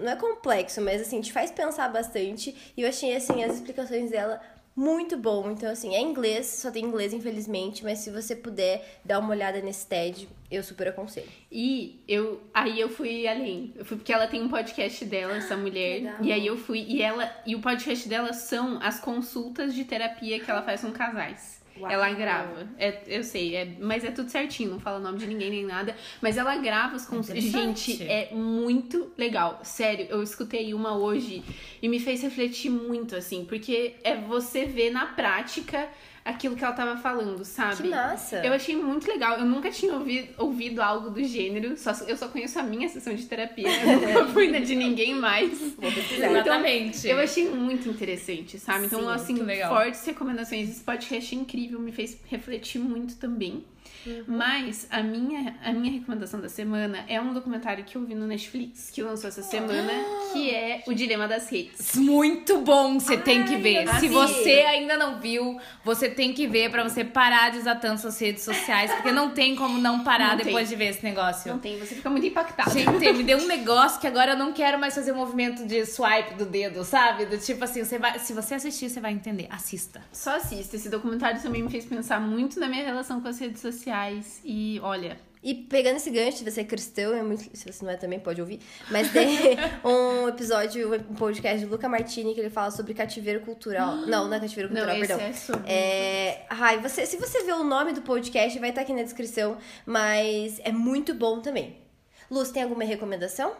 Não 0.00 0.12
é 0.12 0.16
complexo, 0.16 0.80
mas 0.80 1.02
assim, 1.02 1.20
te 1.20 1.32
faz 1.32 1.50
pensar 1.50 1.88
bastante. 1.88 2.54
E 2.76 2.82
eu 2.82 2.88
achei, 2.88 3.14
assim, 3.14 3.42
as 3.42 3.56
explicações 3.56 4.10
dela 4.10 4.40
muito 4.76 5.16
bom. 5.16 5.50
Então, 5.50 5.70
assim, 5.70 5.94
é 5.94 6.00
inglês, 6.00 6.46
só 6.46 6.70
tem 6.70 6.84
inglês, 6.84 7.12
infelizmente, 7.12 7.84
mas 7.84 7.98
se 7.98 8.10
você 8.10 8.36
puder 8.36 9.00
dar 9.04 9.18
uma 9.18 9.30
olhada 9.30 9.60
nesse 9.60 9.86
TED, 9.86 10.28
eu 10.50 10.62
super 10.62 10.88
aconselho. 10.88 11.28
E 11.50 12.02
eu 12.08 12.40
aí 12.54 12.80
eu 12.80 12.88
fui 12.88 13.26
além. 13.26 13.72
Eu 13.76 13.84
fui 13.84 13.96
porque 13.96 14.12
ela 14.12 14.26
tem 14.26 14.40
um 14.40 14.48
podcast 14.48 15.04
dela, 15.04 15.36
essa 15.36 15.56
mulher. 15.56 16.02
Legal. 16.02 16.14
E 16.22 16.32
aí 16.32 16.46
eu 16.46 16.56
fui 16.56 16.84
e 16.88 17.02
ela 17.02 17.30
e 17.44 17.54
o 17.54 17.60
podcast 17.60 18.08
dela 18.08 18.32
são 18.32 18.78
as 18.80 19.00
consultas 19.00 19.74
de 19.74 19.84
terapia 19.84 20.40
que 20.40 20.50
ela 20.50 20.62
faz 20.62 20.80
com 20.80 20.92
casais. 20.92 21.59
Uau. 21.80 21.90
Ela 21.90 22.10
grava. 22.12 22.68
É, 22.78 23.02
eu 23.06 23.22
sei, 23.24 23.56
é, 23.56 23.68
mas 23.80 24.04
é 24.04 24.10
tudo 24.10 24.30
certinho, 24.30 24.70
não 24.70 24.80
fala 24.80 24.98
o 24.98 25.02
nome 25.02 25.18
de 25.18 25.26
ninguém 25.26 25.50
nem 25.50 25.64
nada. 25.64 25.96
Mas 26.20 26.36
ela 26.36 26.56
grava 26.56 26.98
consultas. 27.00 27.44
Interessante. 27.44 27.92
Gente, 27.92 28.10
é 28.10 28.30
muito 28.32 29.12
legal. 29.16 29.60
Sério, 29.62 30.06
eu 30.10 30.22
escutei 30.22 30.72
uma 30.74 30.96
hoje 30.96 31.42
e 31.80 31.88
me 31.88 31.98
fez 31.98 32.22
refletir 32.22 32.70
muito, 32.70 33.16
assim, 33.16 33.44
porque 33.44 33.94
é 34.04 34.16
você 34.16 34.64
ver 34.64 34.90
na 34.90 35.06
prática 35.06 35.88
aquilo 36.24 36.56
que 36.56 36.64
ela 36.64 36.74
tava 36.74 36.96
falando, 36.96 37.44
sabe? 37.44 37.82
Que 37.82 37.88
massa! 37.88 38.44
Eu 38.44 38.52
achei 38.52 38.76
muito 38.76 39.08
legal. 39.08 39.38
Eu 39.38 39.44
nunca 39.44 39.70
tinha 39.70 39.92
ouvido, 39.94 40.28
ouvido 40.38 40.80
algo 40.80 41.10
do 41.10 41.22
gênero. 41.24 41.76
Só, 41.76 41.92
eu 42.06 42.16
só 42.16 42.28
conheço 42.28 42.58
a 42.58 42.62
minha 42.62 42.88
sessão 42.88 43.14
de 43.14 43.26
terapia. 43.26 43.68
Eu 43.68 44.00
nunca 44.00 44.26
fui 44.32 44.60
de 44.60 44.74
ninguém 44.74 45.14
mais. 45.14 45.60
Exatamente. 45.80 47.08
Eu 47.08 47.18
achei 47.18 47.48
muito 47.48 47.88
interessante, 47.88 48.58
sabe? 48.58 48.86
Então, 48.86 49.00
Sim, 49.00 49.10
assim, 49.10 49.68
fortes 49.68 50.04
recomendações. 50.04 50.68
Esse 50.68 50.80
podcast 50.82 51.34
é 51.34 51.38
incrível, 51.38 51.78
me 51.78 51.92
fez 51.92 52.18
refletir 52.28 52.78
muito 52.78 53.16
também. 53.16 53.64
Uhum. 54.06 54.24
Mas 54.26 54.86
a 54.90 55.02
minha, 55.02 55.56
a 55.64 55.72
minha 55.72 55.92
recomendação 55.92 56.40
da 56.40 56.48
semana 56.48 57.04
é 57.08 57.20
um 57.20 57.32
documentário 57.34 57.84
que 57.84 57.96
eu 57.96 58.04
vi 58.04 58.14
no 58.14 58.26
Netflix, 58.26 58.90
que 58.90 59.02
lançou 59.02 59.28
essa 59.28 59.42
semana, 59.42 59.92
que 60.32 60.50
é 60.50 60.82
O 60.86 60.94
Dilema 60.94 61.28
das 61.28 61.50
Redes. 61.50 61.96
Muito 61.96 62.58
bom, 62.60 62.98
você 62.98 63.16
tem 63.16 63.44
que 63.44 63.56
ver. 63.56 63.88
Se 63.98 64.08
você 64.08 64.64
ainda 64.68 64.96
não 64.96 65.20
viu, 65.20 65.58
você 65.84 66.08
tem 66.08 66.32
que 66.32 66.46
ver 66.46 66.70
pra 66.70 66.82
você 66.82 67.04
parar 67.04 67.50
de 67.50 67.58
usar 67.58 67.76
tanto 67.76 68.00
suas 68.00 68.18
redes 68.20 68.42
sociais, 68.42 68.90
porque 68.92 69.12
não 69.12 69.30
tem 69.30 69.54
como 69.54 69.78
não 69.78 70.02
parar 70.04 70.30
Não 70.30 70.36
tem. 70.38 70.46
depois 70.46 70.68
de 70.68 70.76
ver 70.76 70.86
esse 70.86 71.02
negócio. 71.04 71.52
Não 71.52 71.58
tem, 71.58 71.78
você 71.78 71.94
fica 71.94 72.08
muito 72.08 72.26
impactado. 72.26 72.70
Gente, 72.70 73.12
me 73.12 73.22
deu 73.22 73.38
um 73.38 73.46
negócio 73.46 74.00
que 74.00 74.06
agora 74.06 74.32
eu 74.32 74.36
não 74.38 74.52
quero 74.52 74.78
mais 74.78 74.94
fazer 74.94 75.12
o 75.12 75.16
movimento 75.16 75.66
de 75.66 75.84
swipe 75.84 76.34
do 76.34 76.46
dedo, 76.46 76.84
sabe? 76.84 77.26
Do 77.26 77.38
tipo 77.38 77.62
assim, 77.64 77.84
você 77.84 77.98
vai, 77.98 78.18
se 78.18 78.32
você 78.32 78.54
assistir, 78.54 78.88
você 78.88 79.00
vai 79.00 79.12
entender. 79.12 79.46
Assista. 79.50 80.00
Só 80.12 80.36
assista. 80.36 80.76
Esse 80.76 80.88
documentário 80.88 81.40
também 81.42 81.62
me 81.62 81.70
fez 81.70 81.84
pensar 81.84 82.20
muito 82.20 82.58
na 82.58 82.68
minha 82.68 82.84
relação 82.84 83.20
com 83.20 83.28
as 83.28 83.38
redes 83.38 83.60
sociais. 83.60 83.89
E 84.44 84.80
olha, 84.82 85.18
E 85.42 85.54
pegando 85.54 85.96
esse 85.96 86.10
gancho 86.10 86.44
de 86.44 86.50
você 86.50 86.60
é 86.60 86.64
cristão, 86.64 87.14
é 87.14 87.22
muito, 87.22 87.56
se 87.56 87.72
você 87.72 87.82
não 87.84 87.92
é 87.92 87.96
também, 87.96 88.20
pode 88.20 88.40
ouvir. 88.40 88.60
Mas 88.90 89.10
tem 89.10 89.56
um 89.84 90.28
episódio, 90.28 90.94
um 91.10 91.14
podcast 91.14 91.64
do 91.64 91.70
Luca 91.72 91.88
Martini 91.88 92.34
que 92.34 92.40
ele 92.40 92.50
fala 92.50 92.70
sobre 92.70 92.92
cativeiro 92.92 93.40
cultural. 93.40 93.96
Não, 94.06 94.28
não 94.28 94.34
é 94.34 94.40
cativeiro 94.40 94.68
não, 94.72 94.82
cultural, 94.82 94.96
esse 95.02 95.06
perdão. 95.08 95.26
é 95.26 95.32
sobre. 95.32 95.70
É, 95.72 96.46
ai, 96.50 96.78
você, 96.80 97.06
se 97.06 97.16
você 97.16 97.42
ver 97.42 97.54
o 97.54 97.64
nome 97.64 97.92
do 97.94 98.02
podcast, 98.02 98.58
vai 98.58 98.68
estar 98.68 98.82
aqui 98.82 98.92
na 98.92 99.02
descrição, 99.02 99.56
mas 99.86 100.60
é 100.62 100.72
muito 100.72 101.14
bom 101.14 101.40
também. 101.40 101.78
Luz, 102.30 102.50
tem 102.50 102.62
alguma 102.62 102.84
recomendação? 102.84 103.54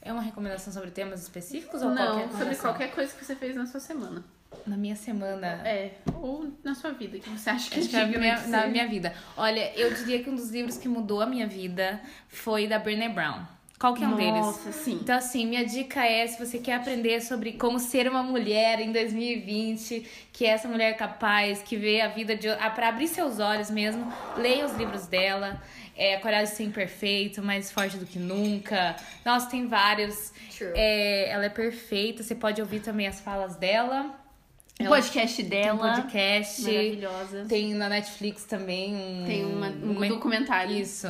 É 0.00 0.12
uma 0.12 0.22
recomendação 0.22 0.72
sobre 0.72 0.90
temas 0.90 1.22
específicos 1.22 1.82
ou 1.82 1.88
Não, 1.88 1.96
qualquer 1.96 2.12
sobre 2.12 2.26
recomendação? 2.36 2.70
qualquer 2.70 2.94
coisa 2.94 3.12
que 3.12 3.24
você 3.24 3.34
fez 3.34 3.56
na 3.56 3.66
sua 3.66 3.80
semana. 3.80 4.22
Na 4.66 4.76
minha 4.76 4.96
semana. 4.96 5.60
É, 5.66 5.92
ou 6.20 6.52
na 6.62 6.74
sua 6.74 6.92
vida, 6.92 7.18
que 7.18 7.28
você 7.30 7.50
acha 7.50 7.70
que 7.70 7.80
Acho 7.80 7.96
é 7.96 8.06
minha- 8.06 8.34
de 8.36 8.48
na 8.48 8.66
minha 8.66 8.86
vida. 8.88 9.12
Olha, 9.36 9.72
eu 9.78 9.92
diria 9.94 10.22
que 10.22 10.30
um 10.30 10.34
dos 10.34 10.50
livros 10.50 10.76
que 10.76 10.88
mudou 10.88 11.20
a 11.20 11.26
minha 11.26 11.46
vida 11.46 12.00
foi 12.28 12.66
da 12.66 12.78
Brené 12.78 13.08
Brown. 13.08 13.42
Qual 13.78 13.92
que 13.92 14.02
é 14.04 14.06
um 14.06 14.16
deles? 14.16 14.40
Nossa, 14.40 14.72
sim. 14.72 14.98
Então, 15.02 15.16
assim, 15.16 15.44
minha 15.46 15.64
dica 15.66 16.06
é: 16.06 16.26
se 16.26 16.38
você 16.42 16.58
quer 16.58 16.74
aprender 16.74 17.20
sobre 17.20 17.52
como 17.54 17.78
ser 17.78 18.08
uma 18.08 18.22
mulher 18.22 18.80
em 18.80 18.92
2020, 18.92 20.06
que 20.32 20.46
é 20.46 20.50
essa 20.50 20.68
mulher 20.68 20.96
capaz, 20.96 21.60
que 21.62 21.76
vê 21.76 22.00
a 22.00 22.08
vida 22.08 22.34
de. 22.36 22.48
ah, 22.48 22.70
pra 22.70 22.88
abrir 22.88 23.08
seus 23.08 23.40
olhos 23.40 23.70
mesmo, 23.70 24.10
leia 24.36 24.64
os 24.64 24.72
livros 24.76 25.06
dela. 25.06 25.60
É, 25.96 26.16
Coragem 26.18 26.46
de 26.50 26.56
Ser 26.56 26.64
Imperfeito, 26.64 27.42
Mais 27.42 27.70
Forte 27.70 27.96
do 27.98 28.06
que 28.06 28.18
Nunca. 28.18 28.96
Nossa, 29.24 29.48
tem 29.50 29.66
vários. 29.68 30.32
True. 30.56 30.72
É, 30.74 31.28
ela 31.30 31.44
é 31.44 31.48
perfeita, 31.50 32.22
você 32.22 32.34
pode 32.34 32.60
ouvir 32.60 32.80
também 32.80 33.06
as 33.06 33.20
falas 33.20 33.54
dela. 33.56 34.18
O 34.80 34.84
podcast 34.86 35.36
tem 35.36 35.46
um 35.46 35.48
dela. 35.76 35.94
podcast. 35.94 36.62
Maravilhosa. 36.62 37.44
Tem 37.48 37.74
na 37.74 37.88
Netflix 37.88 38.44
também 38.44 38.94
um. 38.94 39.24
Tem 39.24 39.44
uma- 39.44 39.68
um 39.68 40.08
documentário. 40.08 40.76
Isso. 40.76 41.06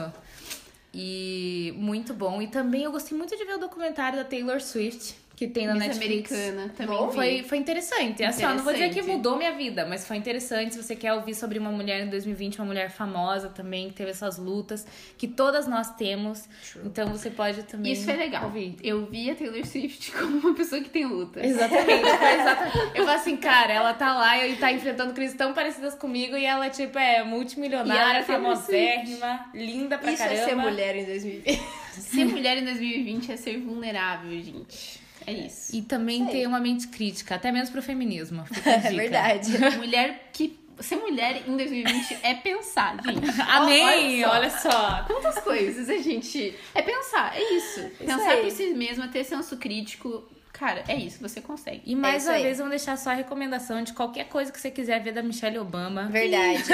E 0.92 1.72
muito 1.76 2.12
bom. 2.14 2.40
E 2.42 2.46
também 2.46 2.82
eu 2.84 2.92
gostei 2.92 3.16
muito 3.16 3.36
de 3.36 3.44
ver 3.44 3.54
o 3.54 3.58
documentário 3.58 4.18
da 4.18 4.24
Taylor 4.24 4.60
Swift, 4.60 5.14
que 5.36 5.48
tem 5.48 5.66
na 5.66 5.74
Miss 5.74 5.98
Netflix. 5.98 6.30
Americana 6.32 6.72
também. 6.76 6.96
Bom. 6.96 7.10
Foi, 7.10 7.42
foi 7.42 7.58
interessante. 7.58 8.22
Assim, 8.22 8.44
ó, 8.44 8.54
não 8.54 8.62
vou 8.62 8.72
dizer 8.72 8.84
que 8.86 8.90
Interessante. 9.00 9.16
mudou 9.16 9.36
minha 9.36 9.52
vida, 9.52 9.84
mas 9.84 10.06
foi 10.06 10.16
interessante. 10.16 10.74
Se 10.74 10.82
você 10.82 10.94
quer 10.94 11.12
ouvir 11.12 11.34
sobre 11.34 11.58
uma 11.58 11.70
mulher 11.72 12.02
em 12.06 12.08
2020, 12.08 12.58
uma 12.60 12.66
mulher 12.66 12.90
famosa 12.90 13.48
também, 13.48 13.88
que 13.88 13.94
teve 13.94 14.10
essas 14.10 14.38
lutas, 14.38 14.86
que 15.18 15.26
todas 15.26 15.66
nós 15.66 15.90
temos. 15.96 16.48
Então 16.84 17.08
você 17.08 17.30
pode 17.30 17.64
também. 17.64 17.92
Isso 17.92 18.08
é 18.10 18.14
legal. 18.16 18.44
Ouvir. 18.44 18.76
Eu 18.82 19.06
vi 19.06 19.30
a 19.30 19.34
Taylor 19.34 19.64
Swift 19.66 20.12
como 20.18 20.38
uma 20.38 20.54
pessoa 20.54 20.80
que 20.80 20.88
tem 20.88 21.04
luta. 21.04 21.44
Exatamente, 21.44 21.90
exatamente. 22.08 22.78
Eu 22.94 23.04
falo 23.04 23.16
assim, 23.18 23.36
cara, 23.36 23.72
ela 23.72 23.92
tá 23.94 24.14
lá 24.14 24.46
e 24.46 24.56
tá 24.56 24.70
enfrentando 24.70 25.12
crises 25.14 25.36
tão 25.36 25.52
parecidas 25.52 25.94
comigo 25.94 26.36
e 26.36 26.44
ela, 26.44 26.70
tipo, 26.70 26.96
é 26.98 27.24
multimilionária, 27.24 28.18
é 28.18 28.22
famosérrima, 28.22 29.46
linda 29.52 29.98
pra 29.98 30.12
Isso 30.12 30.22
caramba. 30.22 30.40
é 30.40 30.44
ser 30.44 30.54
mulher 30.54 30.96
em 30.96 31.04
2020. 31.04 31.60
Ser 31.94 32.24
mulher 32.24 32.58
em 32.58 32.64
2020 32.64 33.30
é 33.32 33.36
ser 33.36 33.56
vulnerável, 33.60 34.30
gente. 34.42 35.00
É 35.26 35.32
isso. 35.32 35.74
E 35.74 35.82
também 35.82 36.22
Isso 36.22 36.32
ter 36.32 36.46
uma 36.46 36.60
mente 36.60 36.88
crítica, 36.88 37.34
até 37.34 37.50
mesmo 37.50 37.72
pro 37.72 37.82
feminismo. 37.82 38.44
Fica 38.46 38.70
a 38.70 38.74
É 38.74 38.92
verdade. 38.92 39.52
Mulher 39.78 40.30
que. 40.32 40.58
Ser 40.80 40.96
mulher 40.96 41.44
em 41.46 41.56
2020 41.56 42.18
é 42.20 42.34
pensar, 42.34 42.96
gente. 43.06 43.20
Amém! 43.48 44.24
Olha 44.24 44.38
Olha 44.38 44.50
só. 44.50 45.04
Quantas 45.06 45.38
coisas 45.38 45.88
a 45.88 45.98
gente. 45.98 46.52
É 46.74 46.82
pensar, 46.82 47.32
é 47.36 47.54
isso. 47.54 47.80
pensar 47.96 48.28
aí. 48.28 48.42
por 48.42 48.50
si 48.50 48.74
mesma, 48.74 49.06
ter 49.06 49.22
senso 49.22 49.56
crítico. 49.56 50.28
Cara, 50.52 50.82
é 50.88 50.96
isso, 50.96 51.20
você 51.20 51.40
consegue. 51.40 51.80
E 51.86 51.94
mais 51.94 52.22
isso 52.22 52.30
uma 52.30 52.36
aí. 52.36 52.42
vez, 52.42 52.58
vamos 52.58 52.70
deixar 52.70 52.96
só 52.98 53.10
a 53.10 53.14
recomendação 53.14 53.82
de 53.84 53.92
qualquer 53.92 54.24
coisa 54.24 54.50
que 54.50 54.60
você 54.60 54.68
quiser 54.70 55.00
ver 55.00 55.12
da 55.12 55.22
Michelle 55.22 55.58
Obama. 55.60 56.06
Verdade. 56.10 56.64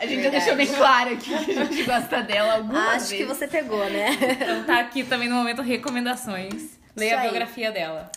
A 0.00 0.06
gente 0.06 0.22
já 0.22 0.30
deixou 0.30 0.56
bem 0.56 0.66
claro 0.66 1.12
aqui 1.12 1.44
que 1.44 1.52
a 1.58 1.64
gente 1.64 1.82
gosta 1.82 2.22
dela 2.22 2.54
algumas 2.54 3.02
Acho 3.02 3.10
que 3.10 3.24
vezes. 3.24 3.28
você 3.38 3.46
pegou, 3.46 3.84
né? 3.90 4.08
Então 4.40 4.64
tá 4.64 4.80
aqui 4.80 5.04
também 5.04 5.28
no 5.28 5.34
momento 5.34 5.60
recomendações. 5.60 6.79
Leia 6.96 7.18
a 7.18 7.22
biografia 7.22 7.70
dela. 7.72 8.10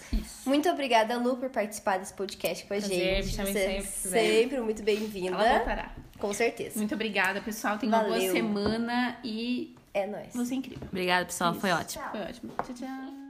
Muito 0.45 0.69
obrigada, 0.69 1.17
Lu, 1.17 1.37
por 1.37 1.49
participar 1.49 1.99
desse 1.99 2.13
podcast 2.13 2.65
com 2.65 2.73
a 2.73 2.77
Prazer, 2.77 3.23
gente. 3.23 3.35
Você 3.35 3.41
é 3.41 3.81
sempre 3.81 3.87
sempre 4.19 4.59
muito 4.61 4.83
bem-vinda. 4.83 5.35
Ela 5.37 5.57
voltará. 5.57 5.91
Com 6.19 6.33
certeza. 6.33 6.77
Muito 6.79 6.93
obrigada, 6.95 7.41
pessoal. 7.41 7.77
Tenha 7.77 7.91
uma 7.95 8.03
boa 8.03 8.19
semana 8.19 9.17
e 9.23 9.75
É 9.93 10.07
nóis. 10.07 10.33
você 10.33 10.53
é 10.53 10.57
incrível. 10.57 10.87
Obrigada, 10.91 11.25
pessoal. 11.25 11.53
Foi 11.53 11.69
Isso. 11.69 11.79
ótimo. 11.79 12.03
Foi 12.11 12.21
ótimo. 12.21 12.51
Tchau, 12.65 12.73
tchau. 12.75 13.22